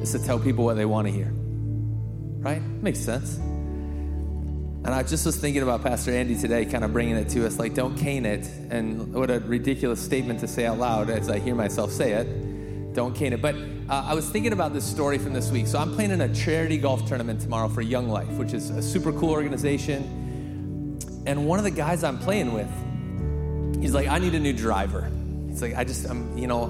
Is 0.00 0.12
to 0.12 0.18
tell 0.18 0.38
people 0.38 0.64
what 0.64 0.76
they 0.76 0.86
want 0.86 1.06
to 1.06 1.12
hear. 1.12 1.30
Right? 1.30 2.62
Makes 2.62 3.00
sense. 3.00 3.36
And 3.36 4.88
I 4.88 5.02
just 5.02 5.26
was 5.26 5.36
thinking 5.36 5.62
about 5.62 5.82
Pastor 5.82 6.12
Andy 6.12 6.34
today, 6.34 6.64
kind 6.64 6.84
of 6.84 6.94
bringing 6.94 7.16
it 7.16 7.28
to 7.28 7.44
us 7.44 7.58
like, 7.58 7.74
don't 7.74 7.98
Cain 7.98 8.24
it. 8.24 8.48
And 8.70 9.12
what 9.12 9.30
a 9.30 9.40
ridiculous 9.40 10.00
statement 10.00 10.40
to 10.40 10.48
say 10.48 10.64
out 10.64 10.78
loud 10.78 11.10
as 11.10 11.28
I 11.28 11.38
hear 11.38 11.54
myself 11.54 11.92
say 11.92 12.12
it. 12.12 12.94
Don't 12.94 13.14
Cain 13.14 13.34
it. 13.34 13.42
But 13.42 13.54
uh, 13.54 14.06
I 14.06 14.14
was 14.14 14.26
thinking 14.26 14.54
about 14.54 14.72
this 14.72 14.86
story 14.86 15.18
from 15.18 15.34
this 15.34 15.50
week. 15.50 15.66
So 15.66 15.78
I'm 15.78 15.92
playing 15.94 16.12
in 16.12 16.22
a 16.22 16.34
charity 16.34 16.78
golf 16.78 17.06
tournament 17.06 17.42
tomorrow 17.42 17.68
for 17.68 17.82
Young 17.82 18.08
Life, 18.08 18.32
which 18.38 18.54
is 18.54 18.70
a 18.70 18.80
super 18.80 19.12
cool 19.12 19.32
organization. 19.32 20.98
And 21.26 21.46
one 21.46 21.58
of 21.58 21.66
the 21.66 21.70
guys 21.70 22.02
I'm 22.02 22.18
playing 22.18 22.54
with, 22.54 23.82
he's 23.82 23.92
like, 23.92 24.08
I 24.08 24.18
need 24.18 24.34
a 24.34 24.40
new 24.40 24.54
driver. 24.54 25.12
He's 25.56 25.62
like, 25.62 25.74
I 25.74 25.84
just, 25.84 26.06
I'm, 26.06 26.36
you 26.36 26.46
know, 26.46 26.68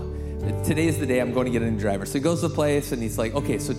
today 0.65 0.87
is 0.87 0.97
the 1.01 1.07
day 1.07 1.19
I'm 1.19 1.33
going 1.33 1.47
to 1.47 1.51
get 1.51 1.61
a 1.61 1.69
new 1.69 1.77
driver. 1.77 2.07
So 2.07 2.13
he 2.13 2.21
goes 2.21 2.41
to 2.43 2.47
the 2.47 2.55
place 2.55 2.93
and 2.93 3.03
he's 3.03 3.19
like, 3.19 3.35
okay, 3.35 3.59
so 3.59 3.73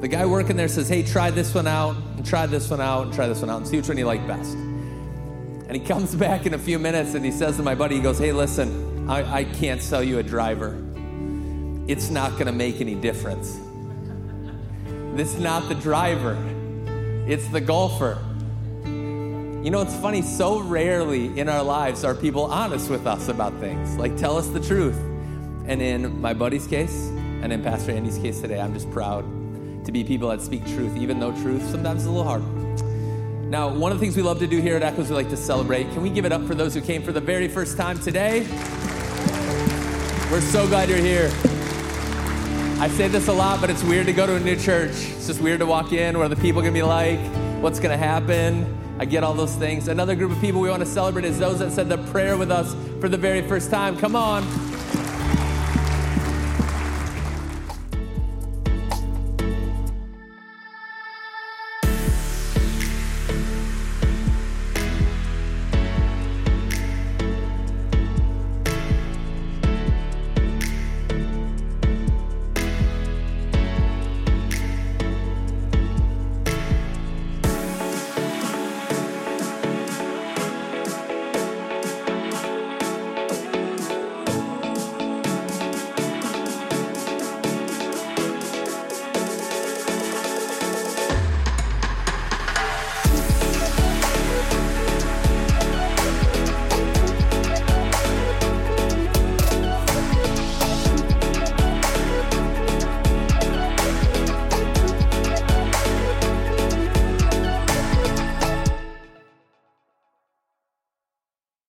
the 0.00 0.08
guy 0.08 0.24
working 0.24 0.56
there 0.56 0.68
says, 0.68 0.88
hey, 0.88 1.02
try 1.02 1.30
this 1.30 1.52
one 1.54 1.66
out, 1.66 1.96
and 2.16 2.24
try 2.24 2.46
this 2.46 2.70
one 2.70 2.80
out, 2.80 3.04
and 3.04 3.12
try 3.12 3.28
this 3.28 3.42
one 3.42 3.50
out, 3.50 3.58
and 3.58 3.68
see 3.68 3.76
which 3.76 3.88
one 3.88 3.98
you 3.98 4.06
like 4.06 4.26
best. 4.26 4.54
And 4.54 5.72
he 5.72 5.80
comes 5.86 6.14
back 6.14 6.46
in 6.46 6.54
a 6.54 6.58
few 6.58 6.78
minutes 6.78 7.12
and 7.12 7.22
he 7.22 7.30
says 7.30 7.58
to 7.58 7.62
my 7.62 7.74
buddy, 7.74 7.96
he 7.96 8.00
goes, 8.00 8.18
hey, 8.18 8.32
listen, 8.32 9.06
I, 9.06 9.40
I 9.40 9.44
can't 9.44 9.82
sell 9.82 10.02
you 10.02 10.18
a 10.18 10.22
driver. 10.22 10.82
It's 11.86 12.08
not 12.08 12.32
going 12.32 12.46
to 12.46 12.52
make 12.52 12.80
any 12.80 12.94
difference. 12.94 13.60
This 15.14 15.34
is 15.34 15.40
not 15.40 15.68
the 15.68 15.74
driver, 15.74 16.38
it's 17.28 17.46
the 17.48 17.60
golfer. 17.60 18.18
You 19.64 19.70
know, 19.70 19.80
it's 19.80 19.96
funny, 19.96 20.20
so 20.20 20.60
rarely 20.60 21.38
in 21.38 21.48
our 21.48 21.62
lives 21.62 22.04
are 22.04 22.14
people 22.14 22.42
honest 22.42 22.90
with 22.90 23.06
us 23.06 23.28
about 23.28 23.58
things. 23.60 23.96
Like, 23.96 24.14
tell 24.14 24.36
us 24.36 24.48
the 24.48 24.60
truth. 24.60 24.98
And 25.66 25.80
in 25.80 26.20
my 26.20 26.34
buddy's 26.34 26.66
case, 26.66 27.08
and 27.40 27.50
in 27.50 27.62
Pastor 27.62 27.92
Andy's 27.92 28.18
case 28.18 28.42
today, 28.42 28.60
I'm 28.60 28.74
just 28.74 28.90
proud 28.90 29.24
to 29.86 29.90
be 29.90 30.04
people 30.04 30.28
that 30.28 30.42
speak 30.42 30.66
truth, 30.66 30.94
even 30.98 31.18
though 31.18 31.32
truth 31.40 31.66
sometimes 31.70 32.02
is 32.02 32.08
a 32.08 32.10
little 32.10 32.24
hard. 32.24 32.42
Now, 33.48 33.70
one 33.70 33.90
of 33.90 33.98
the 33.98 34.04
things 34.04 34.18
we 34.18 34.22
love 34.22 34.38
to 34.40 34.46
do 34.46 34.60
here 34.60 34.76
at 34.76 34.82
Echoes, 34.82 35.08
we 35.08 35.16
like 35.16 35.30
to 35.30 35.36
celebrate. 35.36 35.84
Can 35.94 36.02
we 36.02 36.10
give 36.10 36.26
it 36.26 36.32
up 36.32 36.46
for 36.46 36.54
those 36.54 36.74
who 36.74 36.82
came 36.82 37.02
for 37.02 37.12
the 37.12 37.22
very 37.22 37.48
first 37.48 37.78
time 37.78 37.98
today? 37.98 38.40
We're 40.30 40.42
so 40.42 40.68
glad 40.68 40.90
you're 40.90 40.98
here. 40.98 41.30
I 42.80 42.88
say 42.88 43.08
this 43.08 43.28
a 43.28 43.32
lot, 43.32 43.62
but 43.62 43.70
it's 43.70 43.82
weird 43.82 44.04
to 44.08 44.12
go 44.12 44.26
to 44.26 44.34
a 44.34 44.40
new 44.40 44.56
church. 44.56 44.90
It's 44.90 45.26
just 45.26 45.40
weird 45.40 45.60
to 45.60 45.66
walk 45.66 45.94
in. 45.94 46.18
What 46.18 46.26
are 46.26 46.34
the 46.34 46.36
people 46.36 46.60
going 46.60 46.74
to 46.74 46.78
be 46.78 46.82
like? 46.82 47.18
What's 47.62 47.80
going 47.80 47.98
to 47.98 48.04
happen? 48.04 48.83
I 49.04 49.06
get 49.06 49.22
all 49.22 49.34
those 49.34 49.54
things. 49.54 49.88
Another 49.88 50.14
group 50.14 50.32
of 50.32 50.40
people 50.40 50.62
we 50.62 50.70
want 50.70 50.80
to 50.80 50.86
celebrate 50.86 51.26
is 51.26 51.38
those 51.38 51.58
that 51.58 51.72
said 51.72 51.90
the 51.90 51.98
prayer 52.10 52.38
with 52.38 52.50
us 52.50 52.74
for 53.02 53.08
the 53.10 53.18
very 53.18 53.46
first 53.46 53.70
time. 53.70 53.98
Come 53.98 54.16
on. 54.16 54.63